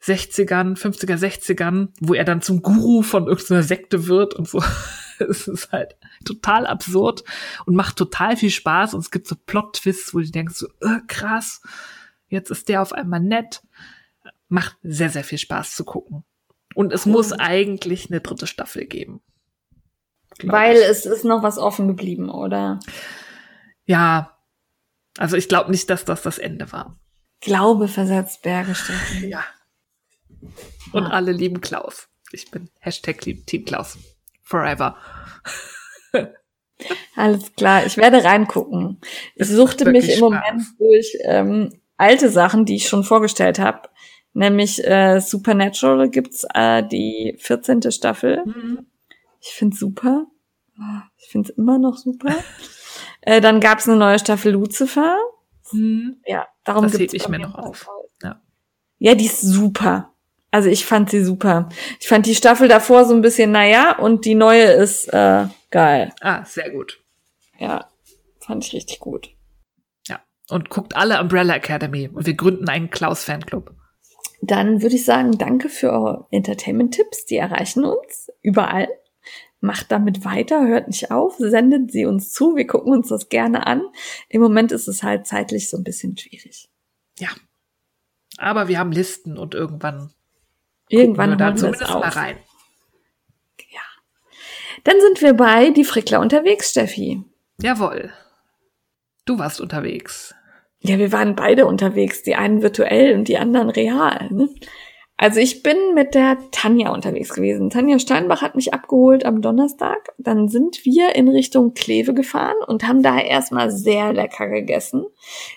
[0.03, 4.61] 60ern, 50er, 60ern, wo er dann zum Guru von irgendeiner Sekte wird und so.
[5.19, 5.95] Es ist halt
[6.25, 7.23] total absurd
[7.65, 10.99] und macht total viel Spaß und es gibt so Plot-Twists, wo du denkst so, äh,
[11.07, 11.63] krass,
[12.27, 13.63] jetzt ist der auf einmal nett.
[14.47, 16.23] Macht sehr, sehr viel Spaß zu gucken.
[16.75, 19.21] Und es muss eigentlich eine dritte Staffel geben.
[20.43, 20.87] Weil ich.
[20.87, 22.79] es ist noch was offen geblieben, oder?
[23.85, 24.37] Ja,
[25.17, 26.99] also ich glaube nicht, dass das das Ende war.
[27.41, 29.29] Glaube versetzt Berge stechen.
[29.29, 29.43] Ja.
[30.93, 32.07] Und alle lieben Klaus.
[32.31, 33.97] Ich bin Hashtag Team Klaus.
[34.43, 34.97] Forever.
[37.15, 38.99] Alles klar, ich werde reingucken.
[39.35, 43.89] Ich suchte mich im Moment durch ähm, alte Sachen, die ich schon vorgestellt habe.
[44.33, 47.91] Nämlich äh, Supernatural gibt's äh, die 14.
[47.91, 48.43] Staffel.
[49.41, 50.27] Ich find's super.
[51.17, 52.35] Ich find's immer noch super.
[53.21, 55.17] äh, dann gab's eine neue Staffel Lucifer.
[55.71, 56.21] Mhm.
[56.25, 57.87] Ja, darum Das gibt's heb ich mir noch auf.
[57.87, 58.11] Neues.
[58.23, 58.41] Ja.
[58.99, 60.13] Ja, die ist super.
[60.57, 61.69] Also ich fand sie super.
[61.99, 66.11] Ich fand die Staffel davor so ein bisschen naja und die neue ist äh, geil.
[66.19, 66.99] Ah, sehr gut.
[67.59, 67.87] Ja,
[68.39, 69.29] fand ich richtig gut.
[70.07, 70.19] Ja.
[70.49, 73.69] Und guckt alle Umbrella Academy und wir gründen einen Klaus-Fanclub.
[74.41, 77.25] Dann würde ich sagen, danke für eure Entertainment-Tipps.
[77.25, 78.87] Die erreichen uns überall.
[79.59, 82.55] Macht damit weiter, hört nicht auf, sendet sie uns zu.
[82.55, 83.83] Wir gucken uns das gerne an.
[84.27, 86.67] Im Moment ist es halt zeitlich so ein bisschen schwierig.
[87.19, 87.29] Ja.
[88.39, 90.13] Aber wir haben Listen und irgendwann
[90.89, 92.37] Irgendwann wir da zumindest es mal rein.
[93.71, 93.81] Ja.
[94.83, 97.23] Dann sind wir bei Die Frickler unterwegs, Steffi.
[97.61, 98.11] Jawohl.
[99.25, 100.33] Du warst unterwegs.
[100.79, 104.29] Ja, wir waren beide unterwegs, die einen virtuell und die anderen real.
[104.31, 104.49] Ne?
[105.19, 107.71] Also ich bin mit der Tanja unterwegs gewesen.
[107.71, 110.13] Tanja Steinbach hat mich abgeholt am Donnerstag.
[110.19, 115.07] Dann sind wir in Richtung Kleve gefahren und haben da erstmal sehr lecker gegessen.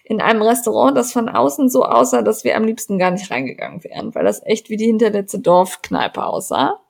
[0.05, 3.85] In einem Restaurant, das von außen so aussah, dass wir am liebsten gar nicht reingegangen
[3.85, 6.81] wären, weil das echt wie die hinterletzte Dorfkneipe aussah.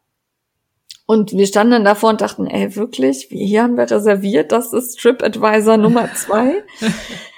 [1.07, 5.01] Und wir standen dann davor und dachten, ey, wirklich, hier haben wir reserviert, das ist
[5.01, 6.63] TripAdvisor Nummer zwei.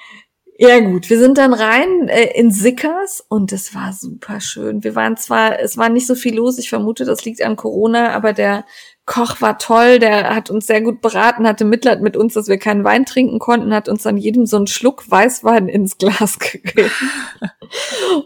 [0.59, 4.85] Ja gut, wir sind dann rein äh, in Sickers und es war super schön.
[4.85, 8.11] Wir waren zwar, es war nicht so viel los, ich vermute, das liegt an Corona,
[8.11, 8.65] aber der
[9.05, 12.59] Koch war toll, der hat uns sehr gut beraten, hatte Mitleid mit uns, dass wir
[12.59, 16.91] keinen Wein trinken konnten, hat uns dann jedem so einen Schluck Weißwein ins Glas gegeben.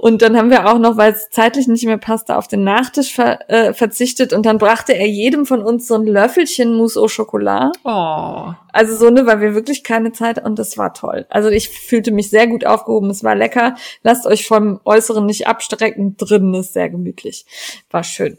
[0.01, 3.15] und dann haben wir auch noch, weil es zeitlich nicht mehr passte, auf den Nachtisch
[3.15, 7.07] ver äh, verzichtet und dann brachte er jedem von uns so ein Löffelchen Mousse au
[7.07, 7.73] Chocolat.
[7.85, 8.53] Oh.
[8.77, 11.25] Also so, ne, weil wir wirklich keine Zeit und das war toll.
[11.31, 13.75] Also ich fühlte mich sehr gut aufgehoben, es war lecker.
[14.03, 17.47] Lasst euch vom Äußeren nicht abstrecken, drinnen ist sehr gemütlich.
[17.91, 18.37] War schön.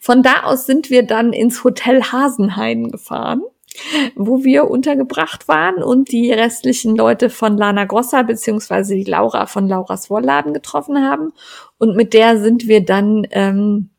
[0.00, 3.42] Von da aus sind wir dann ins Hotel Hasenhain gefahren
[4.14, 9.68] wo wir untergebracht waren und die restlichen Leute von Lana Grossa beziehungsweise die Laura von
[9.68, 11.32] Lauras Wollladen getroffen haben.
[11.76, 13.90] Und mit der sind wir dann ähm,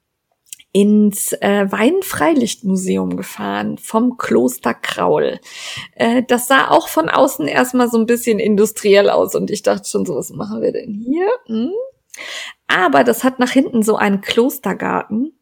[0.78, 5.40] ins äh, Weinfreilichtmuseum gefahren vom Kloster Kraul.
[5.96, 9.90] Äh, das sah auch von außen erstmal so ein bisschen industriell aus und ich dachte
[9.90, 11.28] schon so, was machen wir denn hier?
[11.48, 11.72] Hm?
[12.68, 15.40] Aber das hat nach hinten so einen Klostergarten.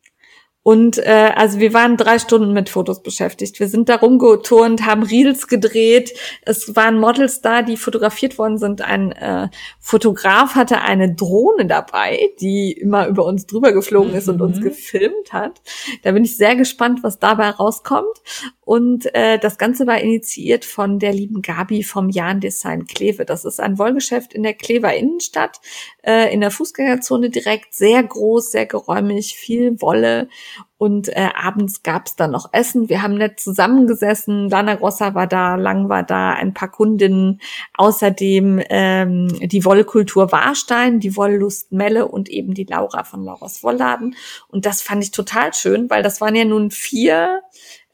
[0.67, 3.59] Und äh, also wir waren drei Stunden mit Fotos beschäftigt.
[3.59, 6.17] Wir sind da rumgeturnt, haben Reels gedreht.
[6.41, 8.81] Es waren Models da, die fotografiert worden sind.
[8.81, 14.41] Ein äh, Fotograf hatte eine Drohne dabei, die immer über uns drüber geflogen ist und
[14.41, 14.63] uns Mhm.
[14.63, 15.61] gefilmt hat.
[16.01, 18.17] Da bin ich sehr gespannt, was dabei rauskommt.
[18.65, 23.23] Und äh, das Ganze war initiiert von der lieben Gabi vom Jan Design Kleve.
[23.23, 25.61] Das ist ein Wollgeschäft in der Klever Innenstadt,
[26.03, 30.29] äh, in der Fußgängerzone direkt, sehr groß, sehr geräumig, viel Wolle.
[30.77, 32.89] Und äh, abends gab's dann noch Essen.
[32.89, 34.49] Wir haben nett zusammengesessen.
[34.49, 37.39] Lana Grossa war da, Lang war da, ein paar Kundinnen.
[37.75, 44.15] Außerdem ähm, die Wollkultur Warstein, die Wolllust Melle und eben die Laura von Lauras Wollladen.
[44.49, 47.41] Und das fand ich total schön, weil das waren ja nun vier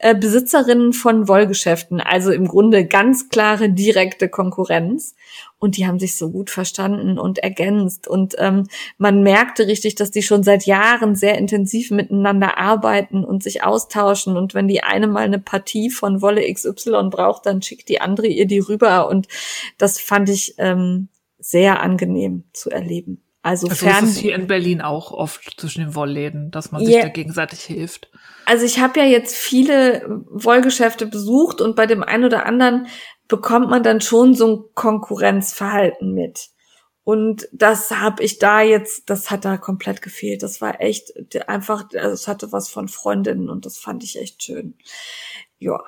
[0.02, 5.16] äh, Besitzerinnen von Wollgeschäften, also im Grunde ganz klare direkte Konkurrenz.
[5.60, 8.08] Und die haben sich so gut verstanden und ergänzt.
[8.08, 8.68] Und ähm,
[8.98, 14.38] man merkte richtig, dass die schon seit Jahren sehr intensiv miteinander arbeiten und sich austauschen.
[14.38, 18.28] Und wenn die eine mal eine Partie von Wolle XY braucht, dann schickt die andere
[18.28, 19.08] ihr die rüber.
[19.08, 19.28] Und
[19.78, 23.22] das fand ich ähm, sehr angenehm zu erleben.
[23.44, 26.96] Also, Also fern ist hier in Berlin auch oft zwischen den Wollläden, dass man sich
[27.00, 28.12] da gegenseitig hilft.
[28.46, 32.88] Also ich habe ja jetzt viele Wollgeschäfte besucht und bei dem einen oder anderen
[33.28, 36.50] bekommt man dann schon so ein Konkurrenzverhalten mit.
[37.04, 40.44] Und das habe ich da jetzt, das hat da komplett gefehlt.
[40.44, 41.12] Das war echt
[41.48, 44.78] einfach, also es hatte was von Freundinnen und das fand ich echt schön.
[45.58, 45.82] Ja.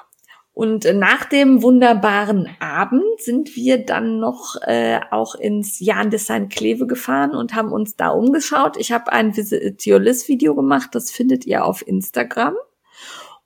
[0.54, 6.86] Und nach dem wunderbaren Abend sind wir dann noch äh, auch ins Jan Design Kleve
[6.86, 8.78] gefahren und haben uns da umgeschaut.
[8.78, 12.56] Ich habe ein Visit Your List Video gemacht, das findet ihr auf Instagram.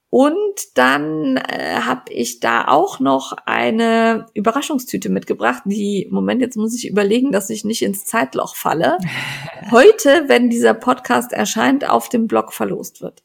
[0.09, 6.75] Und dann äh, habe ich da auch noch eine Überraschungstüte mitgebracht, die, Moment, jetzt muss
[6.75, 8.97] ich überlegen, dass ich nicht ins Zeitloch falle,
[9.71, 13.23] heute, wenn dieser Podcast erscheint, auf dem Blog verlost wird.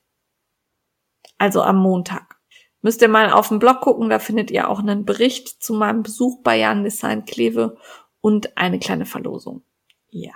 [1.39, 2.42] Also am Montag.
[2.83, 6.03] Müsst ihr mal auf dem Blog gucken, da findet ihr auch einen Bericht zu meinem
[6.03, 7.77] Besuch bei Jan Design Kleve
[8.21, 9.63] und eine kleine Verlosung.
[10.11, 10.33] Ja.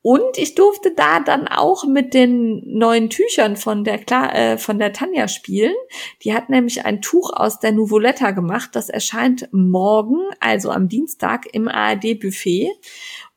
[0.00, 4.78] Und ich durfte da dann auch mit den neuen Tüchern von der Kla äh, von
[4.78, 5.74] der Tanja spielen.
[6.22, 8.70] Die hat nämlich ein Tuch aus der Nuvoletta gemacht.
[8.72, 12.72] Das erscheint morgen, also am Dienstag, im ARD Buffet.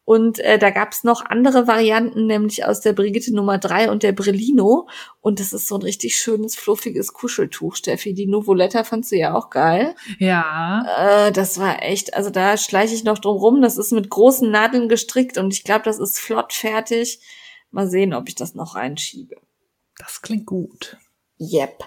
[0.05, 4.11] Und äh, da gab's noch andere Varianten, nämlich aus der Brigitte Nummer 3 und der
[4.11, 4.87] Brillino.
[5.19, 8.13] Und das ist so ein richtig schönes, fluffiges Kuscheltuch, Steffi.
[8.13, 9.95] Die Nuvoletta fandst du ja auch geil.
[10.19, 11.27] Ja.
[11.27, 13.61] Äh, das war echt, also da schleiche ich noch drum rum.
[13.63, 17.19] Das ist mit großen Nadeln gestrickt und ich glaube, das ist flott fertig.
[17.71, 19.35] Mal sehen, ob ich das noch reinschiebe.
[19.97, 20.97] Das klingt gut.
[21.39, 21.83] Yep.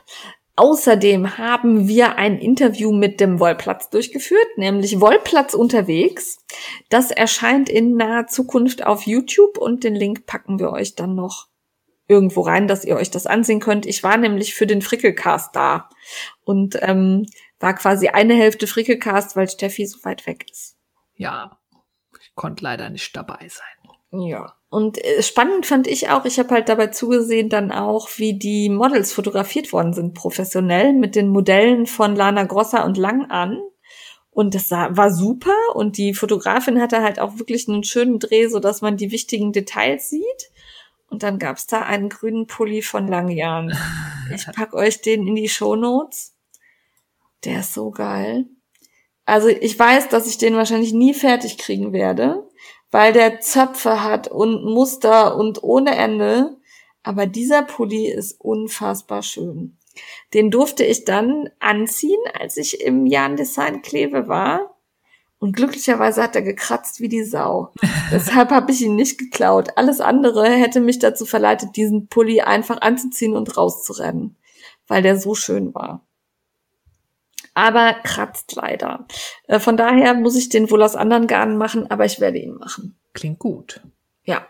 [0.59, 6.45] Außerdem haben wir ein Interview mit dem Wollplatz durchgeführt, nämlich Wollplatz unterwegs.
[6.89, 11.47] Das erscheint in naher Zukunft auf YouTube und den Link packen wir euch dann noch
[12.09, 13.87] irgendwo rein, dass ihr euch das ansehen könnt.
[13.87, 15.89] Ich war nämlich für den Frickelcast da
[16.43, 17.27] und ähm,
[17.61, 20.77] war quasi eine Hälfte Frickelcast, weil Steffi so weit weg ist.
[21.15, 21.61] Ja,
[22.21, 23.93] ich konnte leider nicht dabei sein.
[24.11, 24.58] Ja.
[24.71, 28.69] Und äh, spannend fand ich auch, ich habe halt dabei zugesehen dann auch, wie die
[28.69, 33.61] Models fotografiert worden sind, professionell, mit den Modellen von Lana Grossa und Lang an.
[34.31, 38.61] Und das war super und die Fotografin hatte halt auch wirklich einen schönen Dreh, so
[38.61, 40.51] dass man die wichtigen Details sieht.
[41.11, 43.77] Und dann gab's da einen grünen Pulli von Langjahren.
[44.35, 46.35] Ich pack euch den in die Show Notes.
[47.47, 48.45] Der ist so geil.
[49.25, 52.48] Also ich weiß, dass ich den wahrscheinlich nie fertig kriegen werde,
[52.91, 56.57] weil der Zöpfe hat und Muster und ohne Ende.
[57.03, 59.77] Aber dieser Pulli ist unfassbar schön.
[60.35, 64.75] Den durfte ich dann anziehen, als ich im Jan Design Kleve war.
[65.41, 67.73] Und glücklicherweise hat er gekratzt wie die Sau.
[68.13, 69.71] Deshalb habe ich ihn nicht geklaut.
[69.77, 74.37] Alles andere hätte mich dazu verleitet, diesen Pulli einfach anzuziehen und rauszurennen,
[74.89, 76.08] weil der so schön war.
[77.59, 79.05] Aber kratzt leider.
[79.49, 82.55] Äh, von daher muss ich den wohl aus anderen Garnen machen, aber ich werde ihn
[82.55, 82.97] machen.
[83.15, 83.81] Klingt gut.
[84.23, 84.47] Ja.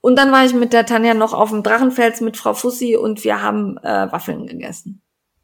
[0.00, 3.22] Und dann war ich mit der Tanja noch auf dem Drachenfels mit Frau Fussi und
[3.22, 5.02] wir haben äh, Waffeln gegessen.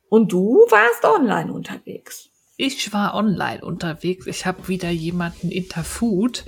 [0.08, 2.30] Und du warst online unterwegs.
[2.56, 4.26] Ich war online unterwegs.
[4.26, 6.44] Ich habe wieder jemanden interviewt.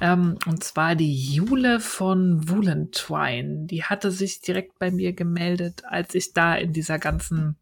[0.00, 3.66] Ähm, und zwar die Jule von Woolentwine.
[3.66, 7.58] Die hatte sich direkt bei mir gemeldet, als ich da in dieser ganzen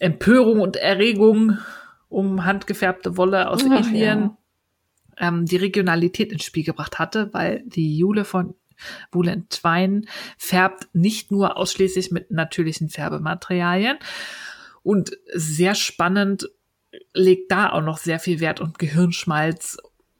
[0.00, 1.58] Empörung und Erregung
[2.08, 4.36] um handgefärbte Wolle aus Ach, Indien
[5.18, 5.28] ja.
[5.28, 8.54] ähm, die Regionalität ins Spiel gebracht hatte, weil die Jule von
[9.12, 10.02] Woolentwine
[10.38, 13.98] färbt nicht nur ausschließlich mit natürlichen Färbematerialien
[14.82, 16.48] und sehr spannend
[17.12, 19.76] legt da auch noch sehr viel Wert und Gehirnschmalz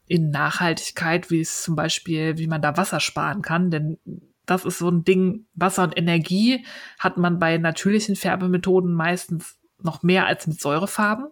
[0.06, 3.98] in Nachhaltigkeit, wie es zum Beispiel, wie man da Wasser sparen kann, denn
[4.44, 6.66] das ist so ein Ding, Wasser und Energie
[6.98, 11.26] hat man bei natürlichen Färbemethoden meistens noch mehr als mit Säurefarben.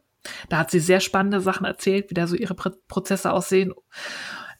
[0.49, 3.73] Da hat sie sehr spannende Sachen erzählt, wie da so ihre Prozesse aussehen.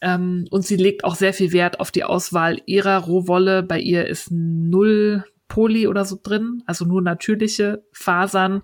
[0.01, 3.63] Ähm, und sie legt auch sehr viel Wert auf die Auswahl ihrer Rohwolle.
[3.63, 8.61] Bei ihr ist null Poly oder so drin, also nur natürliche Fasern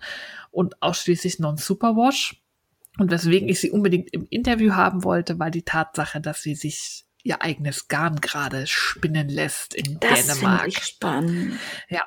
[0.52, 2.42] und ausschließlich Non-Superwash.
[2.98, 7.06] Und weswegen ich sie unbedingt im Interview haben wollte, war die Tatsache, dass sie sich
[7.24, 10.68] ihr eigenes Garn gerade spinnen lässt in das Dänemark.
[10.68, 11.60] Ich spannend.
[11.90, 12.04] Ja,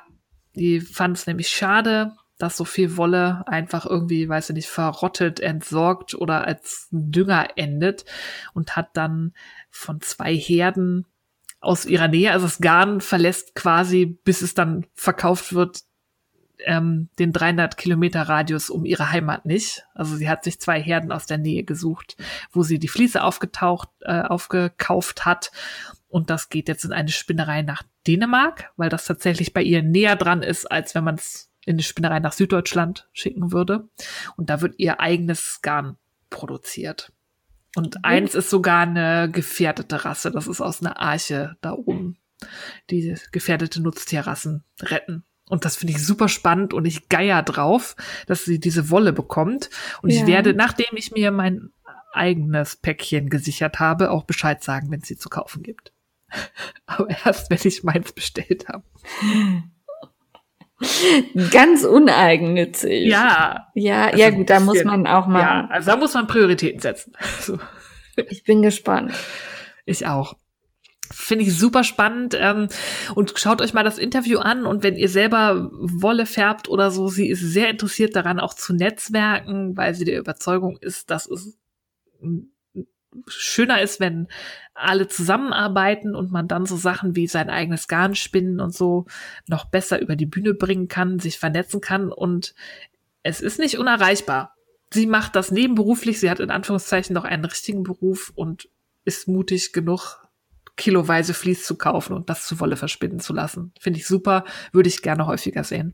[0.55, 5.39] die fand es nämlich schade, dass so viel Wolle einfach irgendwie, weiß ich nicht, verrottet,
[5.39, 8.05] entsorgt oder als Dünger endet
[8.53, 9.33] und hat dann
[9.69, 11.05] von zwei Herden
[11.59, 15.81] aus ihrer Nähe, also das Garn verlässt quasi, bis es dann verkauft wird,
[16.65, 19.85] ähm, den 300 Kilometer Radius um ihre Heimat nicht.
[19.93, 22.17] Also sie hat sich zwei Herden aus der Nähe gesucht,
[22.51, 25.51] wo sie die Fliese aufgetaucht, äh, aufgekauft hat.
[26.07, 30.15] Und das geht jetzt in eine Spinnerei nach Dänemark, weil das tatsächlich bei ihr näher
[30.15, 33.87] dran ist, als wenn man es in eine Spinnerei nach Süddeutschland schicken würde.
[34.35, 35.97] Und da wird ihr eigenes Garn
[36.31, 37.13] produziert.
[37.75, 38.01] Und mhm.
[38.01, 40.31] eins ist sogar eine gefährdete Rasse.
[40.31, 42.17] Das ist aus einer Arche da oben.
[42.89, 45.23] Die gefährdete Nutztierrassen retten.
[45.47, 49.69] Und das finde ich super spannend und ich geier drauf, dass sie diese Wolle bekommt.
[50.01, 50.21] Und ja.
[50.21, 51.69] ich werde, nachdem ich mir mein
[52.13, 55.93] eigenes Päckchen gesichert habe, auch Bescheid sagen, wenn es sie zu kaufen gibt.
[56.87, 58.83] Aber erst, wenn ich meins bestellt habe.
[61.51, 63.07] Ganz uneigennützig.
[63.07, 63.67] Ja.
[63.75, 65.41] Ja, also ja gut, da muss man auch mal.
[65.41, 67.13] Ja, also da muss man Prioritäten setzen.
[67.41, 67.57] So.
[68.29, 69.13] Ich bin gespannt.
[69.85, 70.35] Ich auch.
[71.11, 72.37] Finde ich super spannend.
[72.37, 72.67] Ähm,
[73.15, 74.65] und schaut euch mal das Interview an.
[74.65, 78.73] Und wenn ihr selber Wolle färbt oder so, sie ist sehr interessiert daran, auch zu
[78.73, 81.57] netzwerken, weil sie der Überzeugung ist, dass es
[83.27, 84.27] schöner ist, wenn
[84.73, 89.05] alle zusammenarbeiten und man dann so Sachen wie sein eigenes Garn spinnen und so
[89.47, 92.53] noch besser über die Bühne bringen kann, sich vernetzen kann und
[93.23, 94.55] es ist nicht unerreichbar.
[94.91, 98.69] Sie macht das nebenberuflich, sie hat in Anführungszeichen noch einen richtigen Beruf und
[99.05, 100.27] ist mutig genug,
[100.77, 103.73] kiloweise Vlies zu kaufen und das zu Wolle verspinnen zu lassen.
[103.79, 105.93] Finde ich super, würde ich gerne häufiger sehen.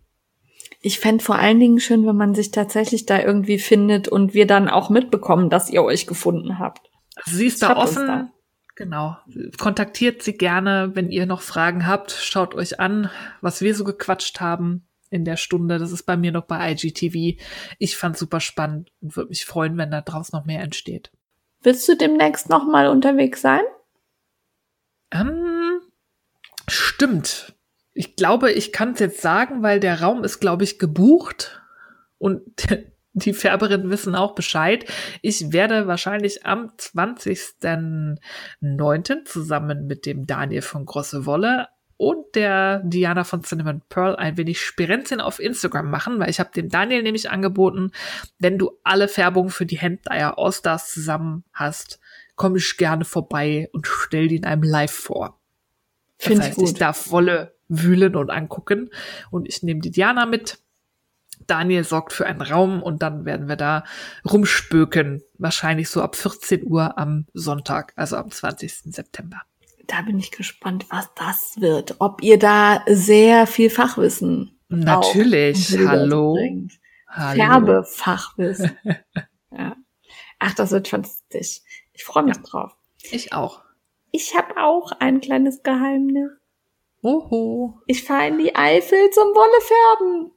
[0.82, 4.46] Ich fände vor allen Dingen schön, wenn man sich tatsächlich da irgendwie findet und wir
[4.46, 6.92] dann auch mitbekommen, dass ihr euch gefunden habt.
[7.16, 8.08] Also sie ist da offen.
[8.08, 8.32] Da.
[8.76, 9.18] Genau.
[9.58, 12.12] Kontaktiert sie gerne, wenn ihr noch Fragen habt.
[12.12, 13.10] Schaut euch an,
[13.42, 15.80] was wir so gequatscht haben in der Stunde.
[15.80, 17.42] Das ist bei mir noch bei IGTV.
[17.80, 21.12] Ich fand super spannend und würde mich freuen, wenn da draußen noch mehr entsteht.
[21.62, 23.62] Willst du demnächst noch mal unterwegs sein?
[25.12, 25.80] Ähm,
[26.68, 27.54] Stimmt.
[27.94, 31.62] Ich glaube, ich kann es jetzt sagen, weil der Raum ist, glaube ich, gebucht
[32.18, 32.44] und
[33.16, 34.86] die Färberinnen wissen auch Bescheid.
[35.22, 39.26] Ich werde wahrscheinlich am 20.09.
[39.26, 44.60] zusammen mit dem Daniel von Grosse Wolle und der Diana von Cinnamon Pearl ein wenig
[44.60, 47.92] Spirenzchen auf Instagram machen, weil ich habe dem Daniel nämlich angeboten,
[48.38, 52.02] wenn du alle Färbungen für die Handleier All-Stars zusammen hast,
[52.36, 55.40] komme ich gerne vorbei und stell die in einem Live vor.
[56.18, 56.82] Finde ich heißt, ich gut.
[56.82, 58.90] darf Wolle wühlen und angucken
[59.32, 60.60] und ich nehme die Diana mit.
[61.48, 63.84] Daniel sorgt für einen Raum und dann werden wir da
[64.30, 65.24] rumspöken.
[65.38, 68.94] Wahrscheinlich so ab 14 Uhr am Sonntag, also am 20.
[68.94, 69.42] September.
[69.88, 71.96] Da bin ich gespannt, was das wird.
[72.00, 75.78] Ob ihr da sehr viel Fachwissen Natürlich.
[75.78, 76.38] Hallo.
[77.08, 77.36] Hallo.
[77.36, 78.78] Färbefachwissen.
[79.52, 79.76] ja.
[80.40, 81.62] Ach, das wird fantastisch.
[81.94, 82.76] Ich freue mich drauf.
[83.12, 83.62] Ich auch.
[84.12, 86.32] Ich habe auch ein kleines Geheimnis.
[87.02, 87.80] Oho.
[87.86, 90.32] Ich fahre in die Eifel zum Wollefärben.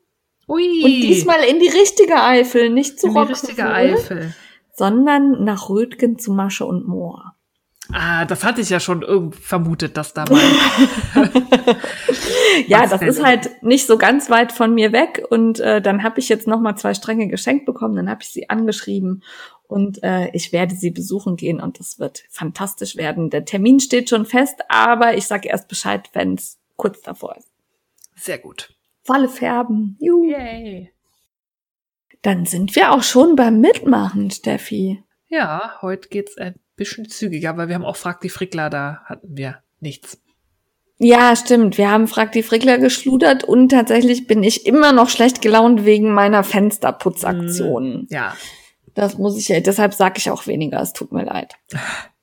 [0.49, 0.83] Ui.
[0.85, 4.35] Und diesmal in die richtige Eifel, nicht zu in die richtige Eifel.
[4.73, 7.35] sondern nach Rötgen zu Masche und Moor.
[7.93, 10.41] Ah, das hatte ich ja schon vermutet, dass da mal.
[12.67, 16.19] Ja, das ist halt nicht so ganz weit von mir weg und äh, dann habe
[16.19, 19.23] ich jetzt noch mal zwei Stränge geschenkt bekommen, dann habe ich sie angeschrieben
[19.67, 23.31] und äh, ich werde sie besuchen gehen und das wird fantastisch werden.
[23.31, 27.49] Der Termin steht schon fest, aber ich sage erst Bescheid, wenn es kurz davor ist.
[28.17, 28.71] Sehr gut.
[29.09, 29.97] Wolle färben.
[30.01, 30.31] Juhu.
[30.31, 30.93] Yay.
[32.23, 35.03] Dann sind wir auch schon beim Mitmachen, Steffi.
[35.29, 39.37] Ja, heute geht's ein bisschen zügiger, weil wir haben auch Frag die Frickler, da hatten
[39.37, 40.21] wir nichts.
[40.99, 41.79] Ja, stimmt.
[41.79, 46.13] Wir haben Frag die Frickler geschludert und tatsächlich bin ich immer noch schlecht gelaunt wegen
[46.13, 48.09] meiner Fensterputzaktion.
[48.11, 48.35] Ja.
[48.95, 50.81] Das muss ich ja, deshalb sage ich auch weniger.
[50.81, 51.55] Es tut mir leid.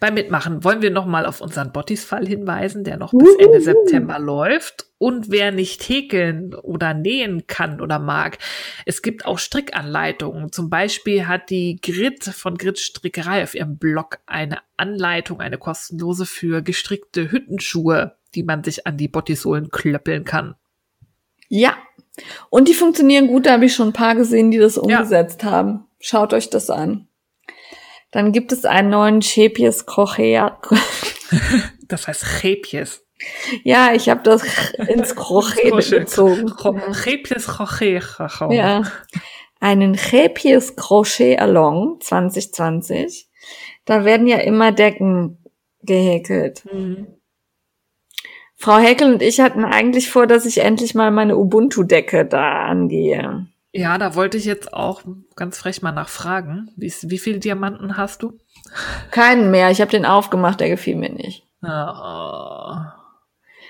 [0.00, 4.86] Beim Mitmachen wollen wir nochmal auf unseren Bottis-Fall hinweisen, der noch bis Ende September läuft.
[4.98, 8.38] Und wer nicht häkeln oder nähen kann oder mag,
[8.86, 10.52] es gibt auch Strickanleitungen.
[10.52, 16.24] Zum Beispiel hat die Grit von Grit Strickerei auf ihrem Blog eine Anleitung, eine kostenlose
[16.24, 20.54] für gestrickte Hüttenschuhe, die man sich an die Bottisohlen klöppeln kann.
[21.48, 21.76] Ja.
[22.48, 23.46] Und die funktionieren gut.
[23.46, 25.84] Da habe ich schon ein paar gesehen, die das umgesetzt haben.
[26.00, 27.06] Schaut euch das an.
[28.16, 30.40] Dann gibt es einen neuen Chepies Crochet.
[31.88, 33.06] Das heißt Chepjes.
[33.62, 34.42] Ja, ich habe das
[34.88, 36.50] ins Crochet bezogen.
[36.92, 38.02] Chepjes Crochet.
[38.50, 38.82] Ja.
[39.60, 43.28] Einen Chepies Crochet Along 2020.
[43.84, 45.44] Da werden ja immer Decken
[45.82, 46.64] gehäkelt.
[46.72, 47.06] Mhm.
[48.56, 53.46] Frau Häckel und ich hatten eigentlich vor, dass ich endlich mal meine Ubuntu-Decke da angehe.
[53.76, 55.02] Ja, da wollte ich jetzt auch
[55.34, 56.70] ganz frech mal nachfragen.
[56.76, 58.38] Wie, wie viele Diamanten hast du?
[59.10, 59.70] Keinen mehr.
[59.70, 61.44] Ich habe den aufgemacht, der gefiel mir nicht.
[61.62, 62.94] Ah.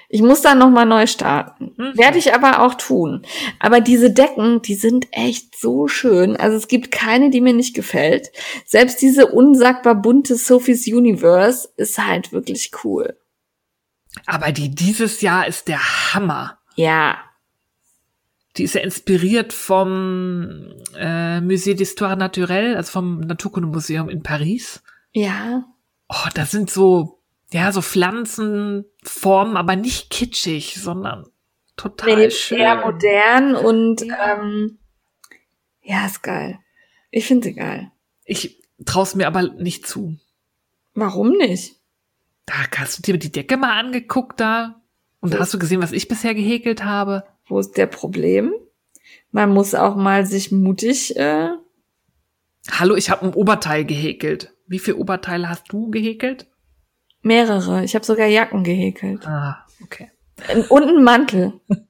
[0.08, 1.72] Ich muss dann noch mal neu starten.
[1.76, 1.98] Mhm.
[1.98, 3.22] Werde ich aber auch tun.
[3.58, 6.36] Aber diese Decken, die sind echt so schön.
[6.36, 8.30] Also es gibt keine, die mir nicht gefällt.
[8.64, 13.18] Selbst diese unsagbar bunte Sophie's Universe ist halt wirklich cool.
[14.26, 16.58] Aber die dieses Jahr ist der Hammer.
[16.76, 17.18] Ja,
[18.56, 24.82] Die ist ja inspiriert vom äh, Musée d'Histoire Naturelle, also vom Naturkundemuseum in Paris.
[25.12, 25.64] ja.
[26.08, 27.20] Oh, da sind so,
[27.50, 31.26] ja, so Pflanzenformen, aber nicht kitschig, sondern
[31.76, 32.58] total Nee, schön.
[32.58, 34.34] eher modern und Ja.
[34.40, 34.78] ähm,
[35.82, 36.58] ja, ist geil.
[37.10, 37.90] Ich finde sie geil.
[38.24, 40.16] Ich traue mir aber nicht zu.
[40.94, 41.74] Warum nicht?
[42.46, 44.80] Da hast du dir die Decke mal angeguckt da
[45.20, 45.38] und Wo?
[45.40, 47.24] hast du gesehen, was ich bisher gehäkelt habe?
[47.46, 48.54] Wo ist der Problem?
[49.30, 51.16] Man muss auch mal sich mutig.
[51.16, 51.50] Äh,
[52.70, 54.54] Hallo, ich habe ein Oberteil gehäkelt.
[54.66, 56.48] Wie viele Oberteile hast du gehäkelt?
[57.26, 57.84] mehrere.
[57.84, 59.26] Ich habe sogar Jacken gehäkelt.
[59.26, 60.10] Ah, okay.
[60.70, 61.54] Und einen Mantel.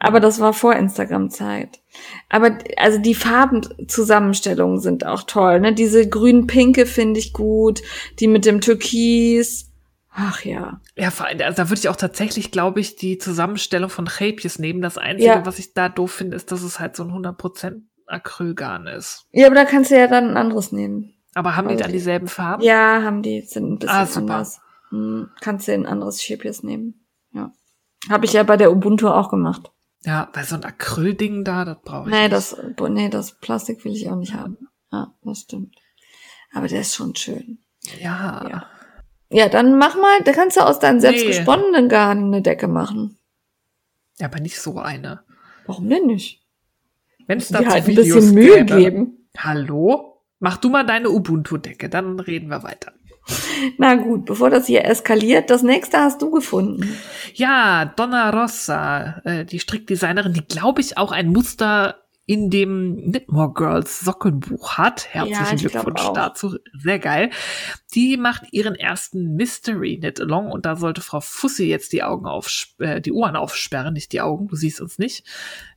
[0.00, 1.80] Aber das war vor Instagram-Zeit.
[2.28, 5.60] Aber also die Farbenzusammenstellungen sind auch toll.
[5.60, 5.72] Ne?
[5.72, 7.80] Diese grün-pinke finde ich gut.
[8.18, 9.70] Die mit dem Türkis.
[10.16, 10.80] Ach ja.
[10.96, 14.60] Ja, vor allem, also da würde ich auch tatsächlich, glaube ich, die Zusammenstellung von Chäpjes
[14.60, 14.80] nehmen.
[14.80, 15.44] Das Einzige, Ja.
[15.46, 19.26] was ich da doof finde, ist, dass es halt so ein 100% Acrylgarn ist.
[19.32, 21.14] Ja, aber da kannst du ja dann ein anderes nehmen.
[21.34, 22.62] Aber haben die Also dann die- dieselben Farben?
[22.62, 24.20] Ja, haben die, sind ein bisschen Ah, super.
[24.34, 24.60] anders.
[24.90, 27.06] Hm, kannst du ein anderes Chipjes nehmen.
[27.32, 27.52] Ja.
[28.08, 29.72] Habe ich ja bei der Ubuntu auch gemacht.
[30.02, 32.32] Ja, weil so ein Acrylding da, das brauche ich Nee, nicht.
[32.32, 32.56] das,
[32.88, 34.58] nee, das Plastik will ich auch nicht haben.
[34.92, 35.74] Ja, das stimmt.
[36.52, 37.58] Aber der ist schon schön.
[38.00, 38.46] Ja.
[38.48, 38.66] Ja.
[39.36, 41.00] Ja, dann mach mal, da kannst du aus deinem Nee.
[41.00, 43.18] selbstgesponnenen Garn eine Decke machen.
[44.18, 45.22] ja, aber nicht so eine.
[45.66, 46.40] Warum denn nicht?
[47.26, 48.76] Wenn es dazu halt ein Videos bisschen Mühe gäbe.
[48.76, 49.28] geben.
[49.36, 50.20] Hallo?
[50.38, 52.92] Mach du mal deine Ubuntu-Decke, dann reden wir weiter.
[53.78, 56.86] Na gut, bevor das hier eskaliert, das nächste hast du gefunden.
[57.32, 63.52] Ja, Donna Rossa, äh, die Strickdesignerin, die glaube ich auch ein Muster in dem Knitmore
[63.52, 65.12] Girls Sockenbuch hat.
[65.12, 66.56] Herzlichen Ja, Glückwunsch dazu.
[66.72, 67.30] Sehr geil.
[67.94, 72.26] Die macht ihren ersten Mystery Knit Along und da sollte Frau Fussi jetzt die Augen
[72.26, 72.48] auf,
[72.78, 75.26] äh, die Ohren aufsperren, nicht die Augen, du siehst uns nicht.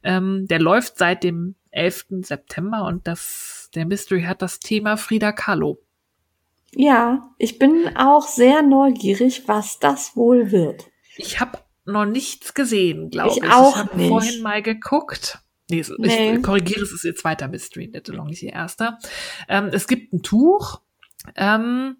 [0.03, 2.23] Ähm, der läuft seit dem 11.
[2.23, 5.79] September und das, der Mystery hat das Thema Frida Kahlo.
[6.73, 10.85] Ja, ich bin auch sehr neugierig, was das wohl wird.
[11.17, 13.43] Ich habe noch nichts gesehen, glaube ich.
[13.43, 14.09] Ich auch ich habe nicht.
[14.09, 15.39] vorhin mal geguckt.
[15.69, 16.35] Nee, es- Nee.
[16.35, 18.97] ich korrigiere, es ist ihr zweiter Mystery Knit Along, nicht ihr erster.
[19.49, 20.81] Ähm, es gibt ein Tuch
[21.35, 21.97] ähm,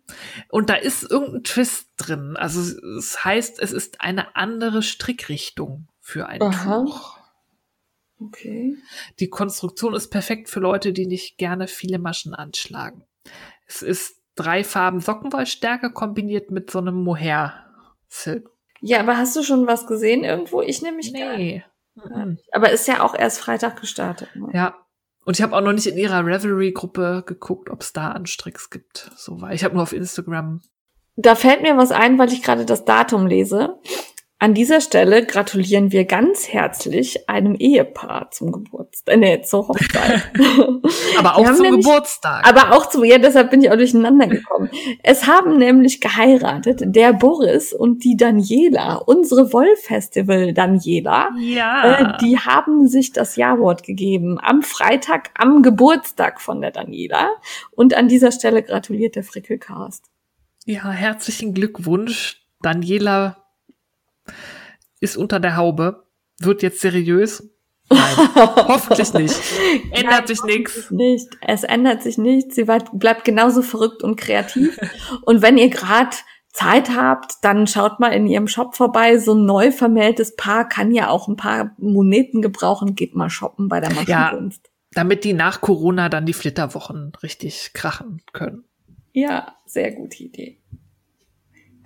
[0.50, 2.38] und da ist irgendein Twist drin.
[2.38, 2.62] Also
[2.98, 6.84] es heißt, es ist eine andere Strickrichtung für ein Aha.
[6.84, 7.18] Tuch.
[8.20, 8.76] Okay.
[9.20, 13.04] Die Konstruktion ist perfekt für Leute, die nicht gerne viele Maschen anschlagen.
[13.68, 18.50] Es ist drei Farben Sockenwollstärke kombiniert mit so einem Mohair-Silk.
[18.82, 20.62] Ja, aber hast du schon was gesehen irgendwo?
[20.62, 21.38] Ich nämlich gar nicht.
[21.38, 21.64] Nee.
[22.06, 22.38] Mhm.
[22.52, 24.30] Aber ist ja auch erst Freitag gestartet.
[24.36, 24.50] Ne?
[24.54, 24.76] Ja.
[25.26, 29.12] Und ich habe auch noch nicht in ihrer Revelry-Gruppe geguckt, ob es da Anstricks gibt.
[29.18, 29.52] So war.
[29.52, 30.62] Ich habe nur auf Instagram.
[31.18, 33.78] Da fällt mir was ein, weil ich gerade das Datum lese.
[34.40, 40.30] An dieser Stelle gratulieren wir ganz herzlich einem Ehepaar zum Geburtstag, nee, zur Hochzeit.
[41.18, 42.48] Aber auch zum nämlich- Geburtstag.
[42.48, 44.70] Aber auch zu, ja, deshalb bin ich auch durcheinander gekommen.
[45.02, 51.30] Es haben nämlich geheiratet der Boris und die Daniela, unsere Wollfestival Daniela.
[51.40, 52.14] ja.
[52.14, 57.32] Äh, die haben sich das Ja-Wort gegeben am Freitag am Geburtstag von der Daniela.
[57.72, 60.06] Und an dieser Stelle gratuliert der Frickelcast.
[60.66, 62.44] ja, herzlichen Glückwunsch.
[62.62, 63.38] Daniela
[65.00, 66.06] ist unter der Haube.
[66.40, 67.50] Wird jetzt seriös.
[67.90, 69.40] Nein, hoffentlich nicht.
[69.92, 70.92] Ändert sich nichts.
[70.92, 71.30] Nicht.
[71.42, 72.56] Es ändert sich nichts.
[72.56, 74.78] Sie bleibt genauso verrückt und kreativ.
[75.26, 76.16] und wenn ihr gerade
[76.52, 79.18] Zeit habt, dann schaut mal in ihrem Shop vorbei.
[79.20, 82.96] So ein neu vermähltes Paar kann ja auch ein paar Moneten gebrauchen.
[82.96, 84.70] Geht mal shoppen bei der Maschenkunst.
[84.92, 88.64] Damit die nach Corona dann die Flitterwochen richtig krachen können.
[89.14, 90.60] Ja, sehr gute Idee.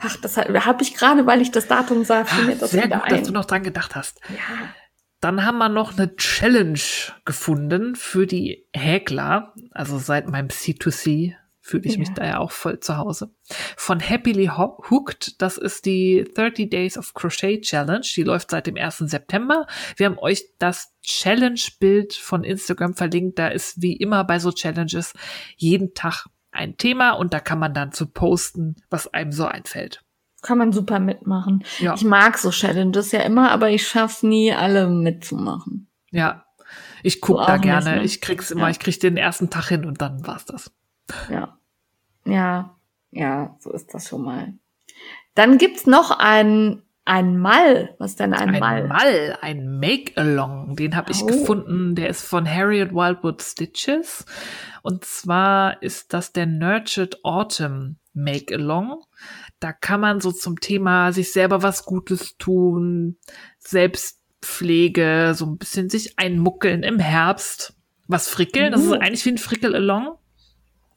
[0.02, 3.02] Ach, das habe ich gerade, weil ich das Datum sah, fiel mir das Sehr gut,
[3.04, 3.10] ein.
[3.10, 4.20] dass du noch dran gedacht hast.
[4.30, 4.38] ja.
[5.20, 6.80] Dann haben wir noch eine Challenge
[7.26, 9.54] gefunden für die Häkler.
[9.70, 12.14] Also seit meinem C2C fühle ich mich Ja.
[12.16, 13.32] da ja auch voll zu Hause.
[13.78, 15.40] Von Happily Ho- Hooked.
[15.40, 18.02] Das ist die 30 Days of Crochet Challenge.
[18.16, 18.98] Die läuft seit dem 1.
[19.12, 19.68] September.
[19.96, 23.38] Wir haben euch das Challenge-Bild von Instagram verlinkt.
[23.38, 25.14] Da ist wie immer bei so Challenges
[25.56, 30.04] jeden Tag ein Thema und da kann man dann zu posten, was einem so einfällt.
[30.42, 31.64] Kann man super mitmachen.
[31.80, 31.94] Ja.
[31.94, 35.88] Ich mag so Challenges ja immer, aber ich schaff's nie, alle mitzumachen.
[36.10, 36.46] Ja.
[37.04, 37.96] Ich guck Du da auch nicht, gerne.
[37.98, 38.04] ne?
[38.04, 38.64] Ich krieg's immer.
[38.64, 38.70] Ja.
[38.70, 40.72] Ich krieg den ersten Tag hin und dann war's das.
[41.30, 41.58] Ja.
[42.26, 42.76] Ja,
[43.12, 44.54] ja, so ist das schon mal.
[45.36, 47.96] Dann gibt's noch ein, ein Mal.
[48.00, 48.88] Was denn ein, Ein Mal?
[48.88, 51.28] Mal, ein Make-Along, den habe ich Oh.
[51.28, 51.96] gefunden.
[51.96, 54.26] Der ist von Harriet Wildwood Stitches.
[54.84, 59.04] Und zwar ist das der Nurtured Autumn Make-Along.
[59.60, 63.18] Da kann man so zum Thema sich selber was Gutes tun,
[63.60, 67.74] Selbstpflege, so ein bisschen sich einmuckeln im Herbst.
[68.08, 68.96] Was frickeln, das ist Uh.
[68.96, 70.18] eigentlich wie ein Frickel-Along.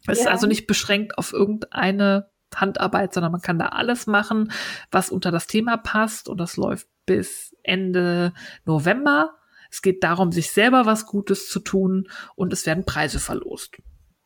[0.06, 0.30] Es ist Ja.
[0.32, 2.28] also nicht beschränkt auf irgendeine
[2.60, 4.52] Handarbeit, sondern man kann da alles machen,
[4.90, 6.28] was unter das Thema passt.
[6.28, 8.32] Und das läuft bis Ende
[8.64, 9.34] November.
[9.70, 13.76] Es geht darum, sich selber was Gutes zu tun und es werden Preise verlost.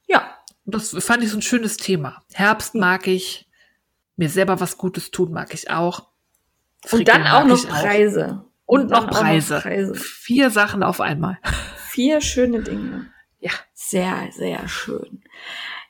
[0.06, 2.22] Ja, Und das fand ich so ein schönes Thema.
[2.32, 3.48] Herbst mag ich,
[4.16, 6.09] mir selber was Gutes tun mag ich auch.
[6.90, 8.44] und dann auch noch Preise.
[8.66, 9.60] Und, dann noch auch Preise.
[9.60, 9.94] Preise.
[9.94, 11.38] Vier Sachen auf einmal.
[11.88, 13.10] Vier schöne Dinge.
[13.40, 13.52] Ja.
[13.72, 15.22] Sehr, sehr schön.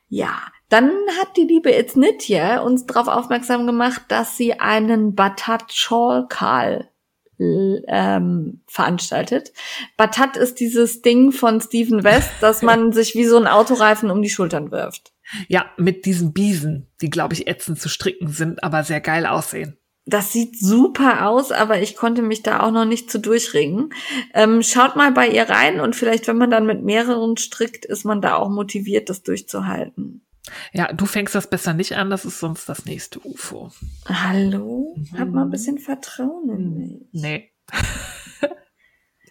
[0.09, 0.91] Ja, dann
[1.21, 6.91] hat die liebe It's Nitje uns darauf aufmerksam gemacht, dass sie einen Batat Shawl Karl
[7.39, 9.53] ähm, veranstaltet.
[9.97, 14.23] Batat ist dieses Ding von Steven West, dass man sich wie so ein Autoreifen um
[14.23, 15.13] die Schultern wirft.
[15.47, 19.77] Ja, mit diesen Biesen, die, glaube ich, ätzend zu stricken sind, aber sehr geil aussehen.
[20.07, 23.91] Das sieht super aus, aber ich konnte mich da auch noch nicht zu durchringen.
[24.33, 28.05] Ähm, schaut mal bei ihr rein und vielleicht, wenn man dann mit mehreren strickt, ist
[28.05, 30.25] man da auch motiviert, das durchzuhalten.
[30.73, 33.71] Ja, du fängst das besser nicht an, das ist sonst das nächste UFO.
[34.07, 34.95] Hallo?
[34.97, 35.19] Mhm.
[35.19, 37.09] Hab mal ein bisschen Vertrauen in mich.
[37.13, 37.53] Nee.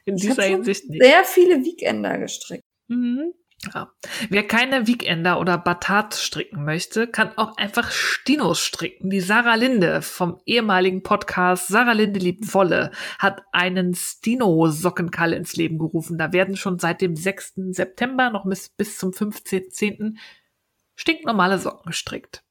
[0.06, 1.03] In Ich dieser Hinsicht nicht.
[1.03, 2.64] Sehr viele Weekender gestrickt.
[2.88, 3.34] Mhm.
[3.73, 3.91] Ja.
[4.30, 9.10] Wer keine Weekender oder Batat stricken möchte, kann auch einfach Stinos stricken.
[9.10, 15.80] Die Sarah Linde vom ehemaligen Podcast Sarah Linde liebt Wolle hat einen Stino-Sockenkall ins Leben
[15.80, 16.18] gerufen.
[16.18, 17.53] Da werden schon seit dem 6.
[17.72, 20.18] September noch bis, bis zum 15.10.
[20.97, 22.43] stinknormale Socken gestrickt.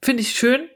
[0.00, 0.68] Finde ich schön.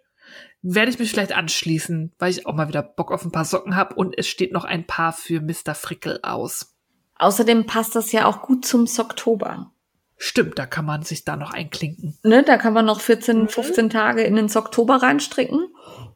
[0.63, 3.77] Werde ich mich vielleicht anschließen, weil ich auch mal wieder Bock auf ein paar Socken
[3.77, 5.75] habe und es steht noch ein paar für Mr.
[5.75, 6.75] Frickel aus.
[7.17, 9.73] Außerdem passt das ja auch gut zum Socktober.
[10.17, 12.19] Stimmt, da kann man sich da noch einklinken.
[12.23, 13.91] Ne, da kann man noch 14, 15 mhm.
[13.91, 15.69] Tage in den Socktober reinstricken.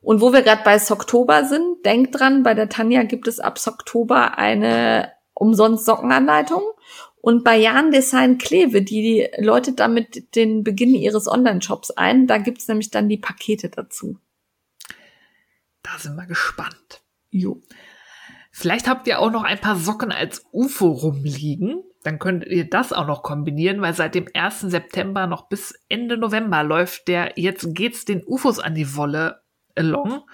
[0.03, 3.59] Und wo wir gerade bei Socktober sind, denkt dran, bei der Tanja gibt es ab
[3.59, 6.63] Socktober eine umsonst Sockenanleitung.
[7.25, 12.27] Und bei Jan Design Kleve, die läutet damit den Beginn ihres Online-Shops ein.
[12.27, 14.19] Da gibt's nämlich dann die Pakete dazu.
[15.83, 17.01] Da sind wir gespannt.
[17.31, 17.63] Jo.
[18.53, 21.83] Vielleicht habt ihr auch noch ein paar Socken als UFO rumliegen.
[22.03, 24.61] Dann könnt ihr das auch noch kombinieren, weil seit dem 1.
[24.61, 29.41] September noch bis Ende November läuft der Jetzt geht's den UFOs an die Wolle
[29.75, 30.25] along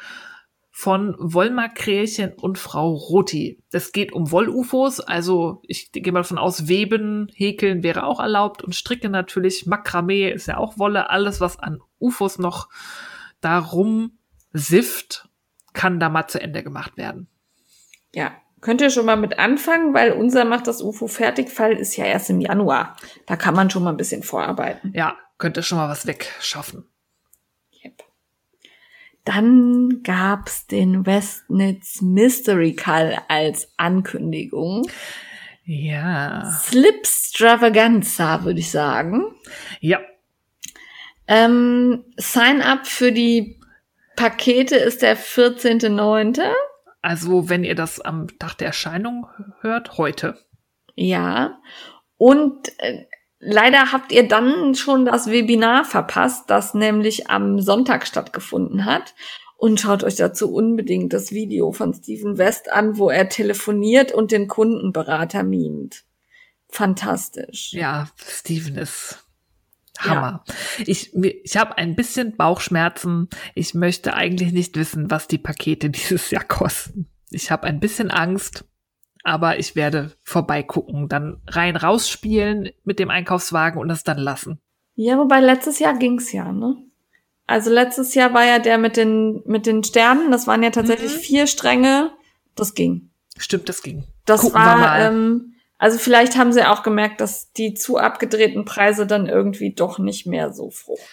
[0.81, 3.63] von Wollmar Krählchen und Frau Roti.
[3.71, 8.65] Es geht um Woll-UFOs, also ich gehe mal davon aus, Weben, Häkeln wäre auch erlaubt
[8.65, 12.71] und Stricke natürlich, Makramee ist ja auch Wolle, alles was an UFOs noch
[13.43, 14.17] darum
[14.55, 15.29] sifft,
[15.75, 17.29] kann da mal zu Ende gemacht werden.
[18.15, 18.33] Ja,
[18.63, 22.31] könnt ihr schon mal mit anfangen, weil unser macht das UFO Fertigfall ist ja erst
[22.31, 22.97] im Januar.
[23.27, 24.95] Da kann man schon mal ein bisschen vorarbeiten.
[24.97, 26.91] Ja, könnt ihr schon mal was wegschaffen.
[29.33, 34.91] Dann gab's den Westnitz Mystery Call als Ankündigung.
[35.65, 36.51] Ja.
[36.51, 39.23] Slipstravaganza, würde ich sagen.
[39.79, 40.01] Ja.
[41.29, 43.61] Ähm, Sign up für die
[44.17, 46.43] Pakete ist der 14.9.
[47.01, 49.29] Also, wenn ihr das am Tag der Erscheinung
[49.61, 50.39] hört, heute.
[50.97, 51.61] Ja.
[52.17, 53.05] Und äh,
[53.41, 59.15] leider habt ihr dann schon das Webinar verpasst, das nämlich am Sonntag stattgefunden hat.
[59.57, 64.33] Und schaut euch dazu unbedingt das Video von Steven West an, wo er telefoniert und
[64.33, 66.05] den Kundenberater mimt.
[66.71, 67.73] Fantastisch.
[67.73, 69.23] Ja, Steven ist
[69.99, 70.45] Hammer.
[70.47, 70.55] Ja.
[70.87, 73.29] Ich, ich habe ein bisschen Bauchschmerzen.
[73.55, 77.07] Ich möchte eigentlich nicht wissen, was die Pakete dieses Jahr kosten.
[77.31, 78.65] Ich habe ein bisschen Angst,
[79.23, 84.61] aber ich werde vorbeigucken, dann rein rausspielen mit dem Einkaufswagen und das dann lassen.
[84.95, 86.77] Ja, wobei letztes Jahr ging's ja, ne?
[87.47, 90.31] Also letztes Jahr war ja der mit den mit den Sternen.
[90.31, 91.21] Das waren ja tatsächlich mhm.
[91.21, 92.13] vier Stränge.
[92.55, 93.11] Das ging.
[93.37, 94.05] Stimmt, das ging.
[94.25, 99.07] Das Gucken war ähm, also vielleicht haben sie auch gemerkt, dass die zu abgedrehten Preise
[99.07, 101.07] dann irgendwie doch nicht mehr so fruchten.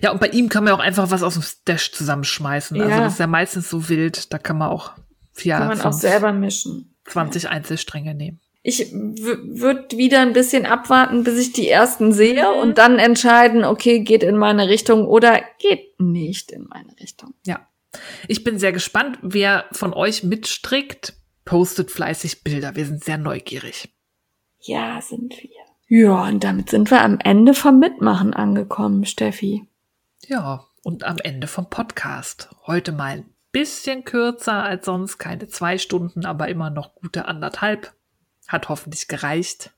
[0.00, 2.80] Ja, und bei ihm kann man auch einfach was aus dem Stash zusammenschmeißen.
[2.80, 2.94] Also ja.
[2.94, 4.92] Also das ist ja meistens so wild, da kann man auch
[5.34, 6.96] vier, kann man auch selber mischen.
[7.08, 7.50] 20 ja.
[7.50, 8.40] Einzelstränge nehmen.
[8.62, 12.60] Ich würde wieder ein bisschen abwarten, bis ich die ersten sehe mhm.
[12.60, 17.34] und dann entscheiden, okay, geht in meine Richtung oder geht nicht in meine Richtung.
[17.46, 17.66] Ja.
[18.26, 21.14] Ich bin sehr gespannt, wer von euch mitstrickt.
[21.44, 22.76] Postet fleißig Bilder.
[22.76, 23.88] Wir sind sehr neugierig.
[24.60, 25.50] Ja, sind wir.
[25.88, 29.66] Ja, und damit sind wir am Ende vom Mitmachen angekommen, Steffi.
[30.26, 32.50] Ja, und am Ende vom Podcast.
[32.66, 37.94] Heute mal bisschen kürzer als sonst, keine zwei Stunden, aber immer noch gute anderthalb.
[38.46, 39.72] Hat hoffentlich gereicht.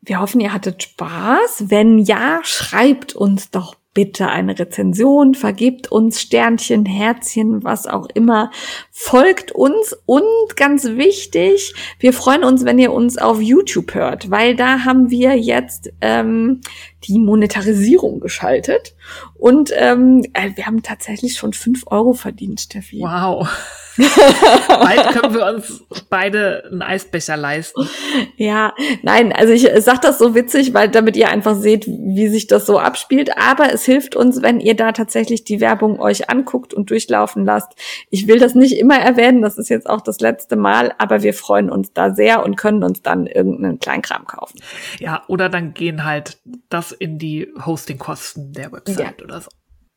[0.00, 1.70] Wir hoffen, ihr hattet Spaß.
[1.70, 8.50] Wenn ja, schreibt uns doch bitte eine Rezension, vergebt uns Sternchen, Herzchen, was auch immer,
[8.90, 14.56] folgt uns und ganz wichtig, wir freuen uns, wenn ihr uns auf YouTube hört, weil
[14.56, 16.60] da haben wir jetzt ähm,
[17.04, 18.94] die Monetarisierung geschaltet
[19.34, 23.00] und ähm, äh, wir haben tatsächlich schon fünf Euro verdient, Steffi.
[23.00, 23.48] Wow.
[23.96, 27.88] Bald können wir uns beide einen Eisbecher leisten.
[28.36, 32.46] Ja, nein, also ich sag das so witzig, weil damit ihr einfach seht, wie sich
[32.46, 33.36] das so abspielt.
[33.36, 37.72] Aber es hilft uns, wenn ihr da tatsächlich die Werbung euch anguckt und durchlaufen lasst.
[38.10, 41.34] Ich will das nicht immer erwähnen, das ist jetzt auch das letzte Mal, aber wir
[41.34, 44.60] freuen uns da sehr und können uns dann irgendeinen Kleinkram kaufen.
[44.98, 46.38] Ja, oder dann gehen halt
[46.68, 49.24] das in die Hostingkosten der Website ja.
[49.24, 49.50] oder so.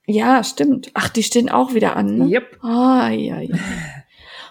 [0.08, 0.92] Ja, stimmt.
[0.94, 2.26] Ach, die stehen auch wieder an, ne?
[2.26, 2.64] Yep.
[2.64, 3.56] Ah, ja, ja.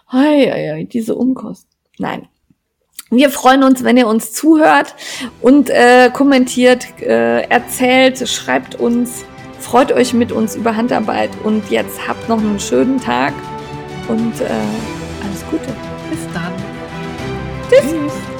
[0.09, 1.71] Ai, ai, ai, diese Unkosten.
[1.99, 2.29] Nein.
[3.11, 4.95] Wir freuen uns, wenn ihr uns zuhört
[5.41, 9.25] und äh, kommentiert, äh, erzählt, schreibt uns,
[9.61, 13.33] freut euch mit uns über Handarbeit und jetzt habt noch einen schönen Tag
[14.09, 14.47] und äh,
[15.23, 15.73] alles Gute.
[16.11, 16.53] Bis dann.
[17.71, 17.93] Tschüss.
[17.93, 18.34] Tschüss.